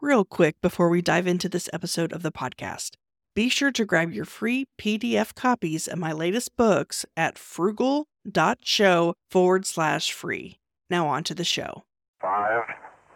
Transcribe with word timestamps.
Real 0.00 0.24
quick 0.24 0.60
before 0.60 0.88
we 0.88 1.02
dive 1.02 1.26
into 1.26 1.48
this 1.48 1.68
episode 1.72 2.12
of 2.12 2.22
the 2.22 2.30
podcast, 2.30 2.92
be 3.34 3.48
sure 3.48 3.72
to 3.72 3.84
grab 3.84 4.12
your 4.12 4.24
free 4.24 4.66
PDF 4.80 5.34
copies 5.34 5.88
of 5.88 5.98
my 5.98 6.12
latest 6.12 6.56
books 6.56 7.04
at 7.16 7.36
frugal.show 7.36 9.14
forward 9.28 9.66
slash 9.66 10.12
free. 10.12 10.58
Now 10.88 11.08
on 11.08 11.24
to 11.24 11.34
the 11.34 11.42
show. 11.44 11.84
Five, 12.20 12.62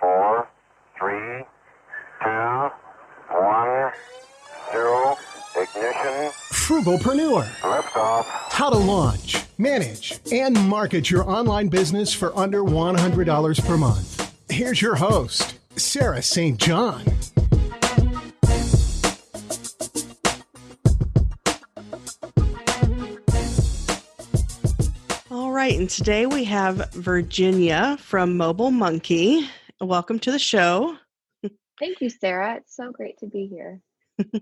four, 0.01 0.49
three, 0.99 1.45
two, 2.21 2.71
one, 3.31 3.93
zero, 4.73 5.17
ignition, 5.57 6.33
Frugalpreneur. 6.51 7.45
liftoff. 7.61 8.25
How 8.51 8.71
to 8.71 8.77
launch, 8.77 9.37
manage, 9.57 10.19
and 10.33 10.59
market 10.69 11.11
your 11.11 11.29
online 11.31 11.69
business 11.69 12.13
for 12.13 12.37
under 12.37 12.63
$100 12.65 13.65
per 13.67 13.77
month. 13.77 14.33
Here's 14.51 14.83
your 14.83 14.97
host, 14.97 15.55
Sarah 15.77 16.23
St. 16.23 16.59
John. 16.59 17.03
All 25.31 25.51
right, 25.51 25.79
and 25.79 25.89
today 25.89 26.27
we 26.27 26.45
have 26.45 26.93
Virginia 26.93 27.97
from 28.01 28.37
Mobile 28.37 28.71
Monkey. 28.71 29.49
Welcome 29.81 30.19
to 30.21 30.31
the 30.33 30.39
show. 30.39 30.97
Thank 31.79 32.01
you, 32.01 32.11
Sarah. 32.11 32.57
It's 32.57 32.77
so 32.77 32.93
great 32.93 33.19
to 33.19 33.27
be 33.27 33.47
here. 33.47 33.81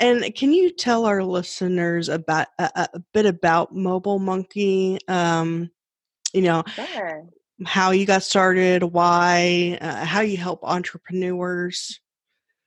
And 0.00 0.34
can 0.34 0.52
you 0.52 0.70
tell 0.70 1.06
our 1.06 1.22
listeners 1.22 2.08
about 2.08 2.48
a, 2.58 2.64
a- 2.74 2.88
a 2.94 2.98
bit 3.14 3.24
about 3.24 3.74
Mobile 3.74 4.18
Monkey? 4.18 4.98
Um, 5.06 5.70
you 6.34 6.42
know, 6.42 6.64
Sure. 6.74 7.24
How 7.64 7.90
you 7.90 8.06
got 8.06 8.22
started, 8.22 8.82
why, 8.82 9.78
uh, 9.80 10.04
how 10.04 10.20
you 10.20 10.36
help 10.36 10.60
entrepreneurs. 10.62 12.00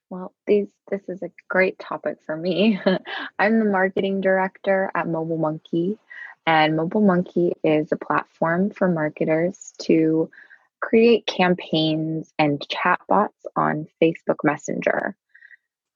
Well, 0.10 0.34
these 0.46 0.68
this 0.90 1.02
is 1.08 1.24
a 1.24 1.32
great 1.50 1.80
topic 1.80 2.18
for 2.26 2.38
me. 2.38 2.80
I'm 3.40 3.60
the 3.60 3.66
marketing 3.66 4.22
director 4.22 4.92
at 4.94 5.08
Mobile 5.08 5.38
Monkey, 5.38 5.98
and 6.46 6.78
Mobile 6.78 7.02
Monkey 7.02 7.54
is 7.64 7.92
a 7.92 7.98
platform 7.98 8.70
for 8.70 8.88
marketers 8.88 9.74
to 9.84 10.30
create 10.80 11.26
campaigns 11.26 12.32
and 12.38 12.64
chatbots 12.70 13.30
on 13.56 13.88
Facebook 14.02 14.44
Messenger. 14.44 15.16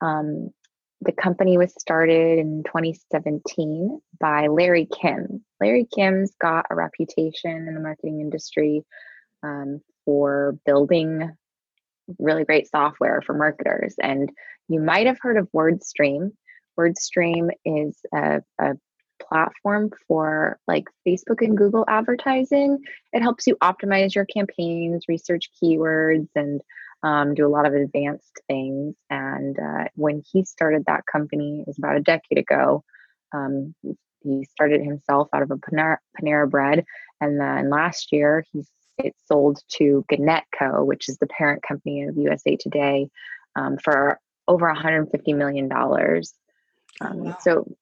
Um, 0.01 0.51
the 1.01 1.11
company 1.11 1.57
was 1.57 1.73
started 1.77 2.39
in 2.39 2.63
2017 2.63 4.01
by 4.19 4.47
Larry 4.47 4.87
Kim. 4.87 5.45
Larry 5.61 5.87
Kim's 5.93 6.33
got 6.39 6.65
a 6.69 6.75
reputation 6.75 7.67
in 7.67 7.73
the 7.73 7.81
marketing 7.81 8.21
industry 8.21 8.83
um, 9.43 9.81
for 10.05 10.57
building 10.65 11.31
really 12.17 12.43
great 12.43 12.69
software 12.69 13.21
for 13.21 13.33
marketers. 13.33 13.95
And 14.01 14.31
you 14.67 14.79
might 14.79 15.07
have 15.07 15.19
heard 15.21 15.37
of 15.37 15.49
WordStream. 15.55 16.31
WordStream 16.79 17.49
is 17.65 17.97
a, 18.13 18.41
a 18.59 18.73
platform 19.21 19.91
for 20.07 20.57
like 20.67 20.85
Facebook 21.07 21.41
and 21.45 21.57
Google 21.57 21.85
advertising. 21.87 22.79
It 23.13 23.21
helps 23.21 23.45
you 23.47 23.57
optimize 23.57 24.15
your 24.15 24.25
campaigns, 24.25 25.05
research 25.07 25.49
keywords, 25.61 26.29
and 26.35 26.61
um, 27.03 27.33
do 27.33 27.45
a 27.45 27.49
lot 27.49 27.67
of 27.67 27.73
advanced 27.73 28.41
things. 28.47 28.95
And 29.09 29.57
uh, 29.59 29.85
when 29.95 30.23
he 30.31 30.45
started 30.45 30.83
that 30.87 31.05
company, 31.11 31.59
it 31.61 31.67
was 31.67 31.77
about 31.77 31.97
a 31.97 32.01
decade 32.01 32.37
ago. 32.37 32.83
Um, 33.33 33.75
he- 34.21 34.29
he 34.39 34.45
started 34.45 34.81
himself 34.81 35.29
out 35.33 35.41
of 35.41 35.51
a 35.51 35.57
Panera, 35.57 35.97
Panera 36.19 36.49
Bread, 36.49 36.85
and 37.21 37.39
then 37.39 37.69
last 37.69 38.11
year 38.11 38.45
he's 38.51 38.69
it 38.99 39.15
sold 39.25 39.61
to 39.69 40.05
Gannett 40.09 40.43
Co., 40.57 40.83
which 40.83 41.07
is 41.09 41.17
the 41.17 41.27
parent 41.27 41.63
company 41.63 42.03
of 42.03 42.17
USA 42.17 42.55
Today, 42.57 43.09
um, 43.55 43.77
for 43.77 44.19
over 44.47 44.67
150 44.67 45.33
million 45.33 45.67
dollars. 45.69 46.33
Um, 47.01 47.19
wow. 47.19 47.37
So, 47.41 47.75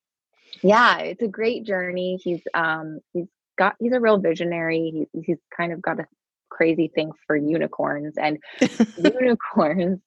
yeah, 0.61 0.99
it's 0.99 1.23
a 1.23 1.27
great 1.27 1.65
journey. 1.65 2.19
He's 2.23 2.41
um, 2.53 2.99
he's 3.13 3.27
got 3.57 3.75
he's 3.79 3.93
a 3.93 3.99
real 3.99 4.19
visionary. 4.19 5.07
He, 5.13 5.21
he's 5.25 5.39
kind 5.55 5.73
of 5.73 5.81
got 5.81 5.99
a 5.99 6.05
crazy 6.49 6.87
thing 6.93 7.11
for 7.25 7.35
unicorns 7.35 8.15
and 8.17 8.37
unicorns. 8.97 9.99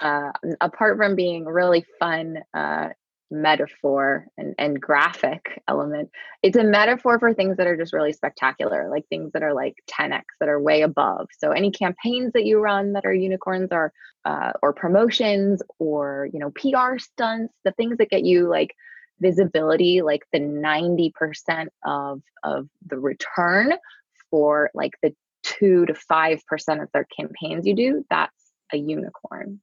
Uh, 0.00 0.32
apart 0.60 0.96
from 0.96 1.14
being 1.14 1.44
really 1.44 1.84
fun. 1.98 2.38
Uh, 2.52 2.88
metaphor 3.34 4.26
and, 4.38 4.54
and 4.58 4.80
graphic 4.80 5.62
element. 5.68 6.10
It's 6.42 6.56
a 6.56 6.64
metaphor 6.64 7.18
for 7.18 7.34
things 7.34 7.56
that 7.56 7.66
are 7.66 7.76
just 7.76 7.92
really 7.92 8.12
spectacular 8.12 8.88
like 8.90 9.06
things 9.08 9.32
that 9.32 9.42
are 9.42 9.52
like 9.52 9.74
10x 9.90 10.22
that 10.40 10.48
are 10.48 10.60
way 10.60 10.82
above. 10.82 11.28
So 11.38 11.50
any 11.50 11.70
campaigns 11.70 12.32
that 12.32 12.44
you 12.44 12.60
run 12.60 12.92
that 12.92 13.04
are 13.04 13.12
unicorns 13.12 13.72
are 13.72 13.92
uh, 14.24 14.52
or 14.62 14.72
promotions 14.72 15.62
or 15.78 16.28
you 16.32 16.38
know 16.38 16.50
pr 16.50 16.98
stunts 16.98 17.52
the 17.64 17.72
things 17.72 17.98
that 17.98 18.10
get 18.10 18.24
you 18.24 18.48
like 18.48 18.74
visibility 19.20 20.02
like 20.02 20.22
the 20.32 20.40
90% 20.40 21.66
of 21.84 22.22
of 22.42 22.68
the 22.86 22.98
return 22.98 23.74
for 24.30 24.70
like 24.74 24.92
the 25.02 25.14
2 25.44 25.86
to 25.86 25.92
5% 25.92 26.82
of 26.82 26.88
their 26.92 27.06
campaigns 27.16 27.66
you 27.66 27.74
do 27.74 28.04
that's 28.08 28.52
a 28.72 28.76
unicorn 28.76 29.60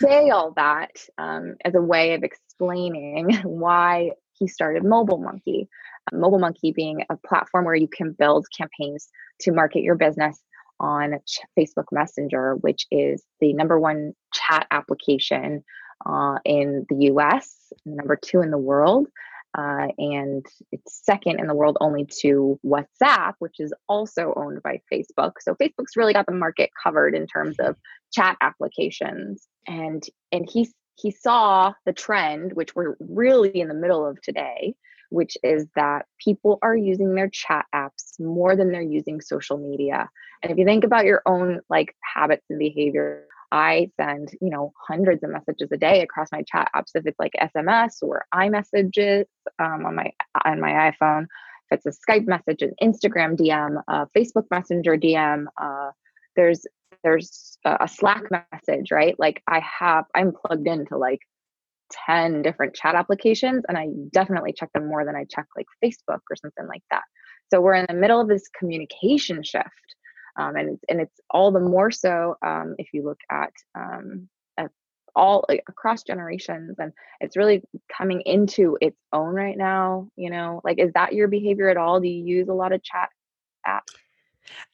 say 0.00 0.30
all 0.30 0.52
that 0.56 0.90
um, 1.18 1.56
as 1.64 1.74
a 1.74 1.80
way 1.80 2.14
of 2.14 2.22
explaining 2.22 3.32
why 3.44 4.10
he 4.32 4.48
started 4.48 4.84
Mobile 4.84 5.18
Monkey. 5.18 5.68
Uh, 6.12 6.16
Mobile 6.16 6.38
Monkey 6.38 6.72
being 6.72 7.04
a 7.10 7.16
platform 7.16 7.64
where 7.64 7.74
you 7.74 7.88
can 7.88 8.12
build 8.12 8.46
campaigns 8.56 9.08
to 9.40 9.52
market 9.52 9.82
your 9.82 9.94
business 9.94 10.40
on 10.80 11.14
Facebook 11.58 11.86
Messenger, 11.92 12.56
which 12.56 12.86
is 12.90 13.22
the 13.40 13.52
number 13.52 13.78
one 13.78 14.12
chat 14.32 14.66
application 14.70 15.64
uh, 16.04 16.36
in 16.44 16.84
the 16.88 17.12
US, 17.12 17.54
number 17.86 18.16
two 18.16 18.40
in 18.40 18.50
the 18.50 18.58
world. 18.58 19.08
Uh, 19.56 19.86
and 19.98 20.44
it's 20.72 21.00
second 21.04 21.38
in 21.38 21.46
the 21.46 21.54
world 21.54 21.76
only 21.80 22.04
to 22.22 22.58
WhatsApp, 22.66 23.34
which 23.38 23.60
is 23.60 23.72
also 23.88 24.34
owned 24.36 24.60
by 24.64 24.80
Facebook. 24.92 25.34
So 25.40 25.54
Facebook's 25.54 25.96
really 25.96 26.12
got 26.12 26.26
the 26.26 26.32
market 26.32 26.70
covered 26.82 27.14
in 27.14 27.28
terms 27.28 27.56
of 27.60 27.76
chat 28.14 28.36
applications. 28.40 29.46
And 29.66 30.02
and 30.32 30.48
he 30.50 30.70
he 30.96 31.10
saw 31.10 31.72
the 31.86 31.92
trend, 31.92 32.52
which 32.52 32.74
we're 32.74 32.96
really 33.00 33.60
in 33.60 33.68
the 33.68 33.74
middle 33.74 34.06
of 34.06 34.20
today, 34.22 34.74
which 35.10 35.36
is 35.42 35.66
that 35.74 36.06
people 36.18 36.58
are 36.62 36.76
using 36.76 37.14
their 37.14 37.28
chat 37.28 37.66
apps 37.74 38.18
more 38.20 38.54
than 38.54 38.70
they're 38.70 38.82
using 38.82 39.20
social 39.20 39.58
media. 39.58 40.08
And 40.42 40.52
if 40.52 40.58
you 40.58 40.64
think 40.64 40.84
about 40.84 41.04
your 41.04 41.22
own 41.26 41.60
like 41.68 41.96
habits 42.14 42.44
and 42.48 42.58
behavior, 42.58 43.26
I 43.50 43.90
send, 43.96 44.30
you 44.40 44.50
know, 44.50 44.72
hundreds 44.88 45.22
of 45.22 45.30
messages 45.30 45.70
a 45.72 45.76
day 45.76 46.02
across 46.02 46.28
my 46.32 46.42
chat 46.42 46.70
apps. 46.74 46.90
If 46.94 47.06
it's 47.06 47.18
like 47.18 47.32
SMS 47.40 48.02
or 48.02 48.26
iMessages 48.34 49.24
um, 49.58 49.86
on 49.86 49.94
my 49.94 50.10
on 50.44 50.60
my 50.60 50.92
iPhone, 50.92 51.26
if 51.70 51.80
it's 51.84 51.86
a 51.86 52.10
Skype 52.10 52.26
message, 52.26 52.62
an 52.62 52.74
Instagram 52.82 53.36
DM, 53.36 53.82
a 53.88 54.06
Facebook 54.16 54.46
Messenger 54.50 54.96
DM, 54.96 55.46
uh, 55.60 55.90
there's 56.36 56.66
there's 57.04 57.58
a 57.64 57.86
Slack 57.86 58.24
message, 58.30 58.90
right? 58.90 59.14
Like 59.18 59.42
I 59.46 59.60
have, 59.60 60.06
I'm 60.14 60.32
plugged 60.32 60.66
into 60.66 60.96
like 60.96 61.20
10 62.06 62.42
different 62.42 62.74
chat 62.74 62.94
applications 62.94 63.64
and 63.68 63.78
I 63.78 63.88
definitely 64.12 64.54
check 64.54 64.70
them 64.72 64.88
more 64.88 65.04
than 65.04 65.14
I 65.14 65.24
check 65.30 65.46
like 65.56 65.66
Facebook 65.84 66.20
or 66.30 66.36
something 66.36 66.66
like 66.66 66.82
that. 66.90 67.02
So 67.52 67.60
we're 67.60 67.74
in 67.74 67.86
the 67.88 67.94
middle 67.94 68.20
of 68.20 68.28
this 68.28 68.48
communication 68.58 69.42
shift. 69.42 69.68
Um, 70.36 70.56
and, 70.56 70.68
it's- 70.70 70.84
and 70.88 71.00
it's 71.00 71.20
all 71.30 71.52
the 71.52 71.60
more 71.60 71.92
so 71.92 72.36
um, 72.44 72.74
if 72.78 72.88
you 72.92 73.04
look 73.04 73.20
at 73.30 73.52
um, 73.76 74.28
at 74.58 74.70
all 75.14 75.44
like, 75.48 75.62
across 75.68 76.02
generations 76.02 76.74
and 76.78 76.92
it's 77.20 77.36
really 77.36 77.62
coming 77.96 78.20
into 78.22 78.76
its 78.80 78.98
own 79.12 79.32
right 79.32 79.56
now 79.56 80.08
you 80.16 80.30
know 80.30 80.60
like 80.64 80.80
is 80.80 80.90
that 80.94 81.12
your 81.12 81.28
behavior 81.28 81.68
at 81.68 81.76
all 81.76 82.00
do 82.00 82.08
you 82.08 82.24
use 82.24 82.48
a 82.48 82.52
lot 82.52 82.72
of 82.72 82.82
chat 82.82 83.10
apps 83.64 83.94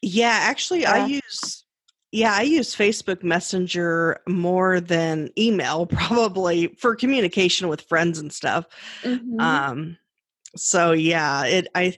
Yeah, 0.03 0.37
actually, 0.41 0.87
I 0.87 0.99
use 0.99 1.65
yeah, 2.12 2.34
I 2.34 2.43
use 2.43 2.75
Facebook 2.75 3.22
Messenger 3.22 4.21
more 4.26 4.81
than 4.81 5.31
email, 5.38 5.87
probably 5.87 6.68
for 6.78 6.97
communication 6.97 7.68
with 7.68 7.83
friends 7.83 8.18
and 8.18 8.33
stuff. 8.33 8.66
Mhm. 9.03 9.41
Um, 9.41 9.97
so 10.57 10.92
yeah, 10.92 11.45
it 11.47 11.68
I 11.74 11.97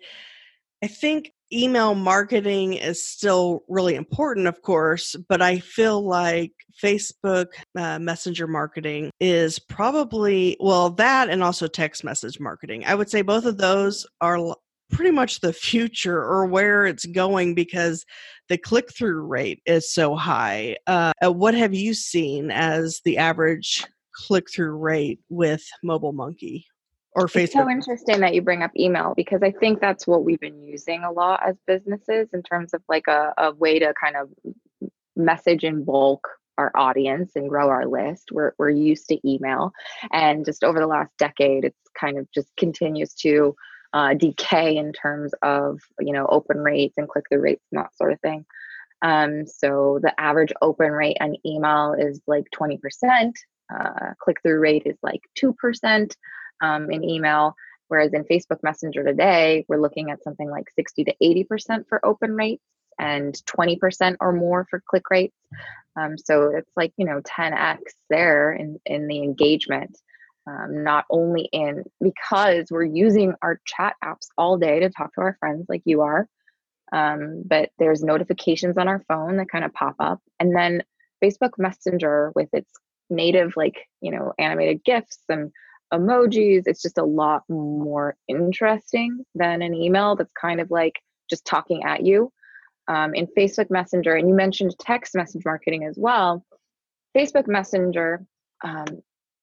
I 0.83 0.89
think 0.89 1.33
email 1.53 1.95
marketing 1.95 2.75
is 2.75 3.07
still 3.07 3.63
really 3.69 3.95
important, 3.95 4.47
of 4.47 4.63
course, 4.63 5.15
but 5.29 5.43
I 5.43 5.59
feel 5.59 6.03
like 6.03 6.53
Facebook 6.83 7.49
uh, 7.77 7.99
Messenger 7.99 8.47
marketing 8.47 9.11
is 9.21 9.59
probably 9.59 10.57
well 10.61 10.91
that 10.91 11.29
and 11.29 11.43
also 11.43 11.67
text 11.67 12.05
message 12.05 12.41
marketing. 12.41 12.85
I 12.85 12.95
would 12.95 13.11
say 13.11 13.23
both 13.23 13.45
of 13.45 13.59
those 13.59 14.07
are 14.21 14.57
pretty 14.93 15.11
much 15.11 15.41
the 15.41 15.53
future 15.53 16.19
or 16.19 16.47
where 16.47 16.87
it's 16.87 17.07
going 17.07 17.55
because 17.55 18.05
the 18.49 18.59
click 18.59 18.93
through 18.95 19.23
rate 19.27 19.63
is 19.67 19.93
so 19.93 20.15
high. 20.15 20.77
Uh, 20.87 21.13
uh, 21.25 21.33
what 21.33 21.55
have 21.55 21.75
you 21.75 21.95
seen 21.95 22.51
as 22.51 23.01
the 23.05 23.19
average 23.19 23.85
click 24.15 24.51
through 24.51 24.77
rate 24.77 25.21
with 25.29 25.65
Mobile 25.83 26.13
Monkey 26.13 26.67
or 27.15 27.27
Facebook. 27.27 27.45
It's 27.45 27.53
so 27.53 27.69
interesting 27.69 28.21
that 28.21 28.35
you 28.35 28.43
bring 28.43 28.63
up 28.63 28.71
email 28.79 29.15
because 29.17 29.43
I 29.43 29.51
think 29.51 29.81
that's 29.81 30.07
what 30.07 30.25
we've 30.25 30.41
been 30.41 30.63
using 30.63 31.05
a 31.05 31.11
lot 31.11 31.41
as 31.47 31.57
businesses 31.67 32.29
in 32.33 32.43
terms 32.43 32.73
of 32.75 32.83
like 32.89 33.07
a, 33.09 33.33
a 33.39 33.53
way 33.53 33.79
to 33.79 33.93
kind 34.01 34.17
of 34.17 34.31
message 35.17 35.65
in 35.65 35.85
bulk 35.85 36.27
our 36.59 36.71
audience 36.75 37.33
and 37.35 37.49
grow 37.49 37.69
our 37.69 37.87
list. 37.87 38.31
We're 38.31 38.53
we're 38.59 38.71
used 38.71 39.09
to 39.09 39.29
email, 39.29 39.73
and 40.13 40.45
just 40.45 40.63
over 40.63 40.79
the 40.79 40.87
last 40.87 41.11
decade, 41.19 41.65
it's 41.65 41.77
kind 41.99 42.19
of 42.19 42.31
just 42.33 42.49
continues 42.57 43.15
to 43.15 43.55
uh, 43.93 44.15
decay 44.15 44.77
in 44.77 44.93
terms 44.93 45.33
of 45.43 45.81
you 46.01 46.13
know 46.13 46.27
open 46.27 46.59
rates 46.59 46.95
and 46.97 47.09
click 47.09 47.25
through 47.29 47.41
rates 47.41 47.65
and 47.71 47.81
that 47.81 47.97
sort 47.97 48.13
of 48.13 48.21
thing. 48.21 48.45
Um, 49.03 49.47
so 49.47 49.99
the 50.03 50.19
average 50.21 50.53
open 50.63 50.93
rate 50.93 51.17
on 51.21 51.37
email 51.45 51.95
is 51.99 52.21
like 52.27 52.51
twenty 52.53 52.79
percent. 52.79 53.39
Uh, 53.73 54.13
click 54.21 54.39
through 54.43 54.61
rate 54.61 54.83
is 54.87 54.99
like 55.03 55.23
two 55.35 55.53
percent 55.55 56.17
um, 56.63 56.91
in 56.91 57.05
email. 57.05 57.55
Whereas 57.89 58.15
in 58.15 58.25
Facebook 58.25 58.63
Messenger 58.63 59.05
today, 59.05 59.67
we're 59.69 59.81
looking 59.81 60.11
at 60.11 60.23
something 60.23 60.49
like 60.49 60.65
60 60.77 61.05
to 61.05 61.15
80% 61.23 61.87
for 61.91 62.03
open 62.03 62.35
rates 62.35 62.65
and 62.99 63.35
20% 63.35 64.17
or 64.19 64.33
more 64.33 64.67
for 64.71 64.83
click 64.87 65.11
rates. 65.11 65.37
Um, 65.95 66.17
so 66.17 66.57
it's 66.57 66.71
like, 66.75 66.95
you 66.97 67.05
know, 67.05 67.21
10x 67.21 67.81
there 68.09 68.53
in, 68.53 68.81
in 68.87 69.09
the 69.09 69.19
engagement. 69.23 69.99
Um, 70.45 70.83
not 70.83 71.05
only 71.09 71.49
in 71.53 71.85
because 72.03 72.67
we're 72.69 72.83
using 72.83 73.35
our 73.43 73.61
chat 73.65 73.95
apps 74.03 74.27
all 74.37 74.59
day 74.59 74.81
to 74.81 74.91
talk 74.91 75.15
to 75.15 75.21
our 75.21 75.37
friends 75.39 75.67
like 75.69 75.83
you 75.85 76.01
are, 76.01 76.29
um, 76.93 77.43
but 77.47 77.71
there's 77.79 78.03
notifications 78.03 78.77
on 78.77 78.89
our 78.89 79.05
phone 79.07 79.37
that 79.37 79.51
kind 79.51 79.65
of 79.65 79.73
pop 79.73 79.95
up. 80.01 80.21
And 80.41 80.55
then 80.55 80.83
Facebook 81.23 81.53
Messenger 81.59 82.33
with 82.35 82.49
its 82.53 82.73
native, 83.09 83.57
like, 83.57 83.87
you 84.01 84.11
know, 84.11 84.33
animated 84.39 84.83
GIFs 84.85 85.21
and 85.29 85.53
emojis, 85.93 86.65
it's 86.67 86.83
just 86.83 86.99
a 86.99 87.05
lot 87.05 87.45
more 87.49 88.17
interesting 88.27 89.25
than 89.35 89.63
an 89.63 89.75
email 89.75 90.17
that's 90.17 90.33
kind 90.33 90.61
of 90.61 90.71
like 90.71 91.01
just 91.31 91.45
talking 91.45 91.85
at 91.85 92.05
you 92.05 92.33
um, 92.89 93.15
in 93.15 93.27
Facebook 93.27 93.71
Messenger, 93.71 94.15
and 94.15 94.29
you 94.29 94.35
mentioned 94.35 94.75
text 94.79 95.15
message 95.15 95.43
marketing 95.45 95.85
as 95.85 95.97
well. 95.97 96.45
Facebook 97.17 97.47
Messenger 97.47 98.25
um, 98.65 99.03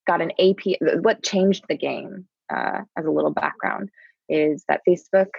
got 0.10 0.22
an 0.22 0.32
AP. 0.40 0.76
What 1.02 1.24
changed 1.24 1.66
the 1.70 1.78
game, 1.78 2.26
uh, 2.54 2.82
as 2.98 3.06
a 3.06 3.12
little 3.12 3.32
background, 3.32 3.90
is 4.28 4.66
that 4.68 4.82
Facebook 4.88 5.30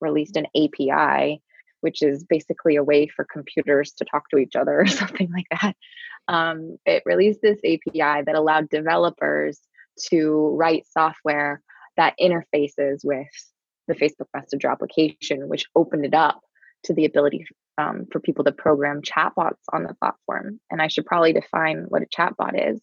released 0.00 0.36
an 0.36 0.46
API, 0.56 1.42
which 1.80 2.00
is 2.00 2.24
basically 2.24 2.76
a 2.76 2.84
way 2.84 3.08
for 3.08 3.26
computers 3.30 3.92
to 3.94 4.04
talk 4.04 4.28
to 4.30 4.38
each 4.38 4.54
other 4.54 4.80
or 4.80 4.86
something 5.02 5.28
like 5.32 5.46
that. 5.60 5.76
Um, 6.28 6.76
it 6.86 7.02
released 7.04 7.40
this 7.42 7.58
API 7.64 8.22
that 8.24 8.36
allowed 8.36 8.68
developers 8.68 9.58
to 10.10 10.54
write 10.56 10.86
software 10.86 11.60
that 11.96 12.14
interfaces 12.20 13.00
with 13.04 13.26
the 13.88 13.94
Facebook 13.94 14.28
Messenger 14.32 14.68
application, 14.68 15.48
which 15.48 15.66
opened 15.74 16.04
it 16.04 16.14
up 16.14 16.40
to 16.84 16.94
the 16.94 17.04
ability 17.04 17.44
um, 17.78 18.06
for 18.12 18.20
people 18.20 18.44
to 18.44 18.52
program 18.52 19.02
chatbots 19.02 19.64
on 19.72 19.82
the 19.82 19.94
platform. 19.94 20.60
And 20.70 20.80
I 20.80 20.86
should 20.86 21.04
probably 21.04 21.32
define 21.32 21.86
what 21.88 22.02
a 22.02 22.06
chatbot 22.06 22.52
is. 22.72 22.80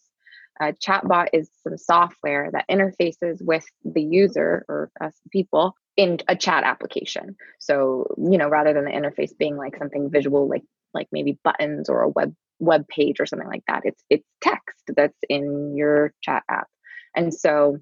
A 0.59 0.73
chatbot 0.73 1.27
is 1.33 1.49
some 1.63 1.77
software 1.77 2.49
that 2.51 2.65
interfaces 2.69 3.41
with 3.41 3.65
the 3.83 4.01
user 4.01 4.65
or 4.67 4.89
us 4.99 5.13
people 5.31 5.75
in 5.95 6.19
a 6.27 6.35
chat 6.35 6.63
application. 6.63 7.35
So, 7.59 8.07
you 8.17 8.37
know, 8.37 8.49
rather 8.49 8.73
than 8.73 8.85
the 8.85 8.91
interface 8.91 9.37
being 9.37 9.57
like 9.57 9.77
something 9.77 10.09
visual, 10.09 10.47
like 10.49 10.63
like 10.93 11.07
maybe 11.11 11.37
buttons 11.43 11.89
or 11.89 12.01
a 12.01 12.09
web 12.09 12.33
web 12.59 12.87
page 12.87 13.19
or 13.19 13.25
something 13.25 13.47
like 13.47 13.63
that, 13.67 13.81
it's 13.85 14.03
it's 14.09 14.27
text 14.41 14.83
that's 14.95 15.17
in 15.29 15.75
your 15.75 16.13
chat 16.21 16.43
app. 16.49 16.67
And 17.15 17.33
so 17.33 17.77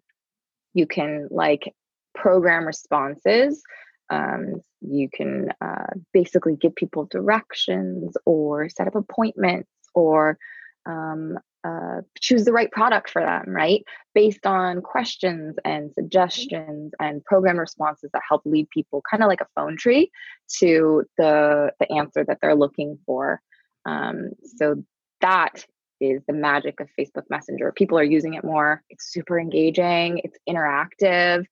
you 0.73 0.87
can 0.87 1.27
like 1.31 1.73
program 2.13 2.65
responses 2.65 3.63
um, 4.09 4.61
you 4.81 5.09
can 5.11 5.49
uh, 5.61 5.93
basically 6.13 6.55
give 6.55 6.75
people 6.75 7.05
directions 7.05 8.15
or 8.25 8.69
set 8.69 8.87
up 8.87 8.95
appointments 8.95 9.69
or 9.93 10.37
um, 10.85 11.39
uh, 11.65 12.01
choose 12.19 12.45
the 12.45 12.53
right 12.53 12.71
product 12.71 13.09
for 13.09 13.21
them, 13.21 13.45
right? 13.47 13.83
Based 14.13 14.45
on 14.45 14.81
questions 14.81 15.55
and 15.65 15.91
suggestions 15.93 16.93
and 16.99 17.23
program 17.25 17.57
responses 17.57 18.09
that 18.13 18.21
help 18.27 18.41
lead 18.45 18.69
people, 18.69 19.01
kind 19.09 19.23
of 19.23 19.29
like 19.29 19.41
a 19.41 19.47
phone 19.55 19.77
tree, 19.77 20.11
to 20.59 21.03
the 21.17 21.71
the 21.79 21.91
answer 21.91 22.23
that 22.25 22.39
they're 22.41 22.55
looking 22.55 22.99
for. 23.05 23.41
Um, 23.85 24.31
so 24.57 24.83
that 25.21 25.65
is 25.99 26.21
the 26.27 26.33
magic 26.33 26.79
of 26.79 26.89
Facebook 26.99 27.23
Messenger. 27.29 27.71
People 27.71 27.97
are 27.97 28.03
using 28.03 28.33
it 28.33 28.43
more. 28.43 28.83
It's 28.89 29.11
super 29.11 29.39
engaging. 29.39 30.21
It's 30.23 30.37
interactive 30.47 31.45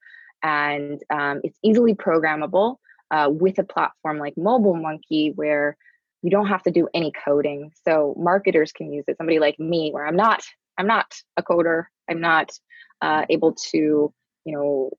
and 0.44 1.02
um, 1.10 1.40
it's 1.44 1.58
easily 1.64 1.96
programmable 1.96 2.76
uh, 3.12 3.30
with 3.32 3.58
a 3.60 3.64
platform 3.64 4.20
like 4.20 4.38
Mobile 4.38 4.76
Monkey 4.76 5.32
where 5.36 5.78
you 6.24 6.32
don't 6.32 6.48
have 6.48 6.64
to 6.64 6.72
do 6.72 6.88
any 6.94 7.12
coding. 7.26 7.72
So 7.86 8.16
marketers 8.18 8.72
can 8.72 8.92
use 8.92 9.04
it. 9.08 9.18
Somebody 9.18 9.40
like 9.40 9.60
me, 9.60 9.92
where 9.92 10.08
I'm 10.08 10.16
not, 10.16 10.42
I'm 10.78 10.88
not 10.88 11.14
a 11.38 11.44
coder. 11.44 11.84
I'm 12.10 12.22
not 12.22 12.52
uh, 13.02 13.26
able 13.30 13.54
to, 13.72 14.14
you 14.46 14.54
know, 14.54 14.90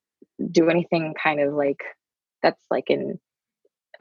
do 0.51 0.69
anything 0.69 1.15
kind 1.21 1.41
of 1.41 1.55
like 1.55 1.83
that's 2.43 2.63
like 2.71 2.91
in 2.91 3.19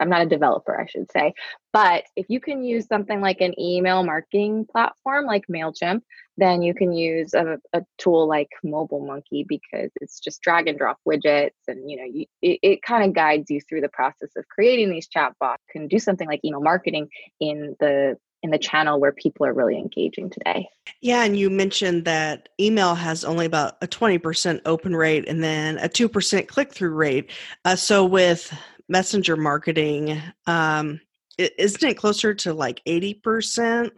I'm 0.00 0.08
not 0.08 0.22
a 0.22 0.26
developer, 0.26 0.80
I 0.80 0.86
should 0.86 1.10
say. 1.10 1.32
But 1.72 2.04
if 2.16 2.26
you 2.28 2.40
can 2.40 2.62
use 2.64 2.86
something 2.86 3.20
like 3.20 3.40
an 3.40 3.58
email 3.60 4.02
marketing 4.02 4.66
platform 4.70 5.26
like 5.26 5.44
MailChimp, 5.50 6.02
then 6.36 6.62
you 6.62 6.74
can 6.74 6.92
use 6.92 7.34
a, 7.34 7.58
a 7.72 7.82
tool 7.98 8.28
like 8.28 8.48
Mobile 8.62 9.04
Monkey 9.04 9.44
because 9.48 9.90
it's 10.00 10.20
just 10.20 10.40
drag 10.42 10.68
and 10.68 10.78
drop 10.78 10.98
widgets 11.06 11.50
and 11.68 11.88
you 11.90 11.96
know 11.96 12.04
you, 12.04 12.26
it, 12.42 12.58
it 12.62 12.82
kind 12.82 13.04
of 13.04 13.14
guides 13.14 13.50
you 13.50 13.60
through 13.60 13.80
the 13.80 13.88
process 13.88 14.30
of 14.36 14.46
creating 14.48 14.90
these 14.90 15.08
chatbots. 15.08 15.56
Can 15.70 15.88
do 15.88 15.98
something 15.98 16.28
like 16.28 16.44
email 16.44 16.60
marketing 16.60 17.08
in 17.40 17.76
the 17.80 18.16
in 18.44 18.50
the 18.50 18.58
channel 18.58 19.00
where 19.00 19.10
people 19.10 19.46
are 19.46 19.54
really 19.54 19.78
engaging 19.78 20.28
today. 20.28 20.68
Yeah, 21.00 21.24
and 21.24 21.34
you 21.34 21.48
mentioned 21.48 22.04
that 22.04 22.50
email 22.60 22.94
has 22.94 23.24
only 23.24 23.46
about 23.46 23.78
a 23.80 23.86
20% 23.86 24.60
open 24.66 24.94
rate 24.94 25.26
and 25.26 25.42
then 25.42 25.78
a 25.78 25.88
2% 25.88 26.46
click 26.46 26.70
through 26.70 26.90
rate. 26.90 27.30
Uh, 27.64 27.74
so 27.74 28.04
with 28.04 28.54
messenger 28.88 29.36
marketing 29.36 30.20
um 30.46 31.00
isn't 31.38 31.88
it 31.88 31.96
closer 31.96 32.34
to 32.34 32.52
like 32.52 32.82
80% 32.86 33.90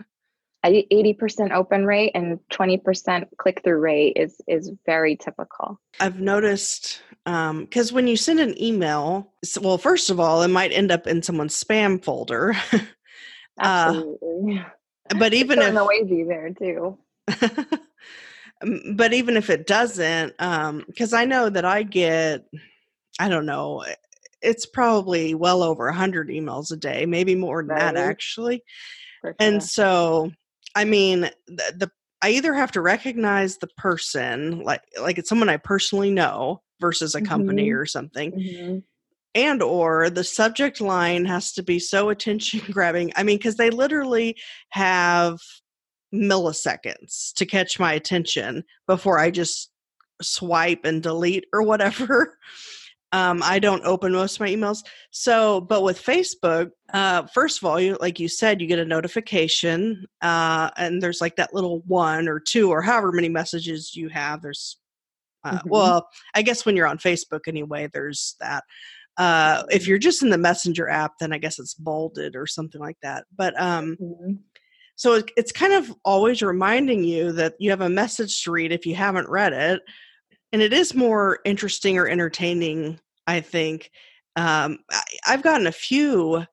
80% 0.65 1.53
open 1.53 1.87
rate 1.87 2.12
and 2.15 2.38
20% 2.53 3.25
click 3.38 3.62
through 3.62 3.79
rate 3.79 4.15
is 4.17 4.41
is 4.49 4.73
very 4.85 5.17
typical. 5.17 5.81
I've 6.00 6.21
noticed 6.21 7.03
um 7.27 7.65
because 7.65 7.93
when 7.93 8.06
you 8.06 8.17
send 8.17 8.41
an 8.41 8.61
email 8.61 9.33
well 9.61 9.79
first 9.79 10.11
of 10.11 10.21
all 10.21 10.43
it 10.43 10.49
might 10.49 10.73
end 10.73 10.91
up 10.91 11.06
in 11.06 11.23
someone's 11.23 11.62
spam 11.62 12.03
folder. 12.03 12.55
Uh, 13.59 13.89
Absolutely. 13.89 14.59
Uh, 14.59 15.19
but 15.19 15.32
even 15.41 15.59
if 15.62 15.73
noisy 15.73 16.25
there 16.25 16.50
too. 16.50 16.99
But 18.93 19.15
even 19.15 19.37
if 19.37 19.49
it 19.49 19.67
doesn't 19.67 20.34
um 20.39 20.84
because 20.87 21.13
i 21.13 21.25
know 21.25 21.49
that 21.51 21.65
i 21.65 21.82
get 21.82 22.46
i 23.19 23.29
don't 23.29 23.46
know 23.46 23.84
it's 24.46 24.65
probably 24.65 25.34
well 25.34 25.62
over 25.62 25.86
100 25.86 26.29
emails 26.29 26.70
a 26.72 26.76
day, 26.76 27.05
maybe 27.05 27.34
more 27.34 27.62
than 27.62 27.70
right. 27.70 27.94
that 27.94 27.96
actually. 27.96 28.62
Sure. 29.20 29.34
And 29.41 29.62
so, 29.62 30.31
I 30.74 30.84
mean, 30.84 31.31
the, 31.48 31.74
the 31.76 31.91
I 32.22 32.31
either 32.31 32.55
have 32.55 32.72
to 32.72 32.81
recognize 32.81 33.58
the 33.58 33.67
person, 33.76 34.60
like 34.62 34.82
like 35.00 35.19
it's 35.19 35.29
someone 35.29 35.48
I 35.48 35.58
personally 35.58 36.10
know 36.10 36.62
versus 36.81 37.15
a 37.15 37.20
company 37.20 37.69
mm-hmm. 37.69 37.79
or 37.79 37.86
something. 37.86 38.32
Mm-hmm. 38.32 38.79
And 39.34 39.62
or 39.62 40.08
the 40.08 40.24
subject 40.24 40.81
line 40.81 41.26
has 41.26 41.53
to 41.55 41.62
be 41.62 41.79
so 41.79 42.08
attention 42.08 42.62
grabbing. 42.70 43.12
I 43.17 43.22
mean, 43.22 43.36
because 43.36 43.56
they 43.56 43.70
literally 43.70 44.36
have 44.70 45.41
milliseconds 46.15 47.34
to 47.34 47.44
catch 47.44 47.79
my 47.79 47.93
attention 47.93 48.65
before 48.86 49.19
I 49.19 49.31
just 49.31 49.70
swipe 50.22 50.84
and 50.84 51.03
delete 51.03 51.46
or 51.53 51.62
whatever. 51.62 52.38
Um, 53.13 53.41
I 53.43 53.58
don't 53.58 53.84
open 53.84 54.13
most 54.13 54.36
of 54.36 54.41
my 54.41 54.48
emails. 54.48 54.84
So, 55.10 55.60
but 55.60 55.82
with 55.82 56.03
Facebook, 56.03 56.70
uh, 56.93 57.27
first 57.32 57.58
of 57.58 57.65
all, 57.65 57.81
you 57.81 57.96
like 58.01 58.19
you 58.19 58.29
said, 58.29 58.60
you 58.60 58.67
get 58.67 58.79
a 58.79 58.84
notification, 58.84 60.06
uh, 60.22 60.70
and 60.77 61.01
there's 61.01 61.20
like 61.20 61.36
that 61.36 61.55
little 61.55 61.82
one 61.86 62.29
or 62.29 62.41
two 62.41 62.70
or 62.70 62.82
however 62.82 63.13
many 63.13 63.29
messages 63.29 63.94
you 63.94 64.08
have. 64.08 64.43
There's, 64.43 64.79
uh, 65.44 65.53
mm-hmm. 65.53 65.69
well, 65.69 66.08
I 66.34 66.43
guess 66.43 66.67
when 66.67 66.77
you're 66.77 66.89
on 66.89 66.98
Facebook 66.98 67.46
anyway, 67.46 67.89
there's 67.93 68.34
that. 68.41 68.65
Uh, 69.17 69.63
if 69.70 69.86
you're 69.86 69.98
just 69.98 70.22
in 70.22 70.29
the 70.29 70.36
Messenger 70.36 70.91
app, 70.91 71.13
then 71.19 71.32
I 71.32 71.39
guess 71.39 71.58
it's 71.58 71.72
bolded 71.72 72.36
or 72.36 72.46
something 72.46 72.81
like 72.81 72.98
that. 73.03 73.25
But 73.34 73.58
um, 73.58 73.96
mm-hmm. 73.98 74.32
so 74.96 75.15
it, 75.15 75.31
it's 75.36 75.53
kind 75.53 75.72
of 75.72 75.94
always 76.05 76.43
reminding 76.43 77.05
you 77.05 77.32
that 77.32 77.55
you 77.58 77.70
have 77.70 77.81
a 77.81 77.89
message 77.89 78.43
to 78.43 78.51
read 78.51 78.72
if 78.72 78.84
you 78.84 78.94
haven't 78.94 79.31
read 79.31 79.53
it 79.55 79.81
and 80.53 80.62
it 80.62 80.72
is 80.72 80.94
more 80.94 81.41
interesting 81.44 81.98
or 81.98 82.06
entertaining 82.06 82.98
i 83.26 83.41
think 83.41 83.91
um, 84.36 84.79
I, 84.91 85.03
i've 85.26 85.43
gotten 85.43 85.67
a 85.67 85.72
few 85.72 86.46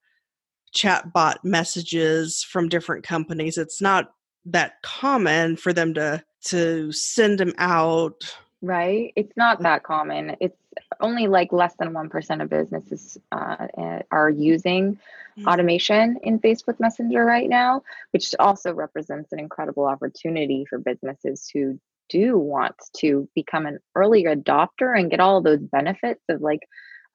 chatbot 0.73 1.35
messages 1.43 2.43
from 2.43 2.67
different 2.67 3.03
companies. 3.03 3.57
It's 3.57 3.81
not 3.81 4.11
that 4.45 4.81
common 4.81 5.55
for 5.55 5.71
them 5.71 5.93
to 5.93 6.23
to 6.45 6.91
send 6.91 7.39
them 7.39 7.53
out. 7.57 8.35
Right? 8.61 9.13
It's 9.15 9.35
not 9.37 9.61
that 9.61 9.83
common. 9.83 10.35
It's 10.41 10.57
only 10.99 11.27
like 11.27 11.53
less 11.53 11.75
than 11.75 11.93
1% 11.93 12.41
of 12.41 12.49
businesses 12.49 13.17
uh, 13.31 13.67
eh, 13.77 14.01
are 14.11 14.29
using 14.29 14.99
Mm. 15.37 15.51
automation 15.51 16.19
in 16.21 16.39
Facebook 16.39 16.79
Messenger 16.79 17.25
right 17.25 17.49
now, 17.49 17.81
which 18.11 18.35
also 18.37 18.71
represents 18.71 19.31
an 19.33 19.39
incredible 19.39 19.85
opportunity 19.85 20.63
for 20.63 20.77
businesses 20.77 21.49
who 21.51 21.79
do 22.13 22.37
want 22.37 22.75
to 22.97 23.27
become 23.33 23.65
an 23.65 23.79
early 23.95 24.25
adopter 24.25 24.97
and 24.97 25.09
get 25.09 25.19
all 25.19 25.41
those 25.41 25.59
benefits 25.59 26.21
of 26.29 26.41
like 26.41 26.61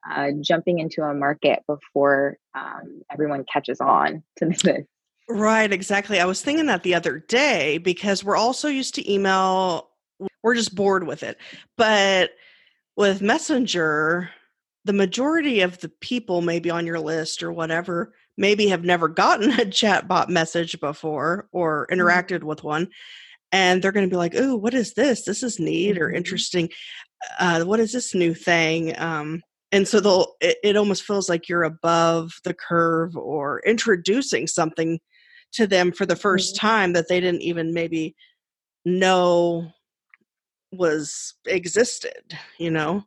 uh, 0.09 0.31
jumping 0.41 0.79
into 0.79 1.01
a 1.01 1.13
market 1.13 1.63
before 1.67 2.37
um, 2.53 3.01
everyone 3.11 3.45
catches 3.51 3.79
on 3.79 4.21
to 4.37 4.45
this. 4.63 4.85
Right, 5.29 5.71
exactly. 5.71 6.19
I 6.19 6.25
was 6.25 6.41
thinking 6.41 6.65
that 6.65 6.83
the 6.83 6.95
other 6.95 7.19
day 7.19 7.77
because 7.77 8.23
we're 8.23 8.35
also 8.35 8.67
used 8.67 8.95
to 8.95 9.11
email, 9.11 9.89
we're 10.43 10.55
just 10.55 10.75
bored 10.75 11.05
with 11.05 11.23
it. 11.23 11.37
But 11.77 12.31
with 12.97 13.21
Messenger, 13.21 14.31
the 14.85 14.93
majority 14.93 15.61
of 15.61 15.79
the 15.79 15.89
people 15.89 16.41
maybe 16.41 16.69
on 16.71 16.85
your 16.87 16.99
list 16.99 17.43
or 17.43 17.51
whatever 17.51 18.13
maybe 18.37 18.67
have 18.67 18.83
never 18.83 19.07
gotten 19.07 19.51
a 19.59 19.65
chatbot 19.65 20.29
message 20.29 20.79
before 20.79 21.47
or 21.51 21.87
Mm-hmm. 21.91 21.99
interacted 21.99 22.43
with 22.43 22.63
one 22.63 22.89
and 23.51 23.81
they're 23.81 23.91
going 23.91 24.07
to 24.07 24.13
be 24.13 24.17
like 24.17 24.35
oh 24.35 24.55
what 24.55 24.73
is 24.73 24.93
this 24.93 25.23
this 25.23 25.43
is 25.43 25.59
neat 25.59 25.97
or 25.97 26.09
Mhm. 26.09 26.17
interesting 26.17 26.69
uh, 27.39 27.63
what 27.63 27.79
is 27.79 27.91
this 27.91 28.13
new 28.15 28.33
thing 28.33 28.97
um, 28.99 29.41
and 29.71 29.87
so 29.87 29.99
they'll 29.99 30.35
it, 30.41 30.57
it 30.63 30.77
almost 30.77 31.03
feels 31.03 31.29
like 31.29 31.49
you're 31.49 31.63
above 31.63 32.31
the 32.43 32.53
curve 32.53 33.15
or 33.15 33.61
introducing 33.65 34.47
something 34.47 34.99
to 35.51 35.67
them 35.67 35.91
for 35.91 36.05
the 36.05 36.15
1st 36.15 36.55
Mhm. 36.55 36.59
time 36.59 36.93
that 36.93 37.07
they 37.09 37.19
didn't 37.19 37.41
even 37.41 37.73
maybe 37.73 38.15
know 38.85 39.71
was 40.71 41.33
existed 41.47 42.37
you 42.59 42.69
know 42.69 43.03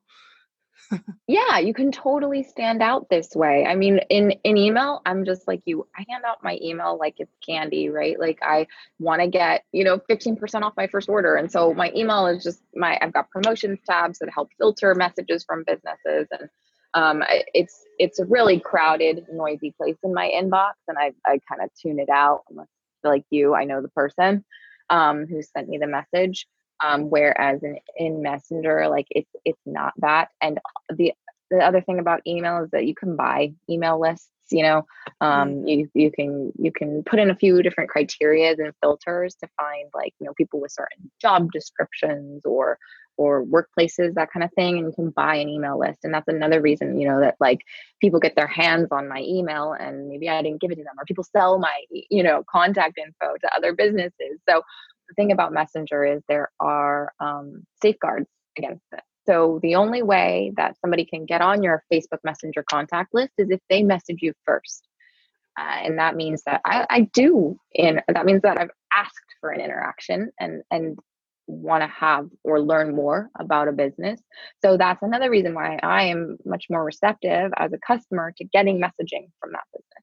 yeah 1.27 1.59
you 1.59 1.75
can 1.75 1.93
totally 1.93 2.43
stand 2.43 2.83
out 2.83 3.09
this 3.09 3.35
way. 3.35 3.65
I 3.67 3.75
mean 3.75 3.99
in 4.11 4.33
in 4.45 4.57
email 4.57 5.01
i'm 5.07 5.25
just 5.25 5.47
like 5.47 5.63
you 5.65 5.87
i 5.97 6.05
hand 6.09 6.25
out 6.25 6.43
my 6.43 6.59
email 6.63 6.99
like 6.99 7.15
it's 7.19 7.35
candy 7.45 7.89
right? 7.89 8.19
Like 8.19 8.39
i 8.43 8.67
want 8.99 9.21
to 9.23 9.29
get 9.29 9.65
you 9.73 9.85
know 9.85 9.99
15% 10.11 10.63
off 10.63 10.75
my 10.77 10.87
first 10.87 11.09
order. 11.09 11.37
And 11.37 11.51
so 11.51 11.73
my 11.75 11.93
email 11.95 12.27
is 12.27 12.43
just 12.43 12.63
my 12.75 12.99
i've 13.01 13.13
got 13.13 13.31
promotions 13.31 13.79
tabs 13.89 14.19
that 14.19 14.31
help 14.33 14.51
filter 14.59 14.95
messages 14.95 15.45
from 15.45 15.65
businesses. 15.67 16.29
And 16.31 16.49
um, 16.95 17.23
it's 17.55 17.85
it's 17.99 18.19
a 18.19 18.27
really 18.27 18.61
crowded 18.61 19.25
noisy 19.33 19.73
place 19.77 19.97
in 20.05 20.13
my 20.13 20.31
inbox 20.35 20.73
and 20.89 20.99
i, 20.99 21.13
I 21.25 21.41
kind 21.49 21.63
of 21.63 21.71
tune 21.81 21.99
it 21.99 22.11
out. 22.11 22.43
Unless 22.51 22.69
like 23.03 23.25
you 23.31 23.55
i 23.55 23.65
know 23.65 23.81
the 23.81 23.89
person 23.89 24.45
um, 24.91 25.27
who 25.27 25.43
sent 25.43 25.69
me 25.69 25.79
the 25.79 25.87
message 25.87 26.47
um, 26.83 27.11
whereas 27.11 27.63
in, 27.63 27.79
in 27.97 28.23
messenger 28.23 28.89
like 28.89 29.07
it's 29.11 29.31
it's 29.45 29.61
not 29.67 29.93
that. 29.99 30.29
And 30.41 30.59
the 30.95 31.13
the 31.51 31.59
other 31.59 31.81
thing 31.81 31.99
about 31.99 32.21
email 32.27 32.65
is 32.65 32.71
that 32.71 32.87
you 32.87 32.95
can 32.95 33.15
buy 33.17 33.53
email 33.69 34.01
lists 34.01 34.29
you 34.51 34.63
know 34.63 34.85
um, 35.21 35.67
you 35.67 35.89
you 35.95 36.11
can 36.11 36.53
you 36.59 36.73
can 36.73 37.03
put 37.05 37.19
in 37.19 37.31
a 37.31 37.37
few 37.37 37.63
different 37.63 37.91
criteria 37.91 38.51
and 38.53 38.73
filters 38.83 39.35
to 39.37 39.49
find 39.57 39.89
like 39.95 40.15
you 40.21 40.27
know 40.27 40.35
people 40.35 40.61
with 40.61 40.73
certain 40.73 41.11
job 41.21 41.51
descriptions 41.53 42.45
or 42.45 42.79
or 43.19 43.45
workplaces 43.45 44.15
that 44.15 44.33
kind 44.33 44.43
of 44.43 44.51
thing 44.55 44.79
and 44.79 44.87
you 44.87 44.93
can 44.95 45.11
buy 45.11 45.37
an 45.37 45.49
email 45.49 45.79
list. 45.79 45.99
And 46.03 46.15
that's 46.15 46.29
another 46.29 46.61
reason 46.61 46.99
you 46.99 47.09
know 47.09 47.21
that 47.21 47.37
like 47.41 47.61
people 48.01 48.21
get 48.21 48.37
their 48.37 48.47
hands 48.47 48.89
on 48.91 49.09
my 49.09 49.21
email 49.21 49.73
and 49.73 50.09
maybe 50.09 50.29
i 50.29 50.43
didn't 50.43 50.61
give 50.61 50.71
it 50.71 50.77
to 50.77 50.83
them 50.83 50.99
or 50.99 51.05
people 51.05 51.25
sell 51.25 51.59
my 51.59 51.73
you 51.91 52.23
know 52.23 52.43
contact 52.51 52.99
info 52.99 53.35
to 53.41 53.57
other 53.57 53.73
businesses. 53.73 54.41
So 54.49 54.63
the 55.13 55.23
thing 55.23 55.33
about 55.33 55.53
messenger 55.53 56.05
is 56.05 56.23
there 56.29 56.51
are 56.61 57.13
um, 57.21 57.65
safeguards 57.81 58.29
against 58.57 58.85
it 58.93 59.03
so 59.27 59.61
the 59.63 59.77
only 59.77 60.03
way 60.03 60.53
that 60.57 60.77
somebody 60.81 61.05
can 61.05 61.27
get 61.27 61.41
on 61.41 61.63
your 61.63 61.85
Facebook 61.93 62.19
Messenger 62.25 62.65
contact 62.69 63.15
list 63.15 63.33
is 63.39 63.51
if 63.51 63.61
they 63.71 63.83
message 63.83 64.19
you 64.21 64.33
first. 64.45 64.89
Uh, 65.59 65.81
and 65.85 65.99
that 65.99 66.17
means 66.17 66.43
that 66.47 66.63
I, 66.65 66.87
I 66.89 67.01
do, 67.13 67.59
and 67.77 68.03
that 68.09 68.25
means 68.25 68.41
that 68.43 68.59
I've 68.59 68.71
asked 68.93 69.35
for 69.41 69.51
an 69.51 69.61
interaction 69.61 70.31
and 70.41 70.63
and 70.71 70.99
want 71.47 71.83
to 71.83 71.89
have 71.89 72.29
or 72.43 72.59
learn 72.59 72.97
more 72.97 73.29
about 73.39 73.69
a 73.69 73.73
business. 73.73 74.19
So 74.65 74.79
that's 74.79 75.03
another 75.03 75.29
reason 75.29 75.53
why 75.53 75.79
I 75.83 76.05
am 76.05 76.39
much 76.47 76.67
more 76.71 76.83
receptive 76.83 77.53
as 77.59 77.73
a 77.75 77.79
customer 77.87 78.33
to 78.39 78.45
getting 78.45 78.81
messaging 78.81 79.29
from 79.41 79.53
that 79.53 79.65
business. 79.75 80.02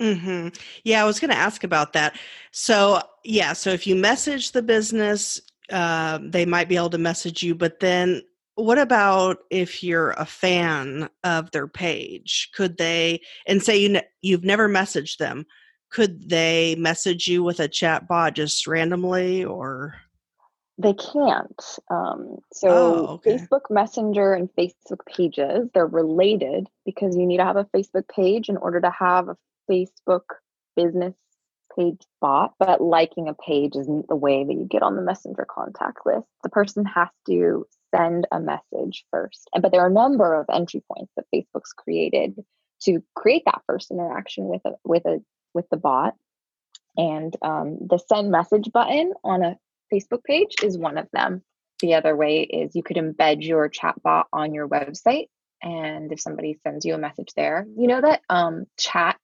Hmm 0.00 0.48
Yeah, 0.84 1.02
I 1.02 1.06
was 1.06 1.18
going 1.20 1.30
to 1.30 1.36
ask 1.36 1.64
about 1.64 1.92
that. 1.94 2.18
So, 2.52 3.00
yeah, 3.24 3.52
so 3.52 3.70
if 3.70 3.86
you 3.86 3.96
message 3.96 4.52
the 4.52 4.62
business, 4.62 5.40
uh, 5.70 6.18
they 6.22 6.46
might 6.46 6.68
be 6.68 6.76
able 6.76 6.90
to 6.90 6.98
message 6.98 7.42
you, 7.42 7.54
but 7.54 7.80
then 7.80 8.22
what 8.54 8.78
about 8.78 9.38
if 9.50 9.82
you're 9.84 10.10
a 10.12 10.24
fan 10.24 11.08
of 11.24 11.50
their 11.50 11.68
page? 11.68 12.50
Could 12.54 12.76
they, 12.78 13.20
and 13.46 13.62
say 13.62 13.76
you 13.76 13.88
ne- 13.88 14.08
you've 14.22 14.44
never 14.44 14.68
messaged 14.68 15.18
them, 15.18 15.46
could 15.90 16.28
they 16.28 16.74
message 16.76 17.28
you 17.28 17.42
with 17.42 17.60
a 17.60 17.68
chat 17.68 18.08
bot 18.08 18.34
just 18.34 18.66
randomly 18.66 19.44
or? 19.44 19.94
They 20.76 20.94
can't. 20.94 21.78
Um, 21.90 22.38
so 22.52 22.68
Oh, 22.70 23.06
okay. 23.14 23.36
Facebook 23.36 23.62
Messenger 23.68 24.34
and 24.34 24.48
Facebook 24.56 25.04
pages, 25.06 25.68
they're 25.74 25.86
related 25.86 26.68
because 26.84 27.16
you 27.16 27.26
need 27.26 27.38
to 27.38 27.44
have 27.44 27.56
a 27.56 27.64
Facebook 27.66 28.08
page 28.08 28.48
in 28.48 28.56
order 28.56 28.80
to 28.80 28.90
have 28.90 29.28
a 29.28 29.36
Facebook 29.70 30.24
business 30.76 31.14
page 31.76 32.00
bot. 32.20 32.54
But 32.58 32.80
liking 32.80 33.28
a 33.28 33.34
page 33.34 33.76
isn't 33.76 34.08
the 34.08 34.16
way 34.16 34.44
that 34.44 34.52
you 34.52 34.66
get 34.68 34.82
on 34.82 34.96
the 34.96 35.02
Messenger 35.02 35.46
contact 35.48 35.98
list. 36.04 36.26
The 36.42 36.48
person 36.48 36.84
has 36.86 37.08
to 37.28 37.66
send 37.94 38.26
a 38.32 38.40
message 38.40 39.04
first. 39.10 39.48
But 39.60 39.72
there 39.72 39.82
are 39.82 39.88
a 39.88 39.92
number 39.92 40.34
of 40.34 40.46
entry 40.52 40.82
points 40.92 41.12
that 41.16 41.26
Facebook's 41.34 41.72
created 41.72 42.38
to 42.82 43.02
create 43.14 43.42
that 43.46 43.62
first 43.66 43.90
interaction 43.90 44.46
with 44.46 44.62
a 44.64 44.72
with 44.84 45.04
a 45.06 45.20
with 45.54 45.68
the 45.70 45.76
bot. 45.76 46.14
And 46.96 47.34
um, 47.42 47.78
the 47.80 47.98
send 47.98 48.30
message 48.30 48.70
button 48.72 49.12
on 49.22 49.44
a 49.44 49.56
Facebook 49.92 50.24
page 50.24 50.56
is 50.62 50.76
one 50.76 50.98
of 50.98 51.08
them. 51.12 51.42
The 51.80 51.94
other 51.94 52.16
way 52.16 52.42
is 52.42 52.74
you 52.74 52.82
could 52.82 52.96
embed 52.96 53.46
your 53.46 53.70
chatbot 53.70 54.24
on 54.32 54.52
your 54.52 54.68
website. 54.68 55.28
And 55.62 56.12
if 56.12 56.20
somebody 56.20 56.58
sends 56.64 56.84
you 56.84 56.94
a 56.94 56.98
message 56.98 57.32
there, 57.36 57.66
you 57.76 57.86
know 57.86 58.00
that 58.00 58.22
um, 58.28 58.66
chat 58.76 59.18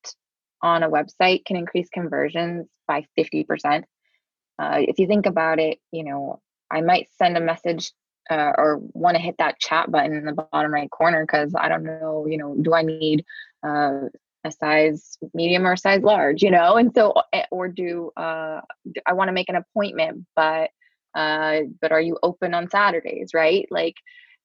on 0.65 0.83
a 0.83 0.89
website 0.89 1.45
can 1.45 1.57
increase 1.57 1.89
conversions 1.91 2.67
by 2.89 3.05
50%. 3.19 3.85
Uh, 4.59 4.79
if 4.81 4.99
you 4.99 5.07
think 5.07 5.27
about 5.27 5.61
it, 5.61 5.79
you 5.93 6.03
know, 6.03 6.41
I 6.71 6.81
might 6.81 7.09
send 7.19 7.37
a 7.37 7.41
message 7.41 7.93
uh, 8.31 8.53
or 8.57 8.81
want 8.95 9.17
to 9.17 9.23
hit 9.23 9.37
that 9.39 9.61
chat 9.61 9.91
button 9.91 10.15
in 10.15 10.25
the 10.25 10.33
bottom 10.33 10.73
right 10.73 10.91
corner 10.91 11.23
because 11.23 11.55
I 11.55 11.69
don't 11.69 11.85
know, 11.85 12.27
you 12.27 12.39
know, 12.39 12.57
do 12.61 12.73
I 12.73 12.81
need 12.81 13.27
uh, 13.63 14.09
a 14.43 14.51
size 14.51 15.19
medium 15.35 15.67
or 15.67 15.73
a 15.73 15.79
size 15.79 16.03
large, 16.03 16.43
you 16.43 16.51
know? 16.51 16.77
And 16.77 16.93
so, 16.95 17.13
eh, 17.35 17.45
or 17.51 17.69
do 17.69 18.11
uh, 18.17 18.63
I 19.07 19.13
want 19.13 19.29
to 19.29 19.33
make 19.33 19.51
an 19.51 19.57
appointment, 19.57 20.25
but 20.35 20.71
uh, 21.15 21.61
but 21.81 21.93
are 21.93 22.01
you 22.01 22.19
open 22.23 22.55
on 22.55 22.71
Saturdays, 22.71 23.35
right? 23.35 23.69
Like, 23.71 23.95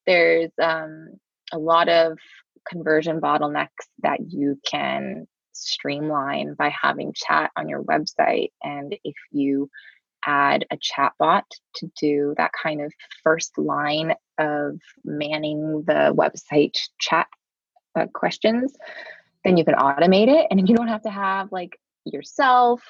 there's 0.06 0.52
um, 0.62 1.14
a 1.52 1.58
lot 1.58 1.90
of 1.90 2.18
conversion 2.68 3.22
bottlenecks 3.22 3.88
that 4.04 4.20
you 4.28 4.60
can 4.70 5.28
streamline 5.60 6.54
by 6.54 6.70
having 6.70 7.14
chat 7.14 7.52
on 7.56 7.70
your 7.70 7.84
website, 7.84 8.52
and 8.64 8.96
if 9.04 9.16
you 9.32 9.70
add 10.26 10.66
a 10.72 10.78
chatbot 10.78 11.44
to 11.76 11.92
do 12.00 12.34
that 12.38 12.52
kind 12.52 12.82
of 12.82 12.92
first 13.24 13.58
line 13.58 14.14
of 14.38 14.80
manning 15.06 15.84
the 15.88 16.14
website 16.16 16.78
chat 17.00 17.28
uh, 17.96 18.06
questions, 18.14 18.74
then 19.44 19.58
you 19.58 19.64
can 19.64 19.76
automate 19.76 20.28
it 20.28 20.48
and 20.52 20.68
you 20.68 20.76
don't 20.76 20.88
have 20.88 21.04
to 21.04 21.10
have 21.10 21.52
like 21.52 21.80
yourself 22.06 22.82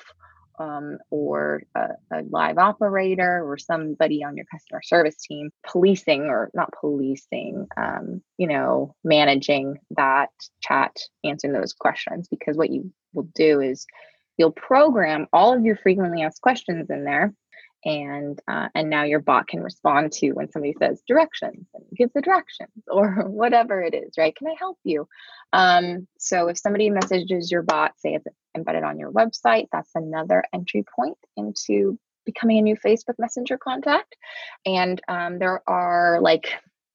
um, 0.59 0.97
or 1.09 1.63
a, 1.75 1.89
a 2.11 2.21
live 2.29 2.57
operator 2.57 3.43
or 3.43 3.57
somebody 3.57 4.23
on 4.23 4.35
your 4.35 4.45
customer 4.51 4.81
service 4.83 5.15
team 5.15 5.49
policing 5.65 6.23
or 6.23 6.51
not 6.53 6.73
policing, 6.79 7.67
um, 7.77 8.21
you 8.37 8.47
know, 8.47 8.95
managing 9.03 9.79
that 9.91 10.29
chat, 10.61 10.95
answering 11.23 11.53
those 11.53 11.73
questions. 11.73 12.27
Because 12.27 12.57
what 12.57 12.69
you 12.69 12.91
will 13.13 13.29
do 13.35 13.61
is 13.61 13.85
you'll 14.37 14.51
program 14.51 15.27
all 15.33 15.55
of 15.55 15.63
your 15.63 15.77
frequently 15.77 16.21
asked 16.21 16.41
questions 16.41 16.89
in 16.89 17.03
there 17.03 17.33
and 17.85 18.39
uh, 18.47 18.67
and 18.75 18.89
now 18.89 19.03
your 19.03 19.19
bot 19.19 19.47
can 19.47 19.61
respond 19.61 20.11
to 20.11 20.31
when 20.31 20.51
somebody 20.51 20.75
says 20.77 21.01
directions 21.07 21.67
and 21.73 21.83
give 21.95 22.11
the 22.13 22.21
directions 22.21 22.69
or 22.87 23.25
whatever 23.27 23.81
it 23.81 23.93
is 23.93 24.13
right? 24.17 24.35
Can 24.35 24.47
i 24.47 24.55
help 24.57 24.77
you? 24.83 25.07
Um, 25.53 26.07
so 26.17 26.47
if 26.47 26.57
somebody 26.57 26.89
messages 26.89 27.51
your 27.51 27.63
bot 27.63 27.93
say 27.99 28.15
it's 28.15 28.25
embedded 28.55 28.83
on 28.83 28.99
your 28.99 29.11
website 29.11 29.67
that's 29.71 29.91
another 29.95 30.43
entry 30.53 30.83
point 30.95 31.17
into 31.37 31.97
becoming 32.25 32.59
a 32.59 32.61
new 32.61 32.75
facebook 32.75 33.15
messenger 33.17 33.57
contact. 33.57 34.15
And 34.65 35.01
um, 35.07 35.39
there 35.39 35.61
are 35.67 36.19
like 36.21 36.51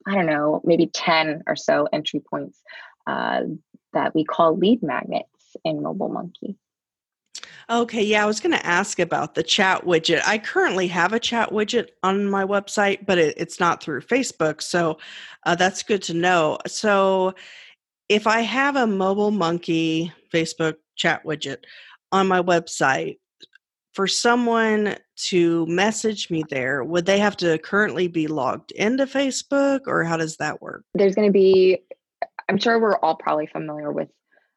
i 0.06 0.14
don't 0.14 0.26
know 0.26 0.60
maybe 0.64 0.86
10 0.86 1.44
or 1.46 1.56
so 1.56 1.88
entry 1.92 2.20
points 2.20 2.60
uh, 3.06 3.40
that 3.92 4.14
we 4.14 4.24
call 4.24 4.56
lead 4.56 4.82
magnets 4.82 5.28
in 5.64 5.82
mobile 5.82 6.08
monkey 6.08 6.56
Okay, 7.70 8.02
yeah, 8.02 8.22
I 8.22 8.26
was 8.26 8.40
going 8.40 8.56
to 8.56 8.66
ask 8.66 8.98
about 8.98 9.34
the 9.34 9.42
chat 9.42 9.84
widget. 9.84 10.22
I 10.26 10.38
currently 10.38 10.86
have 10.88 11.12
a 11.12 11.20
chat 11.20 11.50
widget 11.50 11.88
on 12.02 12.28
my 12.28 12.44
website, 12.44 13.06
but 13.06 13.18
it, 13.18 13.34
it's 13.38 13.58
not 13.58 13.82
through 13.82 14.02
Facebook. 14.02 14.62
So 14.62 14.98
uh, 15.44 15.54
that's 15.54 15.82
good 15.82 16.02
to 16.02 16.14
know. 16.14 16.58
So 16.66 17.34
if 18.08 18.26
I 18.26 18.40
have 18.40 18.76
a 18.76 18.86
mobile 18.86 19.30
monkey 19.30 20.12
Facebook 20.32 20.74
chat 20.96 21.24
widget 21.24 21.64
on 22.12 22.28
my 22.28 22.42
website, 22.42 23.18
for 23.94 24.08
someone 24.08 24.96
to 25.16 25.64
message 25.66 26.28
me 26.28 26.44
there, 26.50 26.82
would 26.82 27.06
they 27.06 27.20
have 27.20 27.36
to 27.36 27.56
currently 27.58 28.08
be 28.08 28.26
logged 28.26 28.72
into 28.72 29.06
Facebook 29.06 29.82
or 29.86 30.02
how 30.02 30.16
does 30.16 30.36
that 30.38 30.60
work? 30.60 30.84
There's 30.94 31.14
going 31.14 31.28
to 31.28 31.32
be, 31.32 31.78
I'm 32.48 32.58
sure 32.58 32.80
we're 32.80 32.98
all 32.98 33.14
probably 33.14 33.46
familiar 33.46 33.92
with 33.92 34.08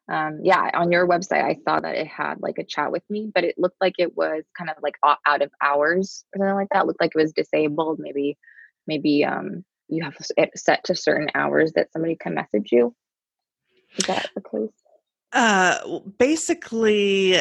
um, 0.08 0.40
yeah, 0.42 0.70
on 0.74 0.90
your 0.90 1.06
website, 1.06 1.44
I 1.44 1.56
saw 1.64 1.80
that 1.80 1.94
it 1.94 2.06
had 2.06 2.40
like 2.40 2.58
a 2.58 2.64
chat 2.64 2.90
with 2.90 3.02
me, 3.10 3.30
but 3.32 3.44
it 3.44 3.56
looked 3.58 3.80
like 3.80 3.94
it 3.98 4.16
was 4.16 4.42
kind 4.56 4.70
of 4.70 4.76
like 4.82 4.96
out 5.04 5.42
of 5.42 5.50
hours 5.62 6.24
or 6.34 6.38
something 6.38 6.54
like 6.54 6.68
that. 6.72 6.82
It 6.82 6.86
looked 6.86 7.00
like 7.00 7.12
it 7.14 7.20
was 7.20 7.32
disabled. 7.32 7.98
Maybe, 7.98 8.38
maybe 8.86 9.24
um, 9.24 9.64
you 9.88 10.02
have 10.02 10.16
it 10.36 10.50
set 10.56 10.84
to 10.84 10.94
certain 10.94 11.28
hours 11.34 11.72
that 11.74 11.92
somebody 11.92 12.16
can 12.16 12.34
message 12.34 12.70
you. 12.72 12.94
Is 13.98 14.06
that 14.06 14.30
the 14.34 14.40
case? 14.40 14.70
Uh, 15.34 16.00
basically, 16.16 17.36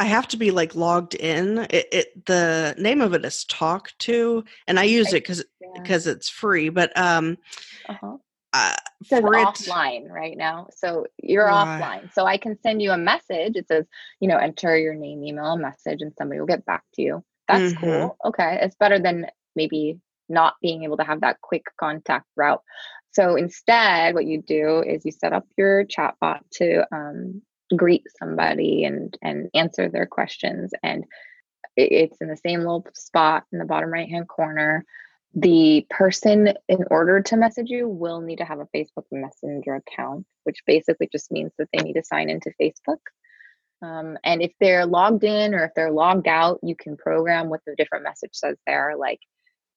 I 0.00 0.04
have 0.04 0.26
to 0.28 0.36
be 0.36 0.50
like 0.50 0.74
logged 0.74 1.14
in. 1.14 1.58
It, 1.70 1.86
it 1.92 2.26
the 2.26 2.74
name 2.76 3.02
of 3.02 3.14
it 3.14 3.24
is 3.24 3.44
Tawk.to, 3.44 4.44
and 4.66 4.80
I 4.80 4.82
use 4.84 5.12
it 5.12 5.22
because 5.22 5.44
because 5.74 6.06
yeah. 6.06 6.12
it's 6.14 6.28
free. 6.28 6.70
But 6.70 6.96
um, 6.98 7.38
uh-huh 7.88 8.16
uh, 8.52 8.74
it 9.00 9.06
says 9.06 9.22
offline 9.22 10.10
right 10.10 10.36
now. 10.36 10.68
So 10.76 11.06
you're 11.22 11.46
right. 11.46 11.80
offline. 11.80 12.12
So 12.12 12.26
I 12.26 12.36
can 12.36 12.58
send 12.62 12.82
you 12.82 12.90
a 12.90 12.98
message. 12.98 13.56
It 13.56 13.68
says, 13.68 13.86
you 14.20 14.28
know, 14.28 14.36
enter 14.36 14.76
your 14.76 14.94
name, 14.94 15.24
email, 15.24 15.56
message, 15.56 16.00
and 16.00 16.12
somebody 16.18 16.40
will 16.40 16.46
get 16.46 16.66
back 16.66 16.82
to 16.94 17.02
you. 17.02 17.24
That's 17.48 17.72
mm-hmm. 17.74 17.84
cool. 17.84 18.16
Okay. 18.24 18.58
It's 18.62 18.76
better 18.76 18.98
than 18.98 19.26
maybe 19.54 19.98
not 20.28 20.54
being 20.62 20.84
able 20.84 20.96
to 20.96 21.04
have 21.04 21.20
that 21.22 21.40
quick 21.40 21.64
contact 21.78 22.26
route. 22.36 22.62
So 23.12 23.36
instead, 23.36 24.14
what 24.14 24.26
you 24.26 24.42
do 24.42 24.82
is 24.82 25.04
you 25.04 25.12
set 25.12 25.32
up 25.32 25.46
your 25.56 25.84
chatbot 25.84 26.40
to 26.52 26.86
um, 26.94 27.42
greet 27.76 28.04
somebody 28.18 28.84
and 28.84 29.16
and 29.22 29.50
answer 29.54 29.88
their 29.88 30.06
questions. 30.06 30.72
And 30.82 31.04
it's 31.76 32.16
in 32.20 32.28
the 32.28 32.36
same 32.36 32.60
little 32.60 32.86
spot 32.94 33.44
in 33.52 33.58
the 33.58 33.64
bottom 33.64 33.90
right 33.90 34.08
hand 34.08 34.28
corner 34.28 34.84
the 35.34 35.86
person 35.90 36.54
in 36.68 36.84
order 36.90 37.22
to 37.22 37.36
message 37.36 37.70
you 37.70 37.88
will 37.88 38.20
need 38.20 38.38
to 38.38 38.44
have 38.44 38.58
a 38.58 38.68
facebook 38.76 39.04
messenger 39.12 39.76
account 39.76 40.26
which 40.44 40.58
basically 40.66 41.08
just 41.12 41.30
means 41.30 41.52
that 41.58 41.68
they 41.72 41.82
need 41.82 41.92
to 41.92 42.02
sign 42.02 42.28
into 42.28 42.52
facebook. 42.60 42.98
Um, 43.82 44.18
and 44.24 44.42
if 44.42 44.52
they're 44.60 44.84
logged 44.84 45.24
in 45.24 45.54
or 45.54 45.64
if 45.64 45.70
they're 45.74 45.92
logged 45.92 46.28
out 46.28 46.58
you 46.62 46.74
can 46.74 46.96
program 46.96 47.48
what 47.48 47.60
the 47.66 47.76
different 47.76 48.04
message 48.04 48.32
says 48.32 48.56
there 48.66 48.94
like 48.98 49.20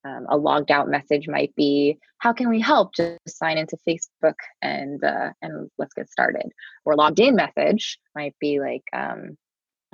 um, 0.06 0.26
a 0.30 0.36
logged 0.36 0.72
out 0.72 0.90
message 0.90 1.28
might 1.28 1.56
be 1.56 1.98
how 2.18 2.34
can 2.34 2.50
we 2.50 2.60
help? 2.60 2.94
Just 2.94 3.20
sign 3.28 3.58
into 3.58 3.78
facebook 3.88 4.36
and 4.62 5.04
uh, 5.04 5.32
and 5.42 5.70
let's 5.78 5.94
get 5.94 6.10
started. 6.10 6.52
Or 6.84 6.96
logged 6.96 7.20
in 7.20 7.36
message 7.36 8.00
might 8.16 8.36
be 8.40 8.60
like 8.60 8.84
um, 8.92 9.38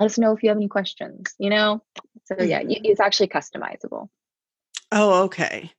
let 0.00 0.06
us 0.06 0.18
know 0.18 0.32
if 0.32 0.42
you 0.42 0.48
have 0.48 0.58
any 0.58 0.68
questions 0.68 1.34
you 1.38 1.50
know? 1.50 1.82
So 2.24 2.42
yeah 2.42 2.62
mm-hmm. 2.62 2.84
it's 2.84 3.00
actually 3.00 3.28
customizable 3.28 4.08
Oh, 4.92 5.22
okay. 5.24 5.72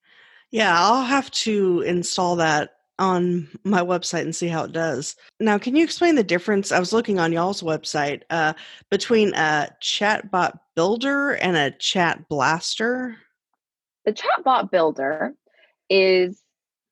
Yeah, 0.51 0.73
I'll 0.77 1.03
have 1.03 1.31
to 1.31 1.81
install 1.81 2.35
that 2.37 2.77
on 2.99 3.47
my 3.63 3.81
website 3.81 4.21
and 4.21 4.35
see 4.35 4.47
how 4.47 4.63
it 4.65 4.71
does. 4.71 5.15
Now, 5.39 5.57
can 5.57 5.75
you 5.75 5.83
explain 5.83 6.15
the 6.15 6.23
difference? 6.23 6.71
I 6.71 6.79
was 6.79 6.93
looking 6.93 7.19
on 7.19 7.33
y'all's 7.33 7.63
website 7.63 8.21
uh, 8.29 8.53
between 8.89 9.33
a 9.33 9.69
chatbot 9.81 10.59
builder 10.75 11.31
and 11.31 11.57
a 11.57 11.71
chat 11.71 12.27
blaster. 12.29 13.17
The 14.05 14.13
chatbot 14.13 14.71
builder 14.71 15.33
is 15.89 16.41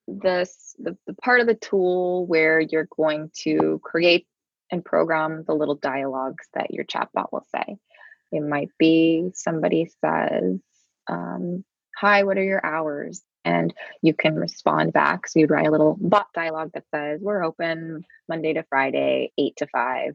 the, 0.08 0.50
the, 0.80 0.98
the 1.06 1.14
part 1.14 1.42
of 1.42 1.48
the 1.48 1.56
tool 1.56 2.26
where 2.26 2.60
you're 2.60 2.88
going 2.98 3.32
to 3.44 3.80
create 3.84 4.26
and 4.72 4.84
program 4.84 5.44
the 5.48 5.54
little 5.54 5.76
dialogues 5.76 6.48
that 6.54 6.72
your 6.72 6.86
chatbot 6.86 7.32
will 7.32 7.46
say. 7.54 7.78
It 8.32 8.42
might 8.42 8.70
be 8.78 9.30
somebody 9.34 9.92
says, 10.02 10.60
um, 11.08 11.64
hi, 12.00 12.24
what 12.24 12.38
are 12.38 12.44
your 12.44 12.66
hours? 12.66 13.22
And 13.44 13.74
you 14.02 14.14
can 14.14 14.36
respond 14.36 14.94
back. 14.94 15.28
So 15.28 15.40
you'd 15.40 15.50
write 15.50 15.68
a 15.68 15.72
little 15.72 15.98
bot 16.00 16.28
dialogue 16.34 16.72
that 16.74 16.86
says, 16.96 17.20
we're 17.22 17.44
open 17.44 18.06
Monday 18.30 18.54
to 18.54 18.64
Friday, 18.70 19.34
eight 19.38 19.56
to 19.58 19.68
five, 19.68 20.14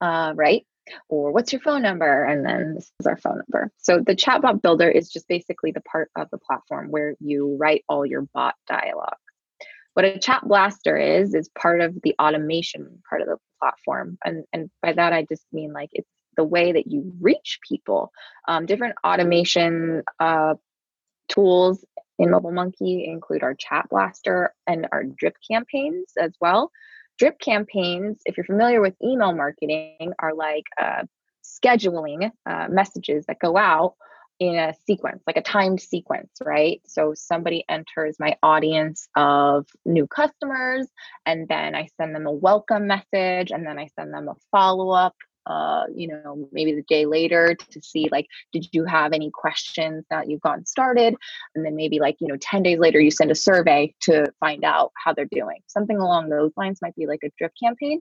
uh, 0.00 0.32
right? 0.34 0.66
Or 1.08 1.30
what's 1.30 1.52
your 1.52 1.60
phone 1.60 1.82
number? 1.82 2.24
And 2.24 2.44
then 2.44 2.74
this 2.74 2.90
is 2.98 3.06
our 3.06 3.16
phone 3.16 3.38
number. 3.38 3.70
So 3.78 4.00
the 4.04 4.16
chatbot 4.16 4.60
builder 4.60 4.90
is 4.90 5.08
just 5.08 5.28
basically 5.28 5.70
the 5.70 5.82
part 5.82 6.10
of 6.16 6.28
the 6.30 6.38
platform 6.38 6.90
where 6.90 7.14
you 7.20 7.56
write 7.60 7.84
all 7.88 8.04
your 8.04 8.22
bot 8.34 8.54
dialogue. 8.66 9.14
What 9.92 10.04
a 10.04 10.18
chat 10.18 10.42
blaster 10.44 10.96
is, 10.96 11.32
is 11.32 11.48
part 11.56 11.80
of 11.80 11.94
the 12.02 12.16
automation 12.20 13.02
part 13.08 13.22
of 13.22 13.28
the 13.28 13.36
platform. 13.60 14.18
And, 14.24 14.44
and 14.52 14.68
by 14.82 14.92
that, 14.94 15.12
I 15.12 15.24
just 15.28 15.44
mean 15.52 15.72
like 15.72 15.90
it's 15.92 16.10
the 16.36 16.44
way 16.44 16.72
that 16.72 16.88
you 16.88 17.12
reach 17.20 17.60
people. 17.68 18.10
Um, 18.48 18.66
different 18.66 18.96
automation 19.06 20.02
uh, 20.18 20.54
tools 21.28 21.84
in 22.18 22.30
Mobile 22.30 22.52
Monkey 22.52 23.04
include 23.06 23.42
our 23.42 23.54
chat 23.54 23.88
blaster 23.90 24.54
and 24.66 24.86
our 24.92 25.04
drip 25.04 25.36
campaigns 25.48 26.12
as 26.18 26.32
well. 26.40 26.70
Drip 27.18 27.38
campaigns, 27.38 28.20
if 28.24 28.36
you're 28.36 28.44
familiar 28.44 28.80
with 28.80 28.94
email 29.02 29.32
marketing, 29.32 30.12
are 30.18 30.34
like 30.34 30.64
uh, 30.80 31.04
scheduling 31.44 32.30
uh, 32.46 32.68
messages 32.68 33.26
that 33.26 33.38
go 33.38 33.56
out 33.56 33.94
in 34.40 34.56
a 34.56 34.74
sequence, 34.86 35.22
like 35.26 35.36
a 35.36 35.42
timed 35.42 35.80
sequence, 35.80 36.30
right? 36.44 36.80
So 36.86 37.14
somebody 37.14 37.64
enters 37.68 38.16
my 38.18 38.36
audience 38.42 39.08
of 39.14 39.66
new 39.84 40.06
customers, 40.06 40.88
and 41.24 41.46
then 41.46 41.74
I 41.74 41.88
send 41.96 42.14
them 42.14 42.26
a 42.26 42.32
welcome 42.32 42.86
message, 42.86 43.52
and 43.52 43.64
then 43.64 43.78
I 43.78 43.88
send 43.94 44.12
them 44.12 44.28
a 44.28 44.34
follow 44.50 44.90
up 44.90 45.14
uh, 45.46 45.84
you 45.94 46.08
know, 46.08 46.48
maybe 46.52 46.74
the 46.74 46.84
day 46.88 47.06
later 47.06 47.54
to 47.70 47.82
see 47.82 48.08
like, 48.10 48.26
did 48.52 48.66
you 48.72 48.84
have 48.84 49.12
any 49.12 49.30
questions 49.30 50.04
that 50.10 50.28
you've 50.28 50.40
gotten 50.40 50.64
started? 50.64 51.14
And 51.54 51.64
then 51.64 51.76
maybe 51.76 51.98
like, 51.98 52.16
you 52.20 52.28
know, 52.28 52.36
10 52.40 52.62
days 52.62 52.78
later, 52.78 53.00
you 53.00 53.10
send 53.10 53.30
a 53.30 53.34
survey 53.34 53.94
to 54.02 54.32
find 54.40 54.64
out 54.64 54.92
how 55.02 55.12
they're 55.12 55.26
doing. 55.30 55.58
Something 55.66 55.98
along 55.98 56.28
those 56.28 56.52
lines 56.56 56.80
might 56.80 56.96
be 56.96 57.06
like 57.06 57.20
a 57.24 57.30
drip 57.38 57.52
campaign. 57.62 58.00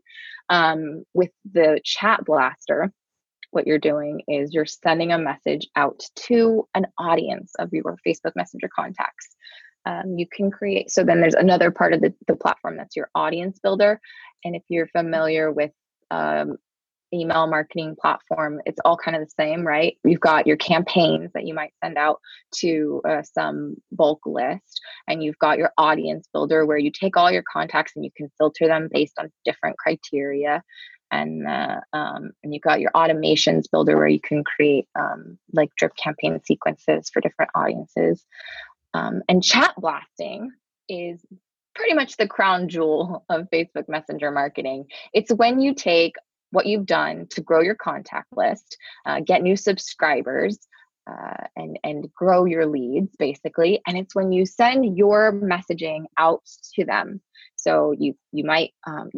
Um, 0.49 1.03
with 1.13 1.32
the 1.51 1.82
chat 1.84 2.23
blaster, 2.25 2.91
what 3.51 3.67
you're 3.67 3.79
doing 3.79 4.21
is 4.27 4.53
you're 4.53 4.65
sending 4.65 5.12
a 5.12 5.17
message 5.17 5.67
out 5.75 6.03
to 6.15 6.67
an 6.73 6.88
audience 6.97 7.53
of 7.60 7.69
your 7.71 7.97
Facebook 8.06 8.36
Messenger 8.36 8.69
contacts. 8.75 9.36
Um, 9.86 10.17
you 10.17 10.25
can 10.32 10.49
create, 10.49 10.89
so 10.89 11.03
then 11.03 11.19
there's 11.19 11.34
another 11.34 11.69
part 11.69 11.93
of 11.93 12.01
the, 12.01 12.13
the 12.27 12.36
platform 12.36 12.77
that's 12.77 12.95
your 12.95 13.10
audience 13.15 13.60
builder. 13.60 13.99
And 14.43 14.56
if 14.56 14.63
you're 14.69 14.88
familiar 14.88 15.51
with 15.51 15.71
um, 16.10 16.58
email 17.13 17.47
marketing 17.47 17.95
platform, 17.99 18.62
it's 18.65 18.80
all 18.84 18.97
kind 18.97 19.15
of 19.15 19.23
the 19.23 19.34
same, 19.38 19.65
right? 19.65 19.97
You've 20.04 20.19
got 20.19 20.47
your 20.47 20.58
campaigns 20.58 21.32
that 21.34 21.45
you 21.45 21.54
might 21.54 21.73
send 21.84 21.97
out 21.97 22.19
to 22.56 23.02
uh, 23.08 23.21
some 23.23 23.78
bulk 23.91 24.21
list, 24.26 24.82
and 25.08 25.23
you've 25.23 25.39
got 25.39 25.58
your 25.58 25.71
audience 25.78 26.28
builder 26.34 26.65
where 26.65 26.78
you 26.78 26.91
take 26.91 27.17
all 27.17 27.32
your 27.32 27.43
contacts 27.52 27.93
and 27.95 28.04
you 28.04 28.12
can 28.15 28.32
filter 28.38 28.67
them 28.67 28.89
based 28.91 29.13
on 29.19 29.32
different 29.45 29.78
criteria. 29.78 30.63
And 31.12 31.47
uh, 31.47 31.82
um, 31.93 32.32
and 32.43 32.54
you've 32.54 32.63
got 32.63 32.80
your 32.82 32.91
automations 32.95 33.65
builder 33.71 33.95
where 33.95 34.08
you 34.08 34.19
can 34.19 34.43
create 34.43 34.88
um, 34.99 35.38
like 35.54 35.69
drip 35.78 35.95
campaign 35.95 36.41
sequences 36.43 37.10
for 37.12 37.21
different 37.21 37.52
audiences. 37.54 38.26
Um, 38.95 39.21
and 39.30 39.43
chat 39.43 39.73
blasting 39.78 40.52
is 40.89 41.19
pretty 41.76 41.93
much 41.93 42.17
the 42.17 42.28
crown 42.28 42.69
jewel 42.69 43.26
of 43.30 43.47
Facebook 43.52 43.88
Messenger 43.88 44.32
marketing. 44.32 44.86
It's 45.13 45.32
when 45.32 45.60
you 45.60 45.73
take 45.73 46.15
what 46.54 46.68
you've 46.68 46.86
done 46.86 47.28
to 47.32 47.42
grow 47.42 47.62
your 47.62 47.76
contact 47.76 48.28
list, 48.36 48.78
uh, 49.06 49.20
get 49.20 49.42
new 49.42 49.56
subscribers, 49.56 50.60
uh, 51.10 51.48
and 51.58 51.80
and 51.84 52.13
grow 52.13 52.46
your 52.46 52.66
leads 52.66 53.16
basically. 53.18 53.82
And 53.88 53.98
it's 53.98 54.16
when 54.16 54.32
you 54.32 54.46
send 54.46 54.98
your 54.98 55.34
messaging 55.34 56.06
out 56.18 56.44
to 56.76 56.86
them. 56.86 57.22
So 57.56 57.94
you 57.98 58.16
you 58.32 58.46
might 58.46 58.72
um, 58.86 59.10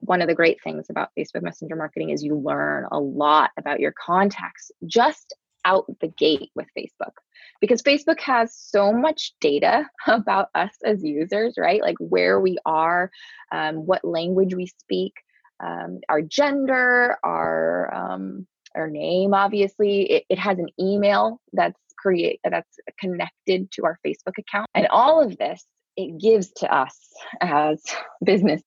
one 0.00 0.20
of 0.20 0.28
the 0.28 0.34
great 0.34 0.62
things 0.62 0.86
about 0.90 1.10
Facebook 1.16 1.42
Messenger 1.42 1.76
marketing 1.76 2.10
is 2.10 2.24
you 2.24 2.36
learn 2.36 2.86
a 2.90 2.98
lot 2.98 3.50
about 3.56 3.80
your 3.80 3.92
contacts 3.92 4.70
just 4.86 5.34
out 5.64 5.84
the 6.00 6.08
gate 6.08 6.50
with 6.54 6.66
Facebook 6.76 7.12
because 7.60 7.82
Facebook 7.82 8.18
has 8.20 8.54
so 8.56 8.92
much 8.92 9.34
data 9.40 9.88
about 10.06 10.48
us 10.54 10.74
as 10.84 11.04
users, 11.04 11.54
right? 11.58 11.82
Like 11.82 11.96
where 11.98 12.40
we 12.40 12.58
are, 12.64 13.10
um, 13.52 13.86
what 13.86 14.04
language 14.04 14.54
we 14.54 14.66
speak, 14.66 15.14
um, 15.62 16.00
our 16.08 16.22
gender, 16.22 17.16
our 17.24 17.92
um, 17.94 18.46
our 18.74 18.88
name. 18.88 19.34
Obviously, 19.34 20.02
it, 20.02 20.24
it 20.28 20.38
has 20.38 20.58
an 20.58 20.68
email 20.78 21.40
that's 21.52 21.80
create 21.98 22.40
that's 22.44 22.78
connected 22.98 23.70
to 23.72 23.84
our 23.84 23.98
Facebook 24.06 24.38
account, 24.38 24.68
and 24.74 24.86
all 24.88 25.22
of 25.22 25.36
this 25.38 25.64
it 25.96 26.18
gives 26.20 26.50
to 26.52 26.74
us 26.74 26.96
as 27.40 27.82
businesses. 28.24 28.64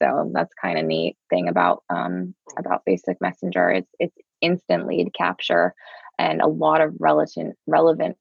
So 0.00 0.30
that's 0.32 0.52
kind 0.60 0.78
of 0.78 0.84
neat 0.84 1.16
thing 1.30 1.48
about 1.48 1.82
um, 1.90 2.34
about 2.58 2.82
Facebook 2.88 3.16
Messenger. 3.20 3.70
It's 3.70 3.90
it's 3.98 4.16
instant 4.40 4.86
lead 4.86 5.12
capture 5.16 5.74
and 6.18 6.40
a 6.40 6.46
lot 6.46 6.80
of 6.80 6.94
relevant 6.98 7.56
relevant 7.66 8.16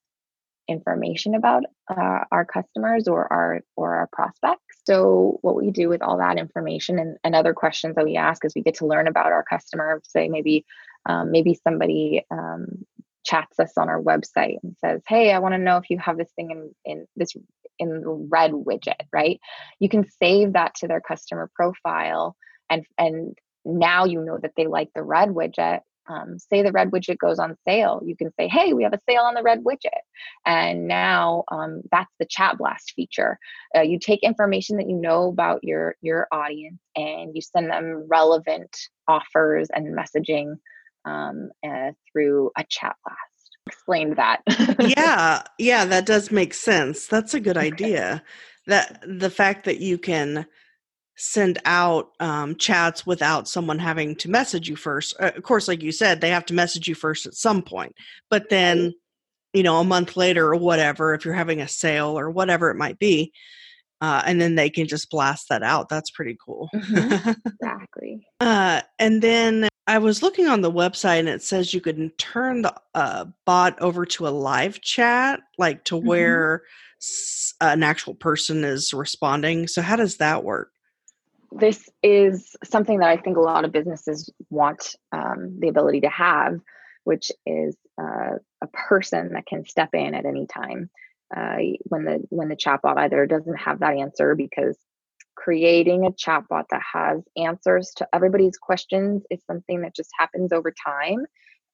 information 0.72 1.36
about 1.36 1.64
uh, 1.90 2.24
our 2.32 2.46
customers 2.46 3.08
or 3.08 3.32
our 3.32 3.62
or 3.76 3.96
our 3.96 4.10
prospects. 4.12 4.62
So 4.86 5.38
what 5.42 5.56
we 5.56 5.72
do 5.72 5.90
with 5.90 6.02
all 6.02 6.18
that 6.18 6.40
information 6.40 6.98
and, 7.00 7.18
and 7.24 7.36
other 7.36 7.54
questions 7.54 7.96
that 7.96 8.06
we 8.06 8.18
ask 8.18 8.44
is 8.46 8.54
we 8.56 8.64
get 8.64 8.76
to 8.76 8.88
learn 8.88 9.08
about 9.08 9.32
our 9.32 9.44
customer. 9.44 10.02
Say 10.04 10.30
maybe 10.30 10.66
um, 11.06 11.32
maybe 11.32 11.54
somebody 11.54 12.26
um, 12.32 12.86
chats 13.24 13.60
us 13.60 13.78
on 13.78 13.90
our 13.90 14.02
website 14.02 14.58
and 14.64 14.76
says 14.84 15.00
hey 15.08 15.32
i 15.32 15.38
want 15.38 15.54
to 15.54 15.60
know 15.60 15.78
if 15.78 15.92
you 15.92 16.00
have 16.00 16.18
this 16.18 16.32
thing 16.36 16.50
in 16.50 16.74
in 16.84 17.08
this 17.16 17.36
in 17.82 18.02
the 18.02 18.28
red 18.30 18.52
widget 18.52 19.08
right? 19.12 19.40
You 19.80 19.90
can 19.90 20.10
save 20.22 20.54
that 20.54 20.76
to 20.76 20.88
their 20.88 21.02
customer 21.02 21.50
profile 21.54 22.36
and 22.70 22.86
and 22.98 23.38
now 23.66 24.06
you 24.06 24.22
know 24.22 24.38
that 24.42 24.54
they 24.56 24.68
like 24.68 24.90
the 24.96 25.04
red 25.04 25.30
widget 25.30 25.82
um, 26.10 26.38
say 26.40 26.62
the 26.62 26.72
red 26.72 26.92
widget 26.92 27.18
goes 27.18 27.40
on 27.40 27.56
sale 27.68 28.02
you 28.04 28.16
can 28.16 28.32
say 28.40 28.48
hey 28.48 28.74
we 28.74 28.84
have 28.84 28.94
a 28.94 29.00
sale 29.10 29.24
on 29.24 29.34
the 29.34 29.44
red 29.44 29.64
widget. 29.64 30.02
And 30.46 30.88
now 30.88 31.44
um, 31.52 31.82
that's 31.92 32.14
the 32.20 32.26
chat 32.26 32.58
blast 32.58 32.94
feature. 32.96 33.38
Uh, 33.76 33.82
you 33.82 34.00
take 34.00 34.24
information 34.24 34.78
that 34.78 34.90
you 34.90 34.96
know 34.96 35.30
about 35.30 35.64
your 35.64 35.96
your 36.02 36.28
audience 36.32 36.80
and 36.96 37.32
you 37.36 37.42
send 37.42 37.70
them 37.70 38.06
relevant 38.10 38.76
offers 39.08 39.70
and 39.74 39.98
messaging 39.98 40.56
um, 41.06 41.50
uh, 41.66 41.92
through 42.12 42.52
a 42.58 42.64
chat 42.70 42.96
blast. 43.06 43.20
Explained 43.68 44.18
that. 44.18 44.42
Yeah 44.98 45.44
yeah 45.58 45.86
that 45.86 46.06
does 46.06 46.32
make 46.32 46.54
sense. 46.54 47.08
That's 47.08 47.34
a 47.34 47.40
good 47.40 47.58
idea. 47.58 48.24
That 48.68 49.04
the 49.08 49.30
fact 49.30 49.66
that 49.66 49.80
you 49.80 49.98
can 49.98 50.46
send 51.22 51.60
out 51.66 52.10
um, 52.20 52.56
chats 52.56 53.06
without 53.06 53.48
someone 53.48 53.78
having 53.78 54.16
to 54.16 54.30
message 54.30 54.68
you 54.68 54.76
first. 54.76 55.16
Uh, 55.20 55.32
of 55.36 55.44
course, 55.44 55.68
like 55.68 55.84
you 55.84 55.92
said, 55.92 56.20
they 56.20 56.32
have 56.32 56.46
to 56.48 56.54
message 56.54 56.88
you 56.88 56.96
first 56.96 57.28
at 57.28 57.36
some 57.36 57.62
point. 57.62 57.94
But 58.32 58.50
then, 58.50 58.96
you 59.54 59.62
know, 59.62 59.80
a 59.80 59.84
month 59.84 60.18
later 60.18 60.48
or 60.48 60.56
whatever, 60.56 61.14
if 61.14 61.24
you're 61.24 61.36
having 61.36 61.62
a 61.62 61.68
sale 61.68 62.18
or 62.18 62.32
whatever 62.32 62.72
it 62.72 62.76
might 62.76 62.98
be, 62.98 63.32
uh, 64.02 64.24
and 64.26 64.42
then 64.42 64.56
they 64.56 64.68
can 64.68 64.88
just 64.88 65.12
blast 65.12 65.48
that 65.50 65.62
out. 65.62 65.90
That's 65.90 66.10
pretty 66.10 66.36
cool. 66.44 66.70
Mm-hmm. 66.74 67.32
exactly. 67.46 68.28
uh, 68.40 68.82
and 68.98 69.22
then 69.22 69.70
I 69.86 70.00
was 70.00 70.24
looking 70.24 70.48
on 70.48 70.62
the 70.62 70.72
website 70.72 71.20
and 71.20 71.30
it 71.30 71.44
says 71.44 71.72
you 71.72 71.82
can 71.82 72.10
turn 72.18 72.64
the 72.64 72.74
uh, 72.96 73.26
bot 73.46 73.80
over 73.80 74.08
to 74.08 74.28
a 74.28 74.30
live 74.30 74.82
chat, 74.82 75.42
like 75.60 75.84
to 75.86 75.96
mm-hmm. 75.96 76.08
where 76.08 76.64
s- 77.00 77.54
an 77.62 77.84
actual 77.84 78.16
person 78.16 78.64
is 78.64 78.92
responding. 78.92 79.68
So, 79.68 79.84
how 79.84 79.98
does 79.98 80.18
that 80.18 80.44
work? 80.44 80.72
This 81.52 81.90
is 82.02 82.56
something 82.64 83.00
that 83.00 83.10
I 83.10 83.18
think 83.18 83.38
a 83.38 83.42
lot 83.42 83.66
of 83.66 83.72
businesses 83.72 84.30
want 84.50 84.96
um, 85.12 85.58
the 85.60 85.68
ability 85.68 86.02
to 86.02 86.10
have, 86.10 86.60
which 87.04 87.32
is 87.46 87.76
uh, 88.02 88.36
a 88.62 88.68
person 88.74 89.34
that 89.34 89.46
can 89.46 89.66
step 89.66 89.90
in 89.94 90.14
at 90.16 90.26
any 90.26 90.48
time 90.48 90.90
uh, 91.36 91.58
when 91.84 92.06
the 92.06 92.24
when 92.30 92.50
the 92.50 92.56
chatbot 92.56 92.98
either 92.98 93.26
doesn't 93.26 93.58
have 93.58 93.80
that 93.80 93.98
answer 93.98 94.36
because 94.36 94.78
creating 95.36 96.06
a 96.06 96.12
chatbot 96.12 96.66
that 96.70 96.82
has 96.94 97.22
answers 97.36 97.92
to 97.98 98.08
everybody's 98.14 98.58
questions 98.58 99.24
is 99.30 99.42
something 99.46 99.82
that 99.82 99.96
just 99.96 100.10
happens 100.18 100.52
over 100.52 100.72
time. 100.72 101.26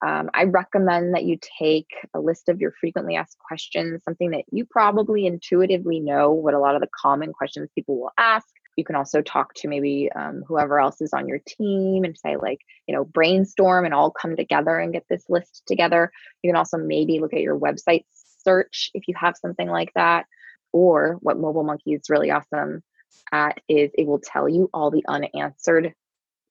Um, 0.05 0.29
I 0.33 0.43
recommend 0.43 1.15
that 1.15 1.23
you 1.23 1.39
take 1.59 1.87
a 2.13 2.19
list 2.19 2.49
of 2.49 2.61
your 2.61 2.71
frequently 2.79 3.15
asked 3.15 3.39
questions, 3.39 4.03
something 4.03 4.29
that 4.29 4.45
you 4.51 4.63
probably 4.63 5.25
intuitively 5.25 5.99
know 5.99 6.31
what 6.31 6.53
a 6.53 6.59
lot 6.59 6.75
of 6.75 6.81
the 6.81 6.89
common 7.01 7.33
questions 7.33 7.69
people 7.73 7.99
will 7.99 8.11
ask 8.17 8.47
you 8.77 8.85
can 8.85 8.95
also 8.95 9.21
talk 9.21 9.53
to 9.55 9.67
maybe 9.67 10.09
um, 10.15 10.43
whoever 10.47 10.79
else 10.79 11.01
is 11.01 11.11
on 11.11 11.27
your 11.27 11.39
team 11.45 12.03
and 12.05 12.17
say 12.17 12.37
like 12.37 12.61
you 12.87 12.95
know 12.95 13.03
brainstorm 13.03 13.83
and 13.83 13.93
all 13.93 14.11
come 14.11 14.37
together 14.37 14.77
and 14.77 14.93
get 14.93 15.05
this 15.09 15.25
list 15.27 15.63
together. 15.65 16.11
You 16.43 16.51
can 16.51 16.57
also 16.57 16.77
maybe 16.77 17.19
look 17.19 17.33
at 17.33 17.41
your 17.41 17.59
website 17.59 18.05
search 18.43 18.91
if 18.93 19.07
you 19.07 19.15
have 19.19 19.35
something 19.35 19.67
like 19.67 19.91
that. 19.95 20.25
Or 20.71 21.17
what 21.21 21.39
mobile 21.39 21.63
monkey 21.63 21.93
is 21.93 22.09
really 22.09 22.31
awesome 22.31 22.83
at 23.31 23.59
is 23.67 23.89
it 23.95 24.05
will 24.05 24.21
tell 24.23 24.47
you 24.47 24.69
all 24.73 24.91
the 24.91 25.03
unanswered 25.07 25.93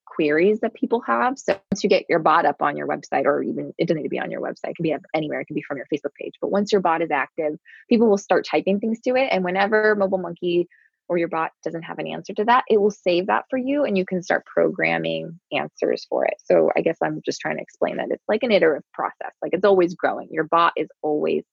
queries 0.05 0.61
that 0.61 0.75
people 0.75 1.03
have. 1.03 1.39
So 1.39 1.59
once 1.71 1.85
you 1.85 1.91
get 1.91 2.07
your 2.09 2.19
bot 2.19 2.47
up 2.47 2.62
on 2.62 2.77
your 2.77 2.89
website 2.89 3.27
or 3.27 3.43
even 3.43 3.73
it 3.79 3.87
doesn't 3.87 3.99
need 3.99 4.09
to 4.09 4.11
be 4.11 4.19
on 4.19 4.31
your 4.31 4.41
website 4.41 4.71
it 4.71 4.77
can 4.77 4.83
be 4.83 4.95
up 4.95 5.03
anywhere 5.15 5.41
it 5.41 5.47
can 5.47 5.55
be 5.55 5.62
from 5.62 5.77
your 5.77 5.87
facebook 5.93 6.15
page 6.19 6.33
but 6.41 6.51
once 6.51 6.73
your 6.73 6.81
bot 6.81 7.03
is 7.03 7.11
active 7.11 7.59
people 7.89 8.09
will 8.09 8.17
start 8.17 8.47
typing 8.51 8.81
things 8.81 9.01
to 9.01 9.15
it. 9.15 9.29
And 9.31 9.45
whenever 9.45 9.95
mobile 9.95 10.19
monkey 10.19 10.69
or 11.09 11.19
your 11.19 11.29
bot 11.29 11.53
doesn't 11.64 11.83
have 11.83 11.99
an 11.99 12.07
answer 12.07 12.35
to 12.35 12.45
that, 12.45 12.64
it 12.69 12.81
will 12.81 12.90
save 12.90 13.27
that 13.27 13.45
for 13.49 13.59
you 13.59 13.85
and 13.85 13.97
you 13.97 14.05
can 14.05 14.23
start 14.23 14.45
programming 14.47 15.38
answers 15.53 16.07
for 16.09 16.25
it. 16.25 16.35
So 16.45 16.71
I 16.77 16.81
guess 16.81 16.99
I'm 17.03 17.21
just 17.25 17.40
trying 17.40 17.57
to 17.57 17.62
explain 17.62 17.97
that 17.99 18.11
it's 18.11 18.25
like 18.29 18.42
an 18.42 18.53
iterative 18.53 18.85
process. 18.92 19.33
Like 19.42 19.53
it's 19.53 19.64
always 19.64 19.95
growing. 19.95 20.29
Your 20.31 20.45
bot 20.45 20.73
is 20.77 20.88
always 21.03 21.45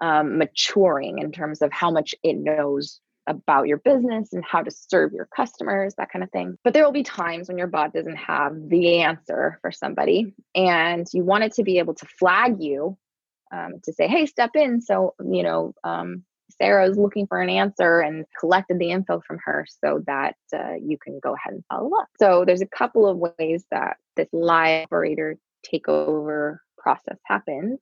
um, 0.00 0.38
maturing 0.38 1.18
in 1.18 1.30
terms 1.32 1.62
of 1.62 1.72
how 1.72 1.90
much 1.90 2.14
it 2.22 2.36
knows 2.36 3.00
about 3.26 3.68
your 3.68 3.76
business 3.78 4.32
and 4.32 4.44
how 4.44 4.62
to 4.62 4.70
serve 4.70 5.12
your 5.12 5.28
customers, 5.36 5.94
that 5.96 6.10
kind 6.10 6.22
of 6.22 6.30
thing. 6.30 6.56
But 6.64 6.72
there 6.72 6.84
will 6.84 6.92
be 6.92 7.02
times 7.02 7.48
when 7.48 7.58
your 7.58 7.66
bot 7.66 7.92
doesn't 7.92 8.16
have 8.16 8.56
the 8.68 9.00
answer 9.02 9.58
for 9.60 9.70
somebody 9.70 10.34
and 10.54 11.06
you 11.12 11.24
want 11.24 11.44
it 11.44 11.52
to 11.54 11.62
be 11.62 11.78
able 11.78 11.94
to 11.94 12.06
flag 12.18 12.56
you 12.60 12.96
um, 13.52 13.74
to 13.84 13.92
say, 13.92 14.08
hey, 14.08 14.26
step 14.26 14.50
in. 14.54 14.80
So, 14.80 15.14
you 15.20 15.42
know, 15.42 15.74
um, 15.84 16.24
Sarah 16.50 16.88
is 16.88 16.98
looking 16.98 17.26
for 17.26 17.40
an 17.40 17.50
answer 17.50 18.00
and 18.00 18.24
collected 18.38 18.78
the 18.78 18.90
info 18.90 19.20
from 19.26 19.38
her 19.44 19.66
so 19.82 20.02
that 20.06 20.36
uh, 20.54 20.74
you 20.82 20.98
can 20.98 21.18
go 21.20 21.34
ahead 21.34 21.54
and 21.54 21.64
follow 21.70 21.90
up. 21.96 22.08
So 22.18 22.44
there's 22.44 22.62
a 22.62 22.66
couple 22.66 23.06
of 23.06 23.18
ways 23.18 23.64
that 23.70 23.96
this 24.16 24.28
live 24.32 24.84
operator 24.84 25.36
takeover 25.70 26.58
process 26.78 27.18
happens. 27.24 27.78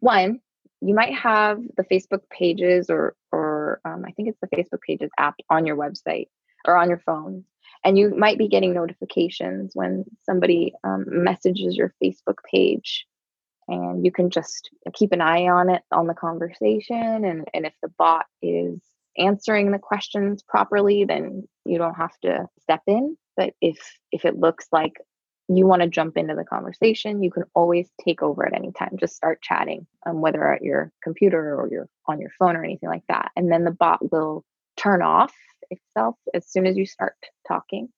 One, 0.00 0.40
you 0.80 0.94
might 0.94 1.14
have 1.14 1.60
the 1.76 1.84
Facebook 1.84 2.22
pages 2.30 2.90
or 2.90 3.14
or 3.32 3.80
um, 3.84 4.04
I 4.06 4.12
think 4.12 4.28
it's 4.28 4.40
the 4.40 4.56
Facebook 4.56 4.80
pages 4.86 5.10
app 5.18 5.34
on 5.50 5.66
your 5.66 5.76
website 5.76 6.28
or 6.66 6.76
on 6.76 6.88
your 6.88 6.98
phone, 6.98 7.44
and 7.84 7.98
you 7.98 8.14
might 8.16 8.38
be 8.38 8.48
getting 8.48 8.74
notifications 8.74 9.72
when 9.74 10.04
somebody 10.24 10.74
um, 10.84 11.04
messages 11.06 11.76
your 11.76 11.94
Facebook 12.02 12.38
page 12.50 13.06
and 13.68 14.04
you 14.04 14.12
can 14.12 14.30
just 14.30 14.70
keep 14.94 15.12
an 15.12 15.20
eye 15.20 15.48
on 15.48 15.70
it 15.70 15.82
on 15.92 16.06
the 16.06 16.14
conversation 16.14 17.24
and, 17.24 17.48
and 17.52 17.66
if 17.66 17.74
the 17.82 17.88
bot 17.98 18.26
is 18.42 18.80
answering 19.18 19.70
the 19.70 19.78
questions 19.78 20.42
properly 20.42 21.04
then 21.04 21.46
you 21.64 21.78
don't 21.78 21.94
have 21.94 22.16
to 22.22 22.46
step 22.60 22.82
in. 22.86 23.16
But 23.36 23.54
if 23.60 23.78
if 24.12 24.24
it 24.24 24.38
looks 24.38 24.66
like 24.72 24.94
you 25.48 25.66
want 25.66 25.82
to 25.82 25.88
jump 25.88 26.16
into 26.16 26.34
the 26.34 26.44
conversation 26.44 27.22
you 27.22 27.30
can 27.30 27.44
always 27.54 27.88
take 28.04 28.22
over 28.22 28.46
at 28.46 28.54
any 28.54 28.72
time. 28.72 28.96
Just 28.98 29.16
start 29.16 29.42
chatting 29.42 29.86
um, 30.06 30.20
whether 30.20 30.52
at 30.52 30.62
your 30.62 30.92
computer 31.02 31.54
or 31.56 31.68
you're 31.70 31.88
on 32.06 32.20
your 32.20 32.30
phone 32.38 32.56
or 32.56 32.64
anything 32.64 32.88
like 32.88 33.06
that. 33.08 33.30
And 33.36 33.50
then 33.50 33.64
the 33.64 33.70
bot 33.70 34.12
will 34.12 34.44
turn 34.76 35.02
off 35.02 35.34
itself 35.70 36.16
as 36.34 36.46
soon 36.46 36.66
as 36.66 36.76
you 36.76 36.86
start 36.86 37.14
talking 37.48 37.88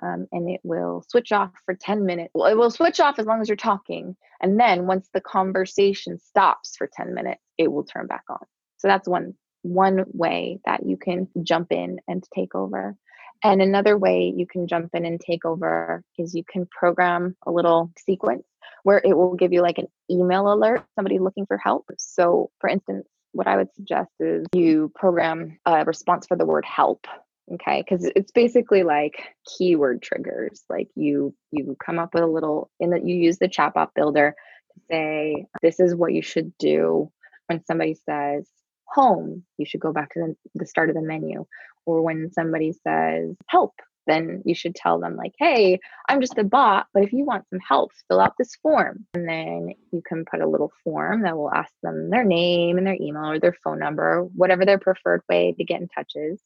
um, 0.00 0.26
and 0.32 0.48
it 0.48 0.60
will 0.62 1.04
switch 1.08 1.32
off 1.32 1.50
for 1.64 1.74
10 1.74 2.06
minutes. 2.06 2.30
Well, 2.34 2.50
it 2.50 2.56
will 2.56 2.70
switch 2.70 3.00
off 3.00 3.18
as 3.18 3.26
long 3.26 3.40
as 3.40 3.48
you're 3.48 3.56
talking. 3.56 4.16
And 4.40 4.58
then 4.58 4.86
once 4.86 5.08
the 5.12 5.20
conversation 5.20 6.18
stops 6.18 6.76
for 6.76 6.88
10 6.92 7.14
minutes, 7.14 7.42
it 7.58 7.70
will 7.70 7.84
turn 7.84 8.06
back 8.06 8.24
on. 8.28 8.44
So 8.78 8.88
that's 8.88 9.08
one 9.08 9.34
one 9.62 10.04
way 10.12 10.58
that 10.64 10.84
you 10.84 10.96
can 10.96 11.28
jump 11.42 11.70
in 11.70 12.00
and 12.08 12.24
take 12.34 12.54
over. 12.54 12.96
And 13.44 13.62
another 13.62 13.96
way 13.96 14.32
you 14.36 14.46
can 14.46 14.66
jump 14.66 14.90
in 14.94 15.04
and 15.04 15.20
take 15.20 15.44
over 15.44 16.02
is 16.18 16.34
you 16.34 16.44
can 16.44 16.66
program 16.66 17.36
a 17.46 17.50
little 17.50 17.92
sequence 17.98 18.44
where 18.82 19.00
it 19.04 19.16
will 19.16 19.34
give 19.34 19.52
you 19.52 19.62
like 19.62 19.78
an 19.78 19.86
email 20.10 20.52
alert, 20.52 20.84
somebody 20.96 21.18
looking 21.18 21.46
for 21.46 21.58
help. 21.58 21.86
So, 21.98 22.50
for 22.60 22.68
instance, 22.68 23.06
what 23.32 23.46
I 23.46 23.56
would 23.56 23.72
suggest 23.74 24.10
is 24.20 24.46
you 24.54 24.92
program 24.94 25.58
a 25.64 25.84
response 25.84 26.26
for 26.26 26.36
the 26.36 26.46
word 26.46 26.64
help 26.64 27.06
okay 27.50 27.82
because 27.82 28.04
it's 28.16 28.30
basically 28.30 28.82
like 28.82 29.34
keyword 29.46 30.02
triggers 30.02 30.62
like 30.70 30.88
you 30.94 31.34
you 31.50 31.76
come 31.84 31.98
up 31.98 32.14
with 32.14 32.22
a 32.22 32.26
little 32.26 32.70
in 32.78 32.90
that 32.90 33.06
you 33.06 33.14
use 33.14 33.38
the 33.38 33.48
chatbot 33.48 33.88
builder 33.94 34.34
to 34.74 34.80
say 34.90 35.46
this 35.60 35.80
is 35.80 35.94
what 35.94 36.12
you 36.12 36.22
should 36.22 36.56
do 36.58 37.10
when 37.46 37.64
somebody 37.64 37.94
says 37.94 38.48
home 38.86 39.42
you 39.58 39.66
should 39.66 39.80
go 39.80 39.92
back 39.92 40.12
to 40.12 40.20
the, 40.20 40.36
the 40.54 40.66
start 40.66 40.88
of 40.88 40.94
the 40.94 41.02
menu 41.02 41.44
or 41.86 42.02
when 42.02 42.30
somebody 42.32 42.72
says 42.72 43.34
help 43.48 43.74
then 44.06 44.42
you 44.44 44.54
should 44.54 44.74
tell 44.74 44.98
them 45.00 45.16
like 45.16 45.32
hey 45.38 45.78
i'm 46.08 46.20
just 46.20 46.38
a 46.38 46.44
bot 46.44 46.86
but 46.92 47.02
if 47.02 47.12
you 47.12 47.24
want 47.24 47.44
some 47.48 47.60
help 47.60 47.90
fill 48.08 48.20
out 48.20 48.34
this 48.38 48.54
form 48.56 49.04
and 49.14 49.28
then 49.28 49.72
you 49.92 50.02
can 50.06 50.24
put 50.24 50.40
a 50.40 50.48
little 50.48 50.72
form 50.84 51.22
that 51.22 51.36
will 51.36 51.52
ask 51.52 51.72
them 51.82 52.10
their 52.10 52.24
name 52.24 52.78
and 52.78 52.86
their 52.86 52.98
email 53.00 53.30
or 53.30 53.38
their 53.38 53.56
phone 53.64 53.78
number 53.78 54.22
whatever 54.34 54.64
their 54.64 54.78
preferred 54.78 55.22
way 55.28 55.54
to 55.56 55.64
get 55.64 55.80
in 55.80 55.88
touch 55.88 56.12
is 56.14 56.40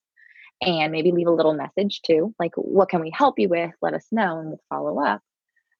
and 0.60 0.92
maybe 0.92 1.12
leave 1.12 1.26
a 1.26 1.32
little 1.32 1.54
message 1.54 2.00
too, 2.02 2.34
like, 2.38 2.52
what 2.56 2.88
can 2.88 3.00
we 3.00 3.10
help 3.10 3.38
you 3.38 3.48
with? 3.48 3.72
Let 3.82 3.94
us 3.94 4.06
know 4.10 4.38
and 4.38 4.48
we'll 4.48 4.60
follow 4.68 5.00
up. 5.04 5.20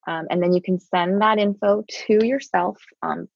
Um, 0.07 0.27
and 0.31 0.43
then 0.43 0.53
you 0.53 0.63
can 0.63 0.79
send 0.79 1.21
that 1.21 1.39
info 1.39 1.85
to 2.07 2.25
yourself 2.25 2.79
um, 3.03 3.29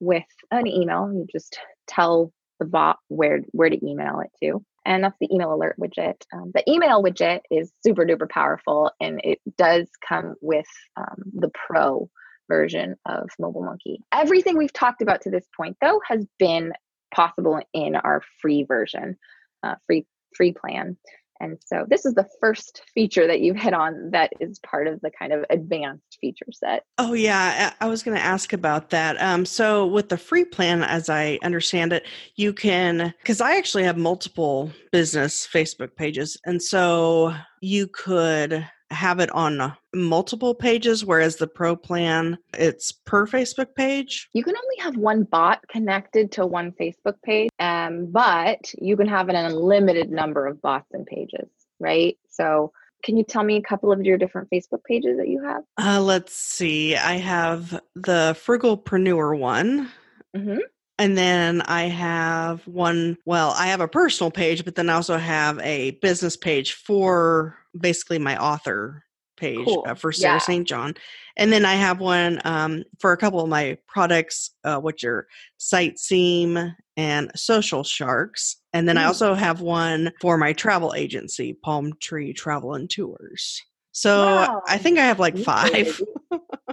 with 0.00 0.24
an 0.50 0.66
email. 0.66 1.12
You 1.12 1.26
just 1.30 1.58
tell 1.86 2.32
the 2.58 2.66
bot 2.66 2.98
where 3.08 3.40
where 3.52 3.70
to 3.70 3.86
email 3.86 4.20
it 4.20 4.30
to, 4.42 4.64
and 4.84 5.04
that's 5.04 5.18
the 5.20 5.32
email 5.32 5.54
alert 5.54 5.76
widget. 5.78 6.22
Um, 6.32 6.50
the 6.54 6.68
email 6.68 7.02
widget 7.02 7.40
is 7.50 7.70
super 7.84 8.04
duper 8.04 8.28
powerful, 8.28 8.90
and 9.00 9.20
it 9.22 9.38
does 9.56 9.88
come 10.06 10.34
with 10.40 10.66
um, 10.96 11.22
the 11.32 11.50
pro 11.50 12.08
version 12.48 12.96
of 13.06 13.28
Mobile 13.38 13.62
Monkey. 13.62 14.00
Everything 14.12 14.56
we've 14.56 14.72
talked 14.72 15.02
about 15.02 15.20
to 15.22 15.30
this 15.30 15.46
point, 15.56 15.76
though, 15.80 16.00
has 16.08 16.26
been 16.38 16.72
possible 17.14 17.60
in 17.72 17.96
our 17.96 18.22
free 18.40 18.64
version, 18.64 19.16
uh, 19.62 19.74
free 19.86 20.06
free 20.36 20.52
plan. 20.52 20.96
And 21.40 21.58
so 21.64 21.84
this 21.88 22.06
is 22.06 22.14
the 22.14 22.26
first 22.40 22.82
feature 22.94 23.26
that 23.26 23.40
you've 23.40 23.56
hit 23.56 23.74
on 23.74 24.10
that 24.12 24.32
is 24.40 24.58
part 24.60 24.86
of 24.86 25.00
the 25.02 25.10
kind 25.10 25.32
of 25.32 25.44
advanced 25.50 26.18
feature 26.20 26.46
set. 26.50 26.84
Oh, 26.98 27.12
yeah. 27.12 27.72
I 27.80 27.86
was 27.86 28.02
going 28.02 28.16
to 28.16 28.22
ask 28.22 28.52
about 28.52 28.90
that. 28.90 29.20
Um, 29.20 29.44
so, 29.44 29.86
with 29.86 30.08
the 30.08 30.16
free 30.16 30.44
plan, 30.44 30.82
as 30.82 31.08
I 31.10 31.38
understand 31.42 31.92
it, 31.92 32.06
you 32.36 32.52
can, 32.52 33.12
because 33.20 33.40
I 33.40 33.56
actually 33.56 33.84
have 33.84 33.98
multiple 33.98 34.72
business 34.92 35.46
Facebook 35.52 35.94
pages. 35.96 36.38
And 36.46 36.62
so 36.62 37.34
you 37.60 37.88
could 37.88 38.66
have 38.90 39.20
it 39.20 39.30
on 39.30 39.74
multiple 39.94 40.54
pages, 40.54 41.04
whereas 41.04 41.36
the 41.36 41.46
pro 41.46 41.76
plan, 41.76 42.38
it's 42.54 42.92
per 42.92 43.26
Facebook 43.26 43.74
page. 43.74 44.28
You 44.32 44.44
can 44.44 44.56
only 44.56 44.76
have 44.80 44.96
one 44.96 45.24
bot 45.24 45.66
connected 45.68 46.32
to 46.32 46.46
one 46.46 46.72
Facebook 46.72 47.20
page, 47.24 47.50
um, 47.58 48.06
but 48.10 48.72
you 48.78 48.96
can 48.96 49.08
have 49.08 49.28
an 49.28 49.36
unlimited 49.36 50.10
number 50.10 50.46
of 50.46 50.60
bots 50.62 50.92
and 50.92 51.06
pages, 51.06 51.48
right? 51.80 52.16
So, 52.30 52.72
can 53.04 53.16
you 53.16 53.24
tell 53.24 53.44
me 53.44 53.56
a 53.56 53.62
couple 53.62 53.92
of 53.92 54.02
your 54.02 54.18
different 54.18 54.50
Facebook 54.50 54.82
pages 54.84 55.18
that 55.18 55.28
you 55.28 55.42
have? 55.44 55.62
Uh, 55.78 56.00
let's 56.00 56.34
see. 56.34 56.96
I 56.96 57.14
have 57.14 57.80
the 57.94 58.36
Frugalpreneur 58.44 59.38
one. 59.38 59.90
Mm-hmm. 60.36 60.58
And 60.98 61.16
then 61.16 61.62
I 61.62 61.84
have 61.84 62.66
one, 62.66 63.18
well, 63.26 63.50
I 63.50 63.66
have 63.66 63.80
a 63.80 63.88
personal 63.88 64.30
page, 64.30 64.64
but 64.64 64.76
then 64.76 64.88
I 64.88 64.94
also 64.94 65.18
have 65.18 65.58
a 65.60 65.92
business 66.02 66.36
page 66.36 66.72
for 66.72 67.58
basically 67.78 68.18
my 68.18 68.36
author 68.38 69.04
page 69.36 69.64
cool. 69.64 69.84
uh, 69.86 69.94
for 69.94 70.12
Sarah 70.12 70.36
yeah. 70.36 70.38
St. 70.38 70.66
John. 70.66 70.94
And 71.36 71.52
then 71.52 71.66
I 71.66 71.74
have 71.74 72.00
one 72.00 72.40
um, 72.44 72.84
for 72.98 73.12
a 73.12 73.16
couple 73.16 73.40
of 73.40 73.48
my 73.48 73.76
products, 73.86 74.52
uh, 74.64 74.80
which 74.80 75.04
are 75.04 75.28
Sightseam 75.58 76.74
and 76.96 77.30
Social 77.34 77.84
Sharks. 77.84 78.56
And 78.72 78.88
then 78.88 78.96
mm. 78.96 79.00
I 79.00 79.04
also 79.04 79.34
have 79.34 79.60
one 79.60 80.12
for 80.20 80.38
my 80.38 80.54
travel 80.54 80.94
agency, 80.96 81.52
Palm 81.52 81.92
Tree 82.00 82.32
Travel 82.32 82.74
and 82.74 82.88
Tours. 82.88 83.62
So 83.92 84.26
wow. 84.26 84.62
I 84.66 84.78
think 84.78 84.98
I 84.98 85.06
have 85.06 85.18
like 85.18 85.38
five. 85.38 86.00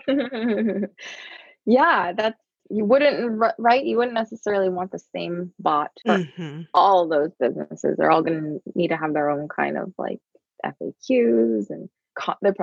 yeah, 1.65 2.13
that's 2.13 2.39
you 2.69 2.85
wouldn't 2.85 3.41
right 3.57 3.85
you 3.85 3.97
wouldn't 3.97 4.13
necessarily 4.13 4.69
want 4.69 4.91
the 4.91 5.03
same 5.13 5.53
bot 5.59 5.91
for 6.05 6.19
mm-hmm. 6.19 6.61
all 6.73 7.07
those 7.07 7.31
businesses 7.39 7.95
they're 7.97 8.11
all 8.11 8.23
going 8.23 8.41
to 8.41 8.71
need 8.75 8.89
to 8.89 8.97
have 8.97 9.13
their 9.13 9.29
own 9.29 9.47
kind 9.47 9.77
of 9.77 9.93
like 9.97 10.19
faqs 10.65 11.69
and 11.69 11.89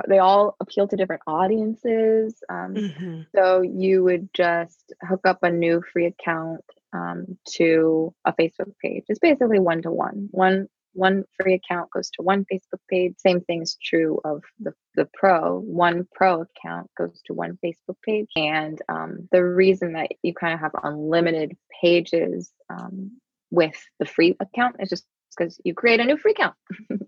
they 0.07 0.19
all 0.19 0.55
appeal 0.59 0.87
to 0.87 0.95
different 0.95 1.21
audiences 1.27 2.35
um, 2.49 2.73
mm-hmm. 2.73 3.21
so 3.35 3.61
you 3.61 4.03
would 4.03 4.29
just 4.33 4.93
hook 5.07 5.21
up 5.25 5.39
a 5.43 5.51
new 5.51 5.83
free 5.91 6.05
account 6.05 6.63
um, 6.93 7.37
to 7.47 8.13
a 8.25 8.33
facebook 8.33 8.73
page 8.81 9.03
it's 9.07 9.19
basically 9.19 9.59
one 9.59 9.81
to 9.81 9.91
one. 9.91 10.29
one 10.31 10.67
one 10.93 11.23
free 11.39 11.53
account 11.53 11.89
goes 11.91 12.09
to 12.11 12.21
one 12.21 12.45
Facebook 12.51 12.79
page. 12.89 13.15
Same 13.17 13.41
thing 13.41 13.61
is 13.61 13.77
true 13.83 14.19
of 14.23 14.43
the, 14.59 14.73
the 14.95 15.07
pro. 15.13 15.59
One 15.59 16.07
pro 16.13 16.41
account 16.41 16.89
goes 16.97 17.21
to 17.25 17.33
one 17.33 17.57
Facebook 17.63 17.95
page. 18.05 18.27
And 18.35 18.81
um, 18.89 19.29
the 19.31 19.43
reason 19.43 19.93
that 19.93 20.11
you 20.23 20.33
kind 20.33 20.53
of 20.53 20.59
have 20.59 20.71
unlimited 20.83 21.55
pages 21.81 22.51
um, 22.69 23.11
with 23.49 23.81
the 23.99 24.05
free 24.05 24.35
account 24.39 24.77
is 24.79 24.89
just 24.89 25.05
because 25.35 25.59
you 25.63 25.73
create 25.73 25.99
a 25.99 26.05
new 26.05 26.17
free 26.17 26.31
account. 26.31 26.55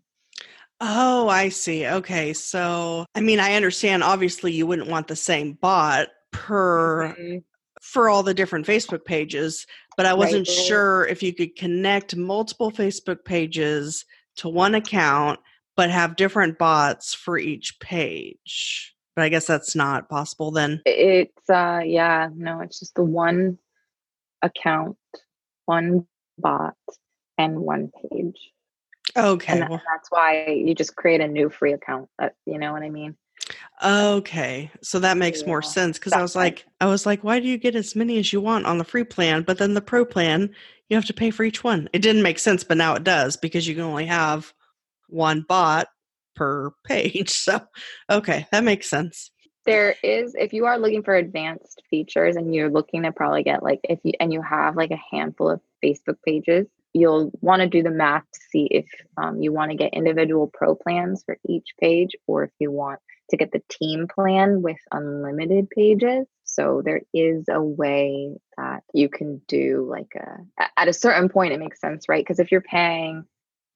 oh, 0.80 1.28
I 1.28 1.50
see. 1.50 1.86
Okay. 1.86 2.34
So, 2.34 3.06
I 3.16 3.22
mean, 3.22 3.40
I 3.40 3.56
understand 3.56 4.04
obviously 4.04 4.54
you 4.54 4.66
wouldn't 4.66 4.90
want 4.90 5.08
the 5.08 5.16
same 5.16 5.54
bot 5.54 6.08
per 6.32 7.10
mm-hmm 7.10 7.38
for 7.84 8.08
all 8.08 8.24
the 8.24 8.34
different 8.34 8.66
Facebook 8.66 9.04
pages, 9.04 9.68
but 9.98 10.06
I 10.06 10.14
wasn't 10.14 10.48
right. 10.48 10.58
sure 10.58 11.06
if 11.06 11.24
you 11.24 11.34
could 11.34 11.56
connect 11.56 12.16
multiple 12.16 12.72
Facebook 12.72 13.26
pages 13.26 14.06
to 14.38 14.50
one 14.50 14.76
account, 14.76 15.40
but 15.76 15.90
have 15.90 16.16
different 16.16 16.58
bots 16.58 17.14
for 17.14 17.38
each 17.38 17.80
page. 17.80 18.96
But 19.16 19.24
I 19.24 19.30
guess 19.30 19.46
that's 19.46 19.76
not 19.76 20.10
possible 20.10 20.52
then. 20.52 20.82
It's 20.86 21.50
uh 21.50 21.82
yeah, 21.86 22.30
no, 22.36 22.62
it's 22.62 22.80
just 22.80 22.96
the 22.96 23.04
one 23.04 23.60
account, 24.42 24.98
one 25.66 26.08
bot, 26.38 26.76
and 27.38 27.60
one 27.60 27.92
page. 28.12 28.52
Okay. 29.16 29.60
And 29.60 29.62
that's 29.62 30.10
why 30.10 30.48
you 30.48 30.74
just 30.74 30.96
create 30.96 31.22
a 31.22 31.28
new 31.28 31.50
free 31.50 31.74
account. 31.74 32.10
Uh, 32.18 32.30
you 32.46 32.58
know 32.58 32.72
what 32.72 32.82
I 32.82 32.90
mean? 32.90 33.16
Okay. 33.84 34.72
So 34.82 35.00
that 35.00 35.18
makes 35.18 35.42
yeah. 35.42 35.48
more 35.48 35.62
sense 35.62 36.00
because 36.00 36.14
I 36.14 36.22
was 36.22 36.36
like 36.36 36.66
I 36.80 36.86
was 36.86 37.06
like 37.06 37.24
why 37.24 37.40
do 37.40 37.48
you 37.48 37.58
get 37.58 37.76
as 37.76 37.96
many 37.96 38.18
as 38.18 38.32
you 38.32 38.40
want 38.40 38.66
on 38.66 38.78
the 38.78 38.84
free 38.84 39.04
plan 39.04 39.44
but 39.44 39.58
then 39.58 39.74
the 39.74 39.82
pro 39.82 40.06
plan 40.06 40.50
you 40.90 40.96
have 40.96 41.06
to 41.06 41.14
pay 41.14 41.32
for 41.32 41.44
each 41.44 41.64
one. 41.64 41.90
It 41.92 42.02
didn't 42.02 42.24
make 42.24 42.40
sense 42.40 42.64
but 42.64 42.78
now 42.78 42.96
it 42.96 43.04
does 43.04 43.36
because 43.36 43.68
you 43.68 43.76
can 43.76 43.84
only 43.84 44.06
have 44.06 44.54
one 45.10 45.46
bot 45.48 45.88
per 46.36 46.72
page. 46.86 47.32
So 47.32 47.60
okay, 48.10 48.48
that 48.52 48.64
makes 48.64 48.90
sense. 48.90 49.32
There 49.66 49.96
is 50.04 50.36
if 50.36 50.54
you 50.54 50.66
are 50.66 50.78
looking 50.78 51.04
for 51.04 51.16
advanced 51.16 51.82
features 51.90 52.36
and 52.36 52.54
you're 52.54 52.70
looking 52.70 53.04
to 53.04 53.12
probably 53.12 53.44
get 53.44 53.64
like 53.64 53.80
if 53.84 54.00
you 54.04 54.14
and 54.20 54.32
you 54.32 54.42
have 54.42 54.76
like 54.76 54.92
a 54.92 55.00
handful 55.12 55.50
of 55.50 55.62
Facebook 55.84 56.18
pages, 56.26 56.68
you'll 56.94 57.32
want 57.42 57.62
to 57.62 57.68
do 57.68 57.84
the 57.84 57.92
math 57.92 58.24
to 58.34 58.40
see 58.50 58.68
if 58.70 58.86
um, 59.18 59.42
you 59.42 59.52
want 59.52 59.72
to 59.72 59.78
get 59.78 59.94
individual 59.94 60.50
pro 60.54 60.76
plans 60.76 61.24
for 61.26 61.38
each 61.48 61.74
page 61.80 62.12
or 62.28 62.44
if 62.44 62.52
you 62.60 62.72
want 62.72 63.00
to 63.30 63.38
get 63.38 63.52
the 63.52 63.64
team 63.70 64.08
plan 64.14 64.62
with 64.62 64.78
unlimited 64.92 65.70
pages. 65.70 66.28
So 66.44 66.82
there 66.86 67.02
is 67.14 67.46
a 67.50 67.62
way 67.62 68.36
that 68.58 68.84
you 68.94 69.10
can 69.10 69.42
do 69.48 69.88
like 69.90 70.14
a, 70.16 70.64
at 70.78 70.88
a 70.88 70.94
certain 70.94 71.30
point, 71.30 71.54
it 71.54 71.60
makes 71.60 71.80
sense, 71.80 72.08
right? 72.08 72.24
Because 72.24 72.40
if 72.40 72.52
you're 72.52 72.62
paying 72.62 73.26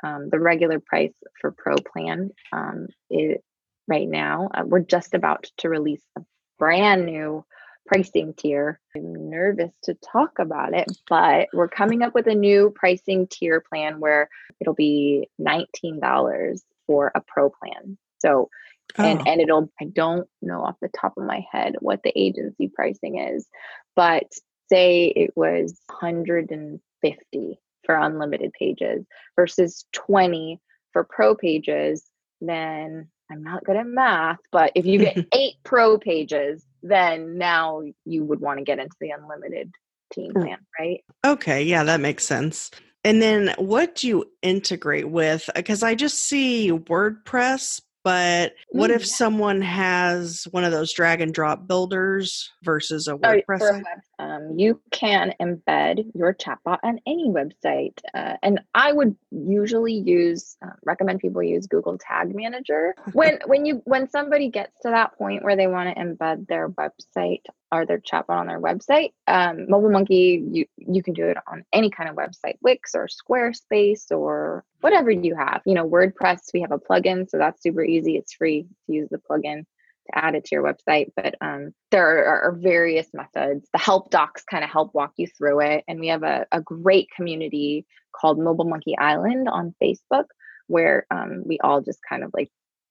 um, 0.03 0.29
the 0.29 0.39
regular 0.39 0.79
price 0.79 1.13
for 1.41 1.51
Pro 1.57 1.75
Plan, 1.77 2.29
um, 2.51 2.87
it, 3.09 3.43
right 3.87 4.07
now, 4.07 4.49
uh, 4.53 4.63
we're 4.63 4.81
just 4.81 5.15
about 5.15 5.49
to 5.57 5.69
release 5.69 6.03
a 6.17 6.21
brand 6.59 7.05
new 7.05 7.43
pricing 7.87 8.33
tier. 8.35 8.79
I'm 8.95 9.29
nervous 9.29 9.71
to 9.83 9.95
talk 9.95 10.39
about 10.39 10.73
it, 10.73 10.87
but 11.09 11.47
we're 11.53 11.67
coming 11.69 12.03
up 12.03 12.13
with 12.13 12.27
a 12.27 12.35
new 12.35 12.71
pricing 12.75 13.27
tier 13.27 13.61
plan 13.61 13.99
where 13.99 14.29
it'll 14.59 14.75
be 14.75 15.29
$19 15.41 16.59
for 16.85 17.11
a 17.15 17.21
pro 17.21 17.49
plan. 17.49 17.97
So 18.19 18.49
and 18.97 19.19
oh. 19.19 19.23
and 19.25 19.41
it'll 19.41 19.71
i 19.81 19.85
don't 19.85 20.27
know 20.41 20.63
off 20.63 20.75
the 20.81 20.89
top 20.89 21.13
of 21.17 21.25
my 21.25 21.45
head 21.51 21.75
what 21.79 22.01
the 22.03 22.17
agency 22.17 22.69
pricing 22.73 23.19
is 23.19 23.47
but 23.95 24.23
say 24.69 25.05
it 25.07 25.31
was 25.35 25.79
150 25.87 27.59
for 27.85 27.95
unlimited 27.95 28.51
pages 28.53 29.05
versus 29.35 29.85
20 29.93 30.59
for 30.93 31.03
pro 31.03 31.35
pages 31.35 32.05
then 32.41 33.09
i'm 33.31 33.43
not 33.43 33.63
good 33.63 33.75
at 33.75 33.87
math 33.87 34.39
but 34.51 34.71
if 34.75 34.85
you 34.85 34.99
get 34.99 35.17
eight 35.33 35.55
pro 35.63 35.97
pages 35.97 36.65
then 36.83 37.37
now 37.37 37.81
you 38.05 38.23
would 38.23 38.39
want 38.39 38.59
to 38.59 38.63
get 38.63 38.79
into 38.79 38.95
the 38.99 39.09
unlimited 39.09 39.71
team 40.13 40.31
plan 40.33 40.57
right? 40.79 41.03
Okay 41.25 41.63
yeah 41.63 41.83
that 41.83 41.99
makes 41.99 42.23
sense. 42.23 42.71
And 43.03 43.21
then 43.21 43.53
what 43.57 43.95
do 43.95 44.07
you 44.07 44.25
integrate 44.41 45.09
with 45.09 45.49
because 45.55 45.83
i 45.83 45.95
just 45.95 46.19
see 46.19 46.71
wordpress 46.71 47.81
but 48.07 48.53
what 48.69 48.89
mm, 48.89 48.95
if 48.95 49.05
someone 49.05 49.61
has 49.61 50.47
one 50.51 50.63
of 50.63 50.71
those 50.71 50.93
drag 50.93 51.19
and 51.19 51.33
drop 51.33 51.67
builders 51.67 52.49
versus 52.63 53.09
a 53.09 53.15
oh, 53.15 53.17
WordPress? 53.17 53.59
Oh, 53.61 53.81
um, 54.19 54.57
you 54.57 54.81
can 54.91 55.33
embed 55.39 56.11
your 56.15 56.33
chatbot 56.33 56.79
on 56.83 56.99
any 57.05 57.29
website, 57.29 57.99
uh, 58.13 58.35
and 58.41 58.61
I 58.73 58.91
would 58.91 59.15
usually 59.31 59.93
use 59.93 60.57
uh, 60.65 60.71
recommend 60.83 61.19
people 61.19 61.43
use 61.43 61.67
Google 61.67 61.97
Tag 61.97 62.33
Manager 62.33 62.95
when 63.13 63.39
when 63.45 63.65
you 63.65 63.81
when 63.85 64.09
somebody 64.09 64.49
gets 64.49 64.73
to 64.81 64.89
that 64.89 65.17
point 65.17 65.43
where 65.43 65.55
they 65.55 65.67
want 65.67 65.95
to 65.95 66.03
embed 66.03 66.47
their 66.47 66.69
website 66.69 67.41
or 67.71 67.85
their 67.85 67.99
chatbot 67.99 68.29
on 68.29 68.47
their 68.47 68.61
website. 68.61 69.11
Um, 69.27 69.69
Mobile 69.69 69.91
Monkey, 69.91 70.43
you 70.51 70.65
you 70.77 71.03
can 71.03 71.13
do 71.13 71.27
it 71.27 71.37
on 71.47 71.63
any 71.71 71.91
kind 71.91 72.09
of 72.09 72.15
website, 72.15 72.57
Wix 72.61 72.95
or 72.95 73.07
Squarespace 73.07 74.11
or 74.11 74.63
whatever 74.81 75.11
you 75.11 75.35
have. 75.35 75.61
You 75.65 75.75
know, 75.75 75.87
WordPress, 75.87 76.53
we 76.53 76.61
have 76.61 76.71
a 76.71 76.79
plugin, 76.79 77.29
so 77.29 77.37
that's 77.37 77.61
super 77.61 77.83
easy. 77.83 78.15
It's 78.15 78.33
free 78.33 78.67
to 78.87 78.93
use 78.93 79.09
the 79.09 79.19
plugin 79.19 79.65
to 80.07 80.17
add 80.25 80.35
it 80.35 80.45
to 80.45 80.55
your 80.55 80.63
website. 80.63 81.11
But 81.15 81.35
um, 81.41 81.73
there 81.91 82.25
are, 82.25 82.41
are, 82.49 82.55
various 82.55 83.07
methods. 83.13 83.67
The 83.73 83.79
help 83.79 84.09
docs 84.09 84.43
kind 84.43 84.63
of 84.63 84.69
help 84.69 84.93
walk 84.93 85.13
you 85.17 85.27
through 85.27 85.61
it. 85.61 85.83
And 85.87 85.99
we 85.99 86.07
have 86.07 86.23
a, 86.23 86.45
a 86.51 86.61
great 86.61 87.09
community 87.15 87.85
called 88.11 88.39
Mobile 88.39 88.65
Monkey 88.65 88.97
Island 88.97 89.47
on 89.47 89.75
Facebook 89.81 90.25
where 90.67 91.07
um, 91.09 91.43
we 91.45 91.59
all 91.59 91.81
just 91.81 91.99
kind 92.07 92.23
of 92.23 92.31
like 92.33 92.49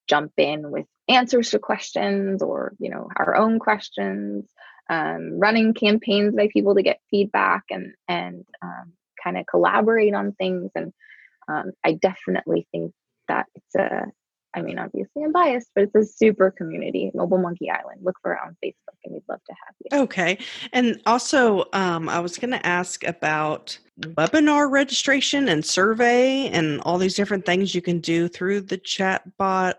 jump 0.09 0.33
in 0.37 0.71
with 0.71 0.87
answers 1.09 1.51
to 1.51 1.59
questions 1.59 2.43
or 2.43 2.73
you 2.79 2.91
know 2.91 3.09
our 3.17 3.37
own 3.37 3.59
questions 3.59 4.49
um, 4.89 5.39
running 5.39 5.75
campaigns 5.75 6.35
by 6.35 6.49
people 6.53 6.75
to 6.75 6.83
get 6.83 7.01
feedback 7.11 7.65
and 7.71 7.93
and 8.09 8.45
um, 8.63 8.93
kind 9.23 9.37
of 9.37 9.47
collaborate 9.47 10.15
on 10.15 10.33
things 10.33 10.71
and 10.75 10.93
um, 11.49 11.73
i 11.85 11.93
definitely 11.93 12.67
think 12.73 12.93
that 13.29 13.47
it's 13.55 13.75
a 13.75 14.07
I 14.57 14.63
mean, 14.63 14.79
obviously 14.79 15.23
I'm 15.23 15.33
biased, 15.33 15.71
but 15.75 15.85
it's 15.85 15.95
a 15.95 16.05
super 16.05 16.51
community, 16.51 17.11
Mobile 17.15 17.39
Monkey 17.39 17.71
Island. 17.71 18.01
Look 18.03 18.17
for 18.23 18.33
it 18.33 18.39
on 18.43 18.57
Facebook 18.65 18.97
and 19.05 19.13
we'd 19.13 19.23
love 19.29 19.41
to 19.45 19.53
have 19.53 19.75
you. 19.79 20.05
Okay. 20.05 20.39
And 20.73 21.01
also, 21.05 21.67
um, 21.75 22.09
I 22.09 22.21
was 22.21 22.39
going 22.39 22.53
to 22.53 22.67
ask 22.67 23.05
about 23.05 23.79
webinar 24.01 24.71
registration 24.71 25.49
and 25.51 25.65
survey 25.65 26.49
and 26.49 26.81
all 26.83 26.97
these 26.97 27.15
different 27.15 27.45
things 27.45 27.75
you 27.75 27.83
can 27.83 28.01
do 28.01 28.29
through 28.29 28.63
the 28.63 28.79
chat 28.79 29.37
bot. 29.37 29.79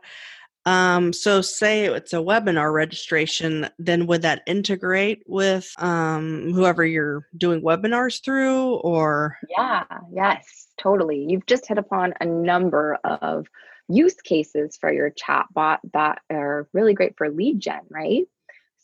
Um, 0.68 1.14
so, 1.14 1.40
say 1.42 1.86
it's 1.86 2.12
a 2.12 2.18
webinar 2.18 2.74
registration, 2.74 3.70
then 3.80 4.06
would 4.08 4.22
that 4.24 4.42
integrate 4.46 5.24
with 5.26 5.74
um, 5.78 6.52
whoever 6.52 6.86
you're 6.86 7.26
doing 7.38 7.62
webinars 7.62 8.22
through, 8.22 8.74
or? 8.76 9.38
Yeah, 9.50 9.86
yes, 10.12 10.68
totally. 10.78 11.26
You've 11.26 11.46
just 11.46 11.68
hit 11.68 11.78
upon 11.78 12.14
a 12.20 12.26
number 12.26 12.96
of 13.06 13.48
use 13.90 14.16
cases 14.16 14.78
for 14.80 14.92
your 14.92 15.12
chatbot 15.12 15.80
that 15.94 16.20
are 16.30 16.68
really 16.74 16.94
great 16.94 17.16
for 17.18 17.30
lead 17.30 17.60
gen, 17.60 17.82
right? 17.90 18.26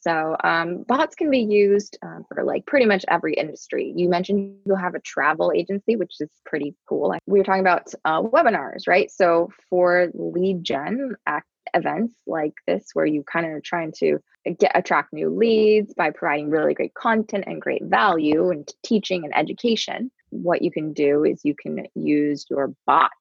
So 0.04 0.36
um, 0.44 0.84
bots 0.84 1.16
can 1.16 1.30
be 1.30 1.40
used 1.40 1.98
um, 2.04 2.26
for 2.28 2.44
like 2.44 2.66
pretty 2.66 2.86
much 2.86 3.06
every 3.08 3.36
industry. 3.36 3.94
You 3.96 4.10
mentioned 4.10 4.58
you'll 4.66 4.76
have 4.76 4.96
a 4.96 5.00
travel 5.00 5.54
agency, 5.56 5.96
which 5.96 6.16
is 6.20 6.30
pretty 6.46 6.76
cool. 6.90 7.16
We 7.26 7.40
were 7.40 7.46
talking 7.46 7.62
about 7.62 7.94
uh, 8.04 8.22
webinars, 8.22 8.86
right? 8.86 9.10
So 9.10 9.50
for 9.70 10.10
lead 10.14 10.64
gen 10.64 11.16
act- 11.26 11.48
events 11.74 12.14
like 12.28 12.54
this, 12.68 12.90
where 12.92 13.06
you 13.06 13.24
kind 13.24 13.46
of 13.46 13.54
are 13.54 13.62
trying 13.62 13.94
to 14.00 14.20
get 14.60 14.74
attract 14.76 15.14
new 15.14 15.30
leads 15.30 15.94
by 15.94 16.10
providing 16.10 16.50
really 16.50 16.74
great 16.74 16.94
content 16.94 17.46
and 17.48 17.62
great 17.62 17.84
value 17.86 18.50
and 18.50 18.68
teaching 18.84 19.24
and 19.24 19.36
education, 19.36 20.12
what 20.32 20.62
you 20.62 20.72
can 20.72 20.92
do 20.92 21.24
is 21.24 21.46
you 21.46 21.56
can 21.56 21.88
use 21.96 22.46
your 22.50 22.74
bot 22.86 23.12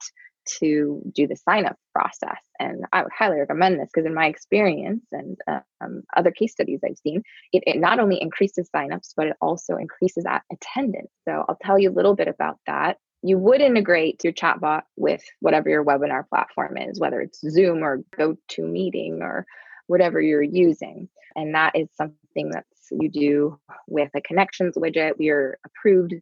to 0.58 1.02
do 1.14 1.26
the 1.26 1.36
sign 1.36 1.66
up 1.66 1.76
process. 1.92 2.38
And 2.58 2.84
I 2.92 3.02
would 3.02 3.12
highly 3.16 3.38
recommend 3.38 3.78
this 3.78 3.88
because, 3.92 4.06
in 4.06 4.14
my 4.14 4.26
experience 4.26 5.04
and 5.12 5.36
um, 5.80 6.02
other 6.16 6.30
case 6.30 6.52
studies 6.52 6.80
I've 6.84 6.98
seen, 6.98 7.22
it, 7.52 7.64
it 7.66 7.80
not 7.80 8.00
only 8.00 8.20
increases 8.20 8.68
signups, 8.74 9.12
but 9.16 9.26
it 9.26 9.36
also 9.40 9.76
increases 9.76 10.24
attendance. 10.52 11.10
So 11.26 11.44
I'll 11.48 11.58
tell 11.62 11.78
you 11.78 11.90
a 11.90 11.92
little 11.92 12.14
bit 12.14 12.28
about 12.28 12.58
that. 12.66 12.98
You 13.22 13.38
would 13.38 13.60
integrate 13.60 14.24
your 14.24 14.32
chatbot 14.32 14.82
with 14.96 15.22
whatever 15.40 15.68
your 15.68 15.84
webinar 15.84 16.28
platform 16.28 16.76
is, 16.76 16.98
whether 16.98 17.20
it's 17.20 17.40
Zoom 17.40 17.84
or 17.84 18.02
GoToMeeting 18.18 19.20
or 19.20 19.46
whatever 19.86 20.20
you're 20.20 20.42
using. 20.42 21.08
And 21.36 21.54
that 21.54 21.76
is 21.76 21.88
something 21.96 22.50
that's 22.50 22.66
you 22.90 23.08
do 23.08 23.58
with 23.86 24.10
a 24.14 24.20
connections 24.20 24.76
widget. 24.76 25.18
We 25.18 25.30
are 25.30 25.58
approved 25.64 26.14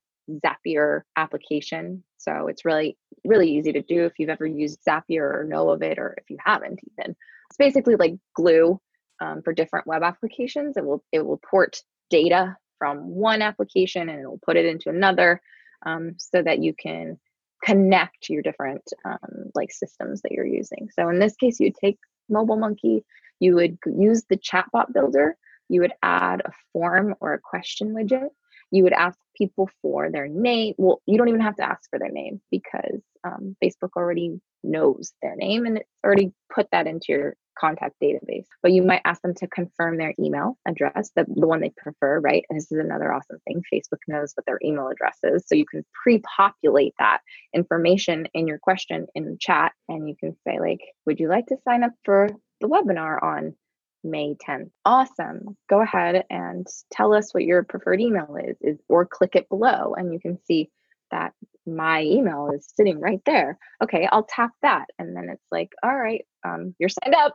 Zapier 0.45 1.03
application. 1.17 2.05
So 2.19 2.47
it's 2.49 2.65
really, 2.65 2.97
really 3.25 3.51
easy 3.51 3.73
to 3.73 3.83
do 3.83 4.05
if 4.05 4.19
you've 4.19 4.31
ever 4.31 4.47
used 4.47 4.81
Zapier 4.87 5.35
or 5.35 5.45
know 5.49 5.71
of 5.71 5.83
it, 5.83 5.99
or 5.99 6.15
if 6.19 6.31
you 6.31 6.37
haven't 6.45 6.81
even. 6.93 7.17
It's 7.49 7.57
basically 7.59 7.97
like 7.97 8.15
glue 8.35 8.81
um, 9.21 9.43
for 9.43 9.53
different 9.53 9.87
web 9.87 10.03
applications. 10.03 10.77
It 10.77 10.85
will 10.85 11.03
it 11.13 11.25
will 11.27 11.41
port 11.51 11.83
data 12.11 12.57
from 12.79 12.99
one 13.09 13.43
application 13.43 14.09
and 14.09 14.21
it 14.21 14.27
will 14.27 14.41
put 14.45 14.57
it 14.57 14.67
into 14.67 14.89
another 14.89 15.41
um, 15.85 16.15
so 16.19 16.43
that 16.43 16.63
you 16.63 16.75
can 16.75 17.19
connect 17.63 18.29
your 18.29 18.43
different 18.43 18.83
um, 19.05 19.51
like 19.55 19.71
systems 19.71 20.23
that 20.23 20.33
you're 20.33 20.47
using. 20.47 20.89
So 20.93 21.09
in 21.09 21.19
this 21.19 21.37
case, 21.37 21.61
you 21.61 21.73
take 21.73 21.99
Mobile 22.29 22.57
Monkey, 22.57 23.05
you 23.39 23.55
would 23.57 23.79
use 23.87 24.25
the 24.29 24.39
chatbot 24.39 24.93
builder, 24.93 25.37
you 25.69 25.81
would 25.83 25.93
add 26.03 26.43
a 26.45 26.53
form 26.73 27.15
or 27.21 27.35
a 27.35 27.41
question 27.41 27.95
widget, 27.95 28.29
you 28.71 28.85
would 28.85 28.93
ask 28.93 29.19
people 29.37 29.69
for 29.83 30.11
their 30.11 30.29
name. 30.29 30.75
Well, 30.79 31.01
you 31.07 31.19
don't 31.19 31.29
even 31.29 31.41
have 31.41 31.57
to 31.57 31.65
ask 31.65 31.89
for 31.91 31.99
their 31.99 32.11
name 32.11 32.41
because 32.51 33.01
um, 33.25 33.57
Facebook 33.63 33.91
already 33.97 34.41
knows 34.63 35.13
their 35.23 35.37
name 35.37 35.67
and 35.67 35.79
it's 35.79 35.89
already 36.05 36.33
put 36.55 36.69
that 36.73 36.87
into 36.87 37.07
your 37.09 37.37
contact 37.59 37.95
database. 38.03 38.47
But 38.63 38.73
you 38.73 38.83
might 38.83 39.03
ask 39.05 39.21
them 39.23 39.35
to 39.37 39.47
confirm 39.49 39.97
their 39.97 40.15
email 40.19 40.57
address, 40.67 41.11
the, 41.15 41.25
the 41.29 41.47
one 41.47 41.61
they 41.61 41.73
prefer, 41.77 42.21
right? 42.21 42.45
And 42.49 42.57
this 42.57 42.71
is 42.71 42.79
another 42.79 43.13
awesome 43.13 43.39
thing. 43.47 43.63
Facebook 43.73 43.99
knows 44.09 44.33
what 44.35 44.47
their 44.47 44.59
email 44.65 44.89
address 44.89 45.19
is. 45.23 45.45
So 45.47 45.55
you 45.55 45.67
can 45.67 45.85
pre 46.03 46.21
populate 46.21 46.95
that 46.99 47.21
information 47.55 48.27
in 48.35 48.47
your 48.47 48.59
question 48.59 49.07
in 49.15 49.37
chat 49.41 49.73
and 49.89 50.09
you 50.09 50.15
can 50.19 50.37
say, 50.47 50.59
like, 50.59 50.81
would 51.07 51.21
you 51.21 51.29
like 51.29 51.47
to 51.47 51.57
sign 51.65 51.83
up 51.85 51.93
for 52.05 52.29
the 52.61 52.69
webinar 52.69 53.23
on 53.23 53.55
May 54.03 54.35
10th. 54.35 54.71
Awesome. 54.85 55.57
Go 55.69 55.81
ahead 55.81 56.25
and 56.31 56.67
tell 56.91 57.15
us 57.15 57.33
what 57.33 57.45
your 57.45 57.63
preferred 57.63 58.01
email 58.01 58.37
is, 58.37 58.57
is 58.61 58.79
or 58.89 59.07
click 59.07 59.37
it 59.37 59.49
below 59.49 59.95
and 59.97 60.13
you 60.13 60.21
can 60.21 60.39
see 60.47 60.71
that 61.11 61.33
my 61.67 62.03
email 62.03 62.51
is 62.55 62.69
sitting 62.75 63.01
right 63.01 63.21
there. 63.27 63.59
Okay, 63.83 64.09
I'll 64.11 64.25
tap 64.25 64.53
that. 64.63 64.87
And 64.99 65.17
then 65.17 65.29
it's 65.29 65.47
like, 65.51 65.73
all 65.83 65.97
right, 65.97 66.25
um, 66.45 66.75
you're 66.79 66.89
signed 66.89 67.15
up. 67.15 67.35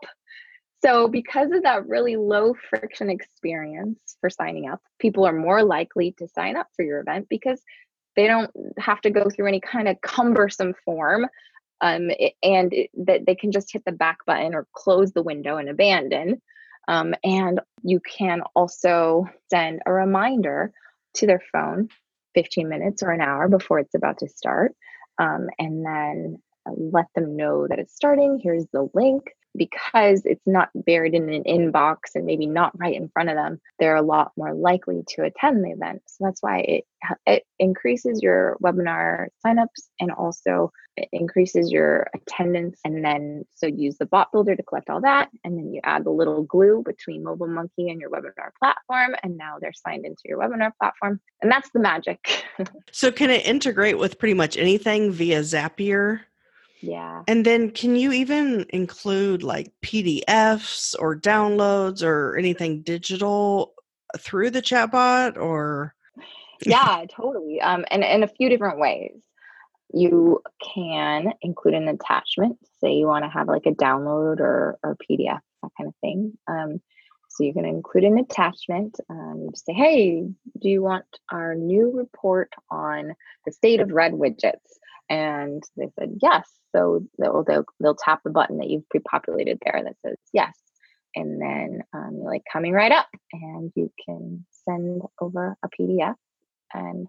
So, 0.84 1.08
because 1.08 1.52
of 1.52 1.64
that 1.64 1.88
really 1.88 2.16
low 2.16 2.54
friction 2.70 3.10
experience 3.10 4.00
for 4.22 4.30
signing 4.30 4.70
up, 4.70 4.82
people 5.00 5.26
are 5.26 5.34
more 5.34 5.64
likely 5.64 6.14
to 6.20 6.28
sign 6.28 6.56
up 6.58 6.68
for 6.76 6.84
your 6.84 7.00
event 7.00 7.28
because 7.30 7.62
they 8.16 8.28
don't 8.28 8.52
have 8.78 9.02
to 9.02 9.10
go 9.10 9.30
through 9.30 9.48
any 9.48 9.60
kind 9.60 9.88
of 9.88 10.00
cumbersome 10.02 10.74
form 10.86 11.26
um, 11.82 12.10
and 12.44 12.74
that 13.06 13.26
they 13.26 13.36
can 13.36 13.52
just 13.52 13.72
hit 13.72 13.84
the 13.86 13.92
back 13.92 14.20
button 14.26 14.54
or 14.54 14.68
close 14.74 15.12
the 15.12 15.24
window 15.24 15.58
and 15.58 15.70
abandon 15.70 16.42
um, 16.88 17.14
and 17.24 17.60
you 17.84 18.00
can 18.00 18.42
also 18.56 19.26
send 19.50 19.82
a 19.86 19.94
reminder 19.94 20.72
to 21.16 21.28
their 21.28 21.42
phone 21.52 21.90
15 22.34 22.68
minutes 22.68 23.04
or 23.04 23.12
an 23.12 23.22
hour 23.22 23.48
before 23.48 23.80
it's 23.80 23.96
about 23.96 24.20
to 24.20 24.28
start. 24.28 24.74
Um, 25.18 25.48
and 25.58 25.86
then 25.86 26.42
let 26.76 27.06
them 27.16 27.38
know 27.38 27.68
that 27.68 27.80
it's 27.80 27.96
starting. 27.96 28.40
Here's 28.42 28.66
the 28.74 28.90
link 28.94 29.24
because 29.58 30.24
it's 30.26 30.46
not 30.46 30.70
buried 30.76 31.14
in 31.14 31.30
an 31.30 31.44
inbox 31.44 31.98
and 32.14 32.26
maybe 32.26 32.46
not 32.46 32.78
right 32.78 32.96
in 32.96 33.10
front 33.10 33.30
of 33.30 33.36
them, 33.36 33.60
they're 33.80 33.96
a 33.96 34.02
lot 34.02 34.32
more 34.36 34.54
likely 34.54 35.04
to 35.08 35.24
attend 35.24 35.64
the 35.64 35.72
event. 35.72 36.02
So 36.08 36.26
that's 36.26 36.42
why 36.42 36.60
it 36.60 36.84
it 37.26 37.44
increases 37.60 38.22
your 38.22 38.58
webinar 38.64 39.28
signups 39.46 39.88
and 40.00 40.12
also 40.12 40.72
it 40.98 41.10
increases 41.12 41.72
your 41.72 42.08
attendance. 42.14 42.80
And 42.86 43.04
then 43.04 43.46
so 43.54 43.68
use 43.68 43.98
the 43.98 44.06
bot 44.06 44.32
builder 44.32 44.56
to 44.56 44.64
collect 44.64 44.90
all 44.90 45.02
that, 45.02 45.30
and 45.44 45.58
then 45.58 45.74
you 45.74 45.82
add 45.84 46.04
the 46.04 46.12
little 46.12 46.44
glue 46.44 46.84
between 46.86 47.24
Mobile 47.24 47.48
Monkey 47.48 47.90
and 47.90 48.00
your 48.00 48.10
webinar 48.10 48.52
platform, 48.60 49.16
and 49.24 49.38
now 49.38 49.58
they're 49.60 49.74
signed 49.74 50.06
into 50.06 50.24
your 50.26 50.40
webinar 50.40 50.72
platform, 50.80 51.20
and 51.42 51.52
that's 51.52 51.70
the 51.72 51.80
magic. 51.80 52.46
so 52.92 53.12
can 53.12 53.30
it 53.30 53.46
integrate 53.46 53.98
with 53.98 54.20
pretty 54.20 54.34
much 54.34 54.58
anything 54.58 55.12
via 55.12 55.42
Zapier? 55.42 56.22
Yeah. 56.82 57.24
And 57.28 57.46
then 57.46 57.72
can 57.72 57.96
you 57.96 58.12
even 58.12 58.66
include 58.70 59.44
like 59.44 59.72
PDFs 59.84 60.96
or 61.00 61.16
downloads 61.16 62.04
or 62.04 62.38
anything 62.38 62.82
digital 62.82 63.74
through 64.20 64.52
the 64.52 64.62
chatbot 64.62 65.38
or 65.38 65.96
Yeah, 66.66 67.06
totally. 67.10 67.60
Um 67.62 67.86
and 67.90 68.04
in 68.04 68.24
a 68.24 68.28
few 68.28 68.50
different 68.50 68.80
ways. 68.80 69.18
You 69.96 70.42
can 70.76 71.34
include 71.42 71.74
an 71.74 71.88
attachment. 71.88 72.58
Say 72.82 72.94
you 72.94 73.08
want 73.08 73.26
to 73.26 73.30
have 73.30 73.48
like 73.48 73.66
a 73.66 73.72
download 73.72 74.40
or 74.40 74.78
or 74.84 74.98
PDF, 75.10 75.40
that 75.64 75.72
kind 75.78 75.88
of 75.88 75.96
thing. 76.02 76.38
Um 76.48 76.82
so 77.36 77.44
you 77.44 77.54
can 77.54 77.66
include 77.66 78.06
an 78.06 78.18
attachment. 78.18 78.98
Um, 79.10 79.42
you 79.44 79.50
just 79.52 79.66
say, 79.66 79.74
hey, 79.74 80.22
do 80.62 80.70
you 80.70 80.82
want 80.82 81.06
our 81.30 81.54
new 81.54 81.92
report 81.92 82.50
on 82.72 83.14
the 83.46 83.52
state 83.52 83.82
of 83.82 83.92
red 83.92 84.14
widgets? 84.14 84.78
And 85.10 85.62
they 85.76 85.90
said, 86.00 86.18
yes. 86.22 86.50
So 86.74 87.06
they'll, 87.20 87.44
they'll, 87.44 87.66
they'll 87.82 87.96
tap 87.96 88.22
the 88.24 88.30
button 88.30 88.58
that 88.60 88.70
you've 88.70 88.88
pre-populated 88.90 89.60
there 89.64 89.84
that 89.84 89.98
says 90.02 90.18
yes. 90.32 90.58
And 91.14 91.42
then 91.42 91.82
um, 91.94 92.20
you're 92.20 92.32
like 92.32 92.44
coming 92.52 92.72
right 92.72 92.92
up 92.92 93.08
and 93.34 93.72
you 93.76 93.92
can 94.06 94.46
send 94.66 95.02
over 95.20 95.58
a 95.62 95.70
PDF. 95.70 96.16
And 96.74 97.08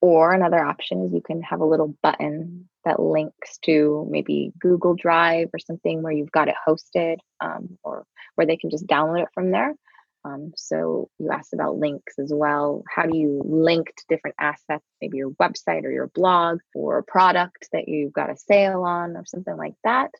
or 0.00 0.32
another 0.32 0.64
option 0.64 1.04
is 1.04 1.12
you 1.12 1.22
can 1.22 1.42
have 1.42 1.60
a 1.60 1.66
little 1.66 1.94
button 2.02 2.68
that 2.84 3.00
links 3.00 3.58
to 3.64 4.06
maybe 4.10 4.52
Google 4.58 4.94
Drive 4.94 5.50
or 5.52 5.58
something 5.58 6.02
where 6.02 6.12
you've 6.12 6.32
got 6.32 6.48
it 6.48 6.54
hosted 6.66 7.18
um, 7.40 7.78
or 7.84 8.06
where 8.34 8.46
they 8.46 8.56
can 8.56 8.70
just 8.70 8.86
download 8.86 9.22
it 9.22 9.28
from 9.34 9.50
there. 9.50 9.74
Um, 10.24 10.52
so 10.56 11.08
you 11.18 11.30
asked 11.30 11.54
about 11.54 11.78
links 11.78 12.18
as 12.18 12.30
well. 12.32 12.82
How 12.88 13.04
do 13.04 13.16
you 13.16 13.42
link 13.44 13.86
to 13.86 14.04
different 14.08 14.36
assets, 14.38 14.84
maybe 15.00 15.16
your 15.16 15.30
website 15.32 15.84
or 15.84 15.90
your 15.90 16.08
blog 16.08 16.60
or 16.74 16.98
a 16.98 17.02
product 17.02 17.68
that 17.72 17.88
you've 17.88 18.12
got 18.12 18.30
a 18.30 18.36
sale 18.36 18.82
on 18.82 19.16
or 19.16 19.24
something 19.26 19.56
like 19.56 19.74
that? 19.84 20.10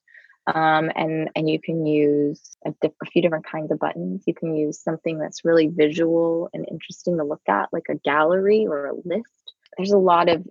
Um, 0.47 0.91
and 0.97 1.29
and 1.37 1.49
you 1.49 1.61
can 1.61 1.85
use 1.87 2.41
a, 2.65 2.73
diff- 2.81 2.93
a, 3.03 3.07
few 3.07 3.21
different 3.21 3.47
kinds 3.47 3.71
of 3.71 3.79
buttons. 3.79 4.25
You 4.27 4.35
can 4.35 4.57
use 4.57 4.81
something 4.81 5.19
that's 5.19 5.45
really 5.45 5.69
visual 5.69 6.49
and 6.55 6.67
interesting 6.69 7.19
to 7.19 7.25
look 7.25 7.43
at, 7.47 7.69
like 7.73 7.89
a 7.91 7.97
gallery 7.97 8.67
or 8.67 8.87
a 8.87 8.95
list. 8.95 9.53
There's 9.81 9.93
a 9.93 9.99
lot 9.99 10.29
of 10.29 10.47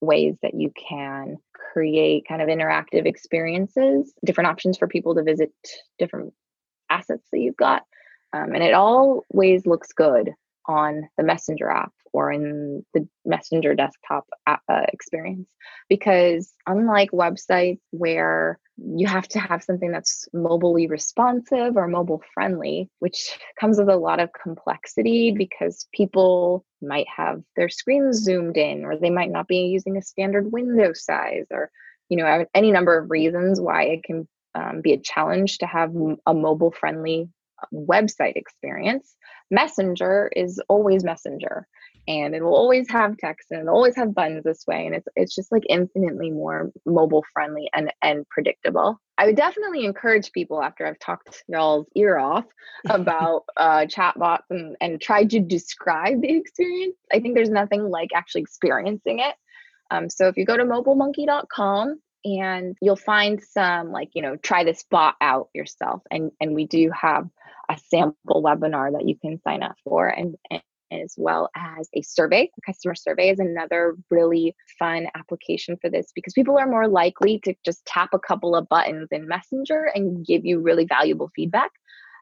ways 0.00 0.36
that 0.42 0.54
you 0.54 0.72
can 0.76 1.36
create 1.52 2.26
kind 2.28 2.42
of 2.42 2.48
interactive 2.48 3.06
experiences, 3.06 4.12
different 4.24 4.48
options 4.48 4.76
for 4.76 4.88
people 4.88 5.14
to 5.14 5.22
visit 5.22 5.52
different 5.98 6.34
assets 6.90 7.26
that 7.30 7.38
you've 7.38 7.56
got. 7.56 7.82
Um, 8.32 8.52
and 8.52 8.64
it 8.64 8.74
always 8.74 9.64
looks 9.64 9.92
good 9.92 10.30
on 10.66 11.08
the 11.16 11.22
Messenger 11.22 11.70
app 11.70 11.92
or 12.14 12.32
in 12.32 12.86
the 12.94 13.06
Messenger 13.26 13.74
desktop 13.74 14.26
uh, 14.46 14.56
experience. 14.92 15.48
Because 15.88 16.52
unlike 16.66 17.10
websites 17.10 17.80
where 17.90 18.58
you 18.76 19.06
have 19.06 19.26
to 19.28 19.38
have 19.38 19.62
something 19.62 19.90
that's 19.90 20.28
mobilely 20.32 20.86
responsive 20.86 21.76
or 21.76 21.86
mobile 21.88 22.22
friendly, 22.32 22.88
which 23.00 23.38
comes 23.60 23.78
with 23.78 23.88
a 23.88 23.96
lot 23.96 24.20
of 24.20 24.30
complexity 24.32 25.32
because 25.32 25.86
people 25.92 26.64
might 26.80 27.06
have 27.14 27.42
their 27.56 27.68
screens 27.68 28.18
zoomed 28.18 28.56
in 28.56 28.84
or 28.84 28.96
they 28.96 29.10
might 29.10 29.30
not 29.30 29.48
be 29.48 29.58
using 29.58 29.96
a 29.96 30.02
standard 30.02 30.52
window 30.52 30.92
size 30.92 31.46
or 31.50 31.70
you 32.08 32.16
know 32.16 32.44
any 32.54 32.70
number 32.70 32.98
of 32.98 33.10
reasons 33.10 33.60
why 33.60 33.84
it 33.84 34.04
can 34.04 34.28
um, 34.54 34.80
be 34.82 34.92
a 34.92 35.00
challenge 35.00 35.58
to 35.58 35.66
have 35.66 35.92
a 36.26 36.34
mobile 36.34 36.70
friendly 36.70 37.28
uh, 37.62 37.66
website 37.72 38.36
experience 38.36 39.14
messenger 39.50 40.30
is 40.34 40.60
always 40.68 41.04
messenger 41.04 41.66
and 42.06 42.34
it 42.34 42.42
will 42.42 42.54
always 42.54 42.90
have 42.90 43.16
text 43.16 43.48
and 43.50 43.60
it'll 43.60 43.74
always 43.74 43.96
have 43.96 44.14
buttons 44.14 44.44
this 44.44 44.64
way 44.66 44.86
and 44.86 44.94
it's 44.94 45.08
it's 45.16 45.34
just 45.34 45.50
like 45.50 45.62
infinitely 45.68 46.30
more 46.30 46.70
mobile 46.84 47.24
friendly 47.32 47.68
and 47.74 47.92
and 48.02 48.28
predictable. 48.28 49.00
I 49.16 49.26
would 49.26 49.36
definitely 49.36 49.84
encourage 49.84 50.32
people 50.32 50.62
after 50.62 50.86
i've 50.86 50.98
talked 50.98 51.44
y'all's 51.48 51.86
ear 51.94 52.18
off 52.18 52.44
about 52.88 53.44
uh, 53.56 53.86
chatbots 53.86 54.44
and 54.50 54.76
and 54.80 55.00
tried 55.00 55.30
to 55.30 55.40
describe 55.40 56.20
the 56.20 56.36
experience. 56.36 56.96
I 57.12 57.20
think 57.20 57.34
there's 57.34 57.50
nothing 57.50 57.88
like 57.88 58.10
actually 58.14 58.42
experiencing 58.42 59.20
it. 59.20 59.34
Um, 59.90 60.10
so 60.10 60.28
if 60.28 60.36
you 60.36 60.44
go 60.44 60.56
to 60.56 60.64
mobilemonkey.com 60.64 62.00
and 62.24 62.76
you'll 62.80 62.96
find 62.96 63.42
some 63.42 63.92
like 63.92 64.10
you 64.14 64.22
know 64.22 64.36
try 64.36 64.64
this 64.64 64.84
bot 64.90 65.14
out 65.20 65.48
yourself 65.54 66.02
and 66.10 66.30
and 66.40 66.54
we 66.54 66.66
do 66.66 66.90
have 66.90 67.28
a 67.70 67.78
sample 67.88 68.42
webinar 68.42 68.92
that 68.92 69.08
you 69.08 69.16
can 69.16 69.40
sign 69.40 69.62
up 69.62 69.76
for 69.84 70.06
and, 70.06 70.36
and 70.50 70.62
as 70.90 71.14
well 71.16 71.50
as 71.56 71.88
a 71.94 72.02
survey. 72.02 72.50
A 72.56 72.60
customer 72.72 72.94
survey 72.94 73.30
is 73.30 73.38
another 73.38 73.96
really 74.10 74.54
fun 74.78 75.06
application 75.14 75.76
for 75.80 75.90
this 75.90 76.12
because 76.14 76.32
people 76.32 76.58
are 76.58 76.66
more 76.66 76.88
likely 76.88 77.38
to 77.40 77.54
just 77.64 77.84
tap 77.86 78.10
a 78.12 78.18
couple 78.18 78.54
of 78.54 78.68
buttons 78.68 79.08
in 79.10 79.28
Messenger 79.28 79.90
and 79.94 80.24
give 80.24 80.44
you 80.44 80.60
really 80.60 80.84
valuable 80.84 81.30
feedback 81.34 81.70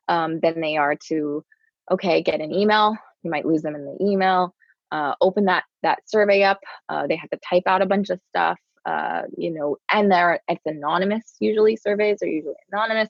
um, 0.08 0.40
than 0.40 0.60
they 0.60 0.76
are 0.76 0.96
to, 1.08 1.44
okay, 1.90 2.22
get 2.22 2.40
an 2.40 2.52
email. 2.52 2.96
You 3.22 3.30
might 3.30 3.46
lose 3.46 3.62
them 3.62 3.74
in 3.74 3.84
the 3.84 4.04
email. 4.04 4.54
Uh, 4.90 5.14
open 5.22 5.46
that 5.46 5.64
that 5.82 6.00
survey 6.06 6.42
up. 6.42 6.60
Uh, 6.88 7.06
they 7.06 7.16
have 7.16 7.30
to 7.30 7.38
type 7.48 7.62
out 7.66 7.82
a 7.82 7.86
bunch 7.86 8.10
of 8.10 8.20
stuff. 8.28 8.58
Uh, 8.84 9.22
you 9.38 9.50
know, 9.50 9.76
and 9.90 10.10
they're 10.10 10.40
it's 10.48 10.66
anonymous. 10.66 11.36
Usually, 11.40 11.76
surveys 11.76 12.18
are 12.22 12.26
usually 12.26 12.54
anonymous. 12.70 13.08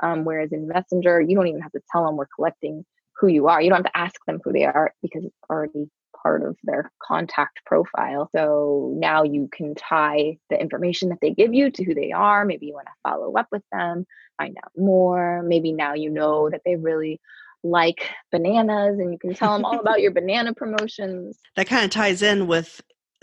Um, 0.00 0.24
whereas 0.24 0.52
in 0.52 0.68
Messenger, 0.68 1.22
you 1.22 1.34
don't 1.34 1.46
even 1.46 1.60
have 1.60 1.72
to 1.72 1.80
tell 1.90 2.04
them 2.04 2.16
we're 2.16 2.26
collecting 2.34 2.84
who 3.18 3.28
you 3.28 3.48
are. 3.48 3.60
You 3.60 3.70
don't 3.70 3.84
have 3.84 3.92
to 3.92 3.98
ask 3.98 4.16
them 4.26 4.40
who 4.44 4.52
they 4.52 4.64
are 4.64 4.92
because 5.02 5.24
it's 5.24 5.34
already 5.48 5.90
part 6.24 6.42
of 6.42 6.56
their 6.64 6.90
contact 7.02 7.60
profile. 7.66 8.28
So 8.34 8.94
now 8.96 9.22
you 9.22 9.48
can 9.52 9.74
tie 9.74 10.38
the 10.50 10.60
information 10.60 11.10
that 11.10 11.18
they 11.20 11.30
give 11.30 11.52
you 11.52 11.70
to 11.70 11.84
who 11.84 11.94
they 11.94 12.12
are. 12.12 12.44
Maybe 12.44 12.66
you 12.66 12.74
want 12.74 12.86
to 12.86 13.08
follow 13.08 13.34
up 13.34 13.48
with 13.52 13.62
them, 13.70 14.06
find 14.38 14.56
out 14.64 14.72
more. 14.76 15.42
Maybe 15.42 15.72
now 15.72 15.94
you 15.94 16.10
know 16.10 16.50
that 16.50 16.62
they 16.64 16.76
really 16.76 17.20
like 17.62 18.10
bananas 18.30 18.98
and 18.98 19.12
you 19.12 19.18
can 19.18 19.34
tell 19.34 19.54
them 19.54 19.64
all 19.64 19.80
about 19.80 20.00
your 20.00 20.10
banana 20.10 20.52
promotions. 20.54 21.38
That 21.56 21.68
kind 21.68 21.84
of 21.84 21.90
ties 21.90 22.20
in 22.20 22.46
with 22.46 22.80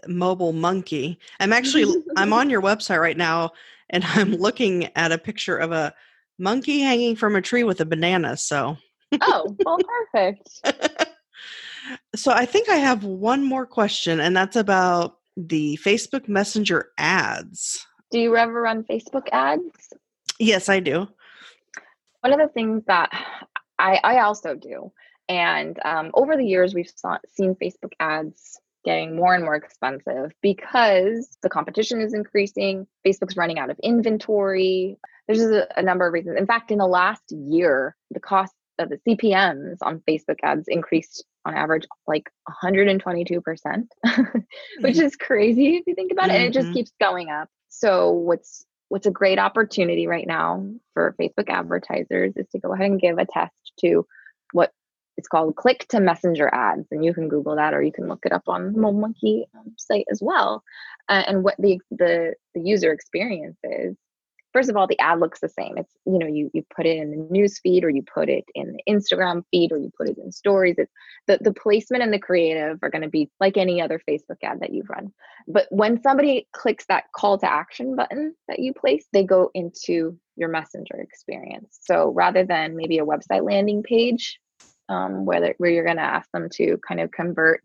mobile 0.08 0.54
monkey. 0.54 1.20
I'm 1.40 1.54
actually 1.54 1.94
I'm 2.16 2.34
on 2.40 2.50
your 2.50 2.62
website 2.62 3.02
right 3.02 3.18
now 3.18 3.52
and 3.90 4.04
I'm 4.06 4.34
looking 4.36 4.90
at 4.96 5.12
a 5.12 5.18
picture 5.18 5.58
of 5.58 5.72
a 5.72 5.94
monkey 6.40 6.80
hanging 6.80 7.16
from 7.16 7.36
a 7.36 7.42
tree 7.42 7.64
with 7.64 7.82
a 7.82 7.86
banana. 7.86 8.38
So 8.38 8.78
oh, 9.22 9.56
well, 9.66 9.78
perfect. 10.14 10.50
so 12.16 12.32
I 12.32 12.46
think 12.46 12.70
I 12.70 12.76
have 12.76 13.04
one 13.04 13.44
more 13.44 13.66
question, 13.66 14.20
and 14.20 14.36
that's 14.36 14.56
about 14.56 15.18
the 15.36 15.80
Facebook 15.84 16.28
Messenger 16.28 16.90
ads. 16.98 17.86
Do 18.12 18.20
you 18.20 18.36
ever 18.36 18.62
run 18.62 18.84
Facebook 18.84 19.28
ads? 19.32 19.94
Yes, 20.40 20.70
I 20.70 20.80
do. 20.80 21.08
One 22.22 22.34
of 22.34 22.40
the 22.40 22.54
things 22.54 22.84
that 22.86 23.10
I, 23.80 24.00
I 24.04 24.20
also 24.20 24.56
do, 24.56 24.92
and 25.28 25.80
um, 25.86 26.12
over 26.14 26.36
the 26.36 26.46
years, 26.46 26.74
we've 26.74 26.92
saw, 26.94 27.18
seen 27.34 27.56
Facebook 27.56 27.94
ads 28.00 28.60
getting 28.84 29.16
more 29.16 29.36
and 29.36 29.44
more 29.44 29.56
expensive 29.56 30.32
because 30.42 31.38
the 31.44 31.50
competition 31.50 32.02
is 32.02 32.14
increasing. 32.14 32.88
Facebook's 33.06 33.38
running 33.38 33.60
out 33.60 33.70
of 33.70 33.80
inventory. 33.84 34.98
There's 35.28 35.42
a, 35.42 35.68
a 35.78 35.82
number 35.82 36.08
of 36.08 36.14
reasons. 36.14 36.38
In 36.38 36.48
fact, 36.48 36.72
in 36.72 36.80
the 36.80 36.88
last 36.88 37.24
year, 37.32 37.96
the 38.10 38.20
cost 38.20 38.54
the 38.90 39.00
CPMs 39.08 39.78
on 39.82 40.02
Facebook 40.08 40.38
ads 40.44 40.68
increased 40.68 41.26
on 41.46 41.56
average 41.56 41.86
like 42.08 42.30
122%, 42.64 43.88
which 44.82 45.00
is 45.00 45.16
crazy 45.16 45.78
if 45.78 45.84
you 45.88 45.96
think 45.96 46.12
about 46.12 46.30
it. 46.30 46.36
And 46.36 46.44
it 46.44 46.54
just 46.54 46.68
mm-hmm. 46.68 46.76
keeps 46.76 46.92
going 47.00 47.30
up. 47.30 47.50
So 47.70 48.12
what's 48.12 48.66
what's 48.90 49.08
a 49.08 49.12
great 49.12 49.40
opportunity 49.40 50.06
right 50.06 50.28
now 50.28 50.68
for 50.94 51.16
Facebook 51.20 51.50
advertisers 51.50 52.34
is 52.36 52.48
to 52.50 52.60
go 52.60 52.74
ahead 52.74 52.92
and 52.92 53.00
give 53.00 53.18
a 53.18 53.26
test 53.26 53.54
to 53.80 54.06
what 54.52 54.74
it's 55.18 55.30
called 55.30 55.56
click 55.56 55.86
to 55.90 56.00
messenger 56.00 56.50
ads 56.54 56.88
and 56.92 57.06
you 57.06 57.14
can 57.14 57.30
google 57.30 57.56
that 57.56 57.74
or 57.74 57.82
you 57.82 57.92
can 57.92 58.08
look 58.08 58.26
it 58.26 58.32
up 58.32 58.44
on 58.48 58.74
the 58.74 58.92
monkey 58.92 59.46
site 59.78 60.06
as 60.12 60.20
well 60.22 60.64
uh, 61.10 61.24
and 61.28 61.44
what 61.44 61.56
the, 61.58 61.80
the 61.92 62.34
the 62.54 62.62
user 62.62 62.92
experience 62.92 63.58
is 63.64 63.96
first 64.54 64.70
of 64.70 64.76
all 64.76 64.88
the 64.88 65.00
ad 65.00 65.20
looks 65.20 65.40
the 65.40 65.50
same. 65.50 65.78
It's 65.78 65.94
you 66.06 66.20
know 66.20 66.28
you 66.28 66.50
you 66.54 66.64
put 66.76 66.86
it 66.86 66.98
in 66.98 67.12
the 67.12 67.28
news 67.30 67.60
feed 67.60 67.84
or 67.84 67.90
you 67.90 68.04
put 68.04 68.30
it 68.30 68.46
in 68.56 68.74
the 68.74 68.84
instagram 68.92 69.44
feed 69.52 69.72
or 69.72 69.78
you 69.78 69.92
put 69.98 70.10
it 70.10 70.18
in 70.18 70.32
stories. 70.32 70.76
It's 70.78 70.92
the, 71.28 71.40
the 71.42 71.54
placement 71.54 72.04
and 72.04 72.14
the 72.14 72.20
creative 72.20 72.80
are 72.82 72.90
going 72.90 73.04
to 73.04 73.10
be 73.10 73.30
like 73.40 73.58
any 73.58 73.82
other 73.82 74.02
facebook 74.10 74.38
ad 74.44 74.60
that 74.62 74.74
you've 74.74 74.90
run. 74.90 75.12
But 75.48 75.68
when 75.70 76.02
somebody 76.02 76.48
clicks 76.54 76.86
that 76.88 77.06
call 77.16 77.38
to 77.40 77.52
action 77.52 77.96
button 77.96 78.36
that 78.48 78.60
you 78.60 78.74
place 78.74 79.06
they 79.14 79.24
go 79.24 79.52
into 79.54 80.18
your 80.36 80.50
messenger 80.50 80.96
experience. 80.96 81.78
So 81.82 82.12
rather 82.16 82.46
than 82.46 82.76
maybe 82.76 82.98
a 83.00 83.06
website 83.06 83.46
landing 83.46 83.84
page 83.84 84.40
um, 84.90 85.26
where, 85.26 85.54
where 85.58 85.72
you're 85.72 85.86
going 85.86 85.98
to 85.98 86.04
ask 86.04 86.30
them 86.32 86.50
to 86.54 86.78
kind 86.86 87.00
of 87.00 87.12
convert 87.12 87.62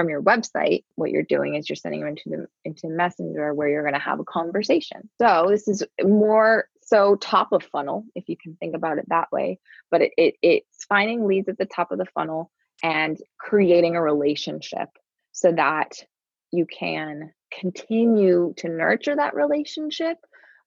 from 0.00 0.08
your 0.08 0.22
website, 0.22 0.84
what 0.94 1.10
you're 1.10 1.22
doing 1.22 1.56
is 1.56 1.68
you're 1.68 1.76
sending 1.76 2.00
them 2.00 2.08
into 2.08 2.30
the 2.30 2.46
into 2.64 2.88
Messenger 2.88 3.52
where 3.52 3.68
you're 3.68 3.82
going 3.82 3.92
to 3.92 4.00
have 4.00 4.18
a 4.18 4.24
conversation. 4.24 5.10
So 5.20 5.48
this 5.50 5.68
is 5.68 5.84
more 6.02 6.68
so 6.80 7.16
top 7.16 7.52
of 7.52 7.62
funnel, 7.64 8.06
if 8.14 8.26
you 8.30 8.36
can 8.42 8.56
think 8.56 8.74
about 8.74 8.96
it 8.96 9.04
that 9.08 9.30
way. 9.30 9.58
But 9.90 10.00
it, 10.00 10.12
it 10.16 10.34
it's 10.40 10.86
finding 10.86 11.26
leads 11.26 11.50
at 11.50 11.58
the 11.58 11.66
top 11.66 11.92
of 11.92 11.98
the 11.98 12.06
funnel 12.14 12.50
and 12.82 13.18
creating 13.38 13.94
a 13.94 14.02
relationship 14.02 14.88
so 15.32 15.52
that 15.52 16.02
you 16.50 16.64
can 16.64 17.34
continue 17.52 18.54
to 18.56 18.70
nurture 18.70 19.16
that 19.16 19.34
relationship 19.34 20.16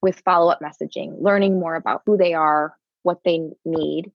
with 0.03 0.21
follow-up 0.23 0.59
messaging, 0.61 1.19
learning 1.19 1.59
more 1.59 1.73
about 1.73 2.03
who 2.05 2.17
they 2.17 2.36
are, 2.36 2.75
what 3.01 3.21
they 3.25 3.49
need, 3.65 4.11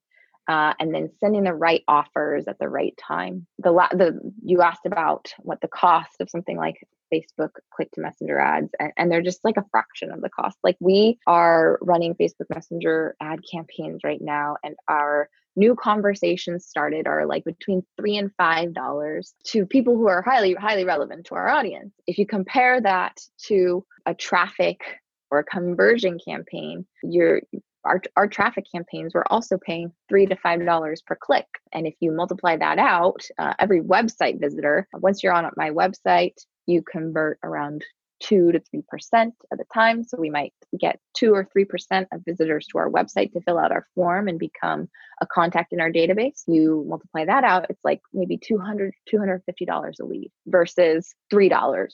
uh, 0.49 0.73
and 0.79 0.93
then 0.93 1.11
sending 1.19 1.43
the 1.43 1.53
right 1.53 1.83
offers 1.87 2.45
at 2.47 2.57
the 2.57 2.67
right 2.67 2.97
time. 2.97 3.45
The 3.59 3.71
la- 3.71 3.89
the 3.91 4.19
you 4.43 4.63
asked 4.63 4.87
about 4.87 5.31
what 5.39 5.61
the 5.61 5.67
cost 5.67 6.19
of 6.19 6.29
something 6.29 6.57
like 6.57 6.75
Facebook 7.13 7.51
click 7.71 7.91
to 7.91 8.01
messenger 8.01 8.39
ads 8.39 8.69
and, 8.79 8.91
and, 8.97 9.11
they're 9.11 9.21
just 9.21 9.43
like 9.43 9.57
a 9.57 9.65
fraction 9.71 10.11
of 10.11 10.21
the 10.21 10.29
cost. 10.29 10.57
Like 10.63 10.77
we 10.79 11.19
are 11.27 11.77
running 11.81 12.15
Facebook 12.15 12.49
Messenger 12.53 13.15
ad 13.21 13.39
campaigns 13.51 14.01
right 14.03 14.21
now 14.21 14.57
and 14.63 14.75
our 14.87 15.29
new 15.55 15.75
conversations 15.75 16.65
started 16.65 17.05
are 17.05 17.25
like 17.27 17.43
between 17.45 17.83
three 17.97 18.17
and 18.17 18.31
five 18.35 18.73
dollars 18.73 19.35
to 19.45 19.67
people 19.67 19.95
who 19.95 20.07
are 20.07 20.23
highly 20.23 20.55
highly 20.55 20.83
relevant 20.83 21.27
to 21.27 21.35
our 21.35 21.47
audience. 21.47 21.93
If 22.07 22.17
you 22.17 22.25
compare 22.25 22.81
that 22.81 23.19
to 23.45 23.85
a 24.07 24.15
traffic 24.15 24.81
or 25.29 25.39
a 25.39 25.43
conversion 25.43 26.17
campaign, 26.23 26.87
you're 27.03 27.41
our, 27.85 28.01
our 28.15 28.27
traffic 28.27 28.65
campaigns 28.71 29.13
we're 29.13 29.23
also 29.29 29.57
paying 29.57 29.91
three 30.07 30.25
to 30.25 30.35
five 30.35 30.63
dollars 30.65 31.01
per 31.05 31.15
click. 31.15 31.45
And 31.73 31.87
if 31.87 31.95
you 31.99 32.11
multiply 32.11 32.57
that 32.57 32.77
out 32.77 33.21
uh, 33.37 33.53
every 33.59 33.81
website 33.81 34.39
visitor 34.39 34.87
once 34.93 35.23
you're 35.23 35.33
on 35.33 35.49
my 35.55 35.69
website 35.69 36.35
you 36.65 36.83
convert 36.83 37.39
around 37.43 37.83
two 38.19 38.51
to 38.51 38.59
three 38.59 38.83
percent 38.87 39.33
at 39.51 39.57
the 39.57 39.65
time. 39.73 40.03
So 40.03 40.17
we 40.17 40.29
might 40.29 40.53
get 40.79 40.99
two 41.15 41.33
or 41.33 41.47
three 41.51 41.65
percent 41.65 42.07
of 42.11 42.21
visitors 42.25 42.67
to 42.67 42.77
our 42.77 42.89
website 42.89 43.31
to 43.33 43.41
fill 43.41 43.57
out 43.57 43.71
our 43.71 43.85
form 43.95 44.27
and 44.27 44.39
become 44.39 44.89
a 45.21 45.27
contact 45.27 45.73
in 45.73 45.81
our 45.81 45.91
database. 45.91 46.43
You 46.47 46.85
multiply 46.87 47.25
that 47.25 47.43
out, 47.43 47.65
it's 47.69 47.83
like 47.83 48.01
maybe 48.13 48.37
200 48.37 48.93
$250 49.11 49.99
a 49.99 50.05
lead 50.05 50.31
versus 50.47 51.13
$3 51.33 51.49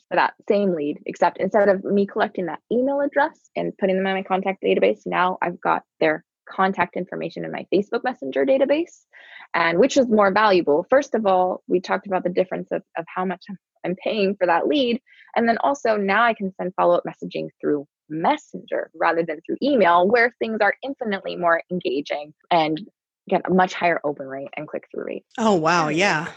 for 0.08 0.16
that 0.16 0.34
same 0.48 0.74
lead, 0.74 1.00
except 1.06 1.40
instead 1.40 1.70
of 1.70 1.84
me 1.84 2.06
collecting 2.06 2.46
that 2.48 2.60
email 2.72 3.02
address 3.02 3.38
and 3.56 3.78
putting 3.78 3.98
them 3.98 4.08
in 4.08 4.14
my 4.14 4.24
contact 4.24 4.64
database, 4.64 5.02
now 5.06 5.38
I've 5.42 5.60
got 5.62 5.84
their 6.00 6.24
contact 6.50 6.96
information 6.96 7.46
in 7.46 7.52
my 7.52 7.66
Facebook 7.74 8.04
Messenger 8.04 8.46
database. 8.46 9.06
And 9.54 9.80
which 9.80 9.98
is 9.98 10.08
more 10.08 10.32
valuable? 10.32 10.86
First 10.90 11.16
of 11.16 11.26
all, 11.26 11.64
we 11.68 11.80
talked 11.80 12.08
about 12.08 12.24
the 12.24 12.30
difference 12.30 12.70
of, 12.72 12.84
of 12.98 13.06
how 13.08 13.26
much 13.26 13.46
I'm 13.86 13.96
paying 14.04 14.36
for 14.36 14.48
that 14.48 14.68
lead. 14.68 15.02
And 15.36 15.48
then 15.48 15.58
also 15.60 15.98
now 15.98 16.24
I 16.24 16.34
can 16.34 16.54
send 16.56 16.74
follow 16.76 16.96
up 16.96 17.04
messaging 17.08 17.50
through 17.62 17.88
Messenger 18.10 18.92
rather 18.94 19.24
than 19.24 19.40
through 19.46 19.58
email, 19.64 20.08
where 20.08 20.36
things 20.40 20.60
are 20.62 20.76
infinitely 20.84 21.36
more 21.36 21.62
engaging 21.72 22.34
and 22.52 22.80
get 23.28 23.42
a 23.50 23.54
much 23.54 23.74
higher 23.74 24.00
open 24.04 24.28
rate 24.28 24.50
and 24.56 24.68
click 24.68 24.88
through 24.92 25.06
rate. 25.06 25.26
Oh 25.38 25.56
wow, 25.56 25.90
yeah. 25.90 26.28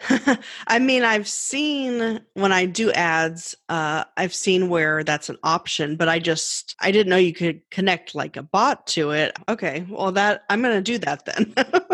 I 0.68 0.78
mean, 0.78 1.02
I've 1.02 1.26
seen 1.26 2.20
when 2.34 2.52
I 2.52 2.66
do 2.66 2.92
ads, 2.92 3.56
uh, 3.68 4.04
I've 4.16 4.34
seen 4.34 4.68
where 4.68 5.02
that's 5.02 5.28
an 5.28 5.38
option, 5.42 5.96
but 5.96 6.08
I 6.08 6.18
just 6.20 6.76
I 6.80 6.92
didn't 6.92 7.10
know 7.10 7.16
you 7.16 7.32
could 7.32 7.68
connect 7.70 8.14
like 8.14 8.36
a 8.36 8.42
bot 8.42 8.86
to 8.88 9.10
it. 9.10 9.36
Okay, 9.48 9.84
well 9.88 10.12
that 10.12 10.44
I'm 10.50 10.62
going 10.62 10.76
to 10.76 10.80
do 10.80 10.98
that 10.98 11.24
then. 11.24 11.52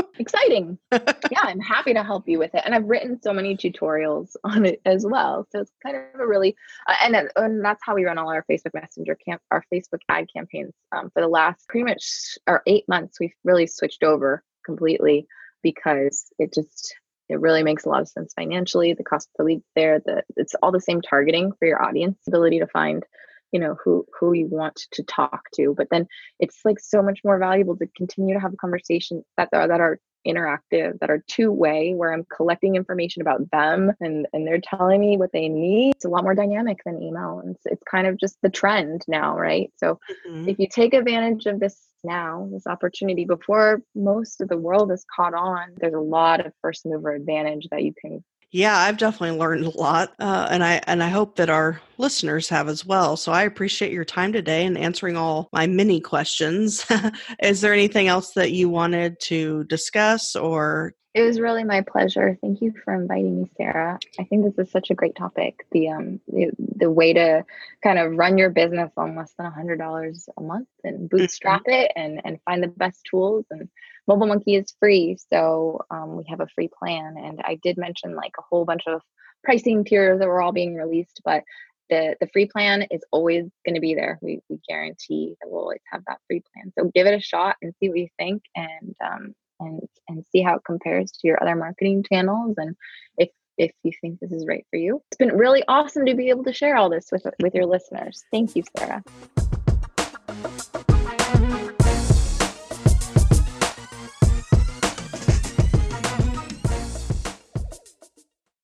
Exciting. 0.18 0.78
yeah, 0.92 1.40
I'm 1.42 1.60
happy 1.60 1.94
to 1.94 2.02
help 2.02 2.28
you 2.28 2.38
with 2.38 2.54
it, 2.54 2.62
and 2.64 2.74
I've 2.74 2.84
written 2.84 3.20
so 3.22 3.32
many 3.32 3.56
tutorials 3.56 4.36
on 4.44 4.66
it 4.66 4.82
as 4.84 5.06
well. 5.06 5.46
So 5.50 5.60
it's 5.60 5.72
kind 5.82 5.96
of 5.96 6.20
a 6.20 6.26
really, 6.26 6.54
uh, 6.86 6.94
and 7.02 7.30
and 7.36 7.64
that's 7.64 7.82
how 7.84 7.94
we 7.94 8.04
run 8.04 8.18
all 8.18 8.28
our 8.28 8.44
Facebook 8.50 8.74
Messenger 8.74 9.16
camp, 9.26 9.40
our 9.50 9.64
Facebook 9.72 10.00
ad 10.10 10.26
campaigns. 10.34 10.74
Um, 10.92 11.10
for 11.10 11.22
the 11.22 11.28
last 11.28 11.66
pretty 11.68 11.84
much 11.84 12.36
or 12.46 12.62
eight 12.66 12.84
months, 12.86 13.18
we've 13.18 13.34
really 13.44 13.66
switched 13.66 14.02
over 14.02 14.44
completely 14.64 15.26
because 15.62 16.26
it 16.38 16.52
just 16.52 16.94
it 17.28 17.40
really 17.40 17.62
makes 17.62 17.84
a 17.84 17.88
lot 17.88 18.00
of 18.00 18.08
sense 18.08 18.32
financially 18.34 18.92
the 18.92 19.04
cost 19.04 19.28
per 19.34 19.44
lead 19.44 19.62
there 19.74 20.00
the 20.00 20.22
it's 20.36 20.54
all 20.62 20.72
the 20.72 20.80
same 20.80 21.00
targeting 21.00 21.52
for 21.58 21.66
your 21.66 21.82
audience 21.82 22.18
ability 22.26 22.58
to 22.58 22.66
find 22.66 23.04
you 23.52 23.60
know 23.60 23.76
who 23.84 24.04
who 24.18 24.32
you 24.32 24.46
want 24.46 24.82
to 24.92 25.02
talk 25.02 25.42
to 25.54 25.74
but 25.76 25.88
then 25.90 26.06
it's 26.40 26.60
like 26.64 26.80
so 26.80 27.02
much 27.02 27.20
more 27.24 27.38
valuable 27.38 27.76
to 27.76 27.86
continue 27.96 28.34
to 28.34 28.40
have 28.40 28.52
a 28.52 28.56
conversation 28.56 29.24
that 29.36 29.48
are 29.52 29.68
that 29.68 29.80
are 29.80 29.98
interactive 30.26 30.98
that 31.00 31.10
are 31.10 31.22
two 31.26 31.50
way 31.50 31.92
where 31.94 32.12
i'm 32.12 32.26
collecting 32.34 32.76
information 32.76 33.22
about 33.22 33.50
them 33.50 33.92
and 34.00 34.26
and 34.32 34.46
they're 34.46 34.60
telling 34.60 35.00
me 35.00 35.16
what 35.16 35.32
they 35.32 35.48
need 35.48 35.92
it's 35.94 36.04
a 36.04 36.08
lot 36.08 36.24
more 36.24 36.34
dynamic 36.34 36.78
than 36.84 37.02
email 37.02 37.40
and 37.40 37.54
it's, 37.54 37.66
it's 37.66 37.82
kind 37.90 38.06
of 38.06 38.18
just 38.18 38.36
the 38.42 38.50
trend 38.50 39.02
now 39.08 39.36
right 39.36 39.72
so 39.76 39.98
mm-hmm. 40.28 40.48
if 40.48 40.58
you 40.58 40.68
take 40.68 40.94
advantage 40.94 41.46
of 41.46 41.60
this 41.60 41.88
now, 42.04 42.48
this 42.52 42.66
opportunity 42.66 43.24
before 43.24 43.82
most 43.94 44.40
of 44.40 44.48
the 44.48 44.56
world 44.56 44.92
is 44.92 45.04
caught 45.14 45.34
on. 45.34 45.70
There's 45.78 45.94
a 45.94 45.98
lot 45.98 46.44
of 46.44 46.52
first 46.60 46.86
mover 46.86 47.14
advantage 47.14 47.66
that 47.70 47.82
you 47.82 47.94
can 47.98 48.22
yeah, 48.54 48.78
I've 48.78 48.98
definitely 48.98 49.36
learned 49.36 49.64
a 49.64 49.76
lot, 49.76 50.12
uh, 50.20 50.46
and 50.48 50.62
I 50.62 50.80
and 50.86 51.02
I 51.02 51.08
hope 51.08 51.34
that 51.36 51.50
our 51.50 51.80
listeners 51.98 52.48
have 52.50 52.68
as 52.68 52.86
well. 52.86 53.16
So 53.16 53.32
I 53.32 53.42
appreciate 53.42 53.90
your 53.90 54.04
time 54.04 54.32
today 54.32 54.64
and 54.64 54.78
answering 54.78 55.16
all 55.16 55.48
my 55.52 55.66
many 55.66 56.00
questions. 56.00 56.86
Is 57.42 57.62
there 57.62 57.72
anything 57.72 58.06
else 58.06 58.30
that 58.34 58.52
you 58.52 58.68
wanted 58.68 59.18
to 59.22 59.64
discuss 59.64 60.36
or 60.36 60.94
it 61.14 61.22
was 61.22 61.40
really 61.40 61.64
my 61.64 61.82
pleasure. 61.82 62.36
Thank 62.40 62.60
you 62.60 62.74
for 62.84 62.92
inviting 62.92 63.42
me, 63.42 63.50
Sarah. 63.56 63.98
I 64.18 64.24
think 64.24 64.44
this 64.44 64.66
is 64.66 64.72
such 64.72 64.90
a 64.90 64.94
great 64.94 65.14
topic. 65.14 65.66
The 65.70 65.90
um 65.90 66.20
the, 66.26 66.50
the 66.58 66.90
way 66.90 67.12
to 67.12 67.44
kind 67.82 67.98
of 67.98 68.16
run 68.16 68.36
your 68.36 68.50
business 68.50 68.90
on 68.96 69.16
less 69.16 69.32
than 69.38 69.46
a 69.46 69.50
hundred 69.50 69.78
dollars 69.78 70.28
a 70.36 70.42
month 70.42 70.68
and 70.82 71.08
bootstrap 71.08 71.62
mm-hmm. 71.62 71.82
it 71.82 71.92
and 71.96 72.20
and 72.24 72.40
find 72.44 72.62
the 72.62 72.68
best 72.68 73.06
tools 73.08 73.46
and 73.50 73.68
Mobile 74.06 74.26
Monkey 74.26 74.56
is 74.56 74.74
free, 74.78 75.16
so 75.32 75.80
um, 75.90 76.16
we 76.16 76.24
have 76.28 76.40
a 76.40 76.46
free 76.54 76.68
plan. 76.68 77.16
And 77.16 77.40
I 77.42 77.58
did 77.62 77.78
mention 77.78 78.14
like 78.14 78.32
a 78.38 78.42
whole 78.42 78.64
bunch 78.64 78.82
of 78.86 79.00
pricing 79.42 79.84
tiers 79.84 80.18
that 80.18 80.28
were 80.28 80.42
all 80.42 80.52
being 80.52 80.74
released, 80.74 81.22
but 81.24 81.42
the 81.90 82.16
the 82.20 82.28
free 82.32 82.46
plan 82.46 82.82
is 82.90 83.02
always 83.12 83.44
going 83.64 83.74
to 83.74 83.80
be 83.80 83.94
there. 83.94 84.18
We 84.20 84.40
we 84.48 84.58
guarantee 84.68 85.36
that 85.40 85.48
we'll 85.50 85.62
always 85.62 85.80
have 85.90 86.02
that 86.06 86.18
free 86.26 86.42
plan. 86.52 86.72
So 86.78 86.90
give 86.94 87.06
it 87.06 87.14
a 87.14 87.20
shot 87.20 87.56
and 87.62 87.74
see 87.80 87.88
what 87.88 87.98
you 87.98 88.08
think, 88.18 88.42
and 88.54 88.94
um, 89.02 89.34
and 89.60 89.80
and 90.08 90.24
see 90.30 90.42
how 90.42 90.56
it 90.56 90.64
compares 90.64 91.12
to 91.12 91.28
your 91.28 91.42
other 91.42 91.56
marketing 91.56 92.04
channels 92.10 92.54
and 92.56 92.76
if 93.16 93.30
if 93.56 93.72
you 93.82 93.92
think 94.00 94.20
this 94.20 94.32
is 94.32 94.46
right 94.46 94.66
for 94.70 94.76
you. 94.76 95.00
It's 95.10 95.16
been 95.16 95.36
really 95.36 95.62
awesome 95.68 96.06
to 96.06 96.14
be 96.14 96.30
able 96.30 96.44
to 96.44 96.52
share 96.52 96.76
all 96.76 96.90
this 96.90 97.08
with 97.12 97.26
with 97.40 97.54
your 97.54 97.66
listeners. 97.66 98.24
Thank 98.30 98.56
you, 98.56 98.64
Sarah. 98.76 99.02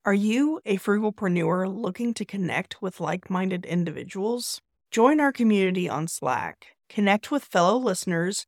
Are 0.05 0.13
you 0.13 0.59
a 0.65 0.77
frugalpreneur 0.77 1.71
looking 1.71 2.15
to 2.15 2.25
connect 2.25 2.81
with 2.81 2.99
like-minded 2.99 3.63
individuals? 3.63 4.59
Join 4.89 5.19
our 5.19 5.31
community 5.31 5.87
on 5.87 6.07
Slack. 6.07 6.65
Connect 6.89 7.29
with 7.29 7.43
fellow 7.43 7.77
listeners 7.77 8.47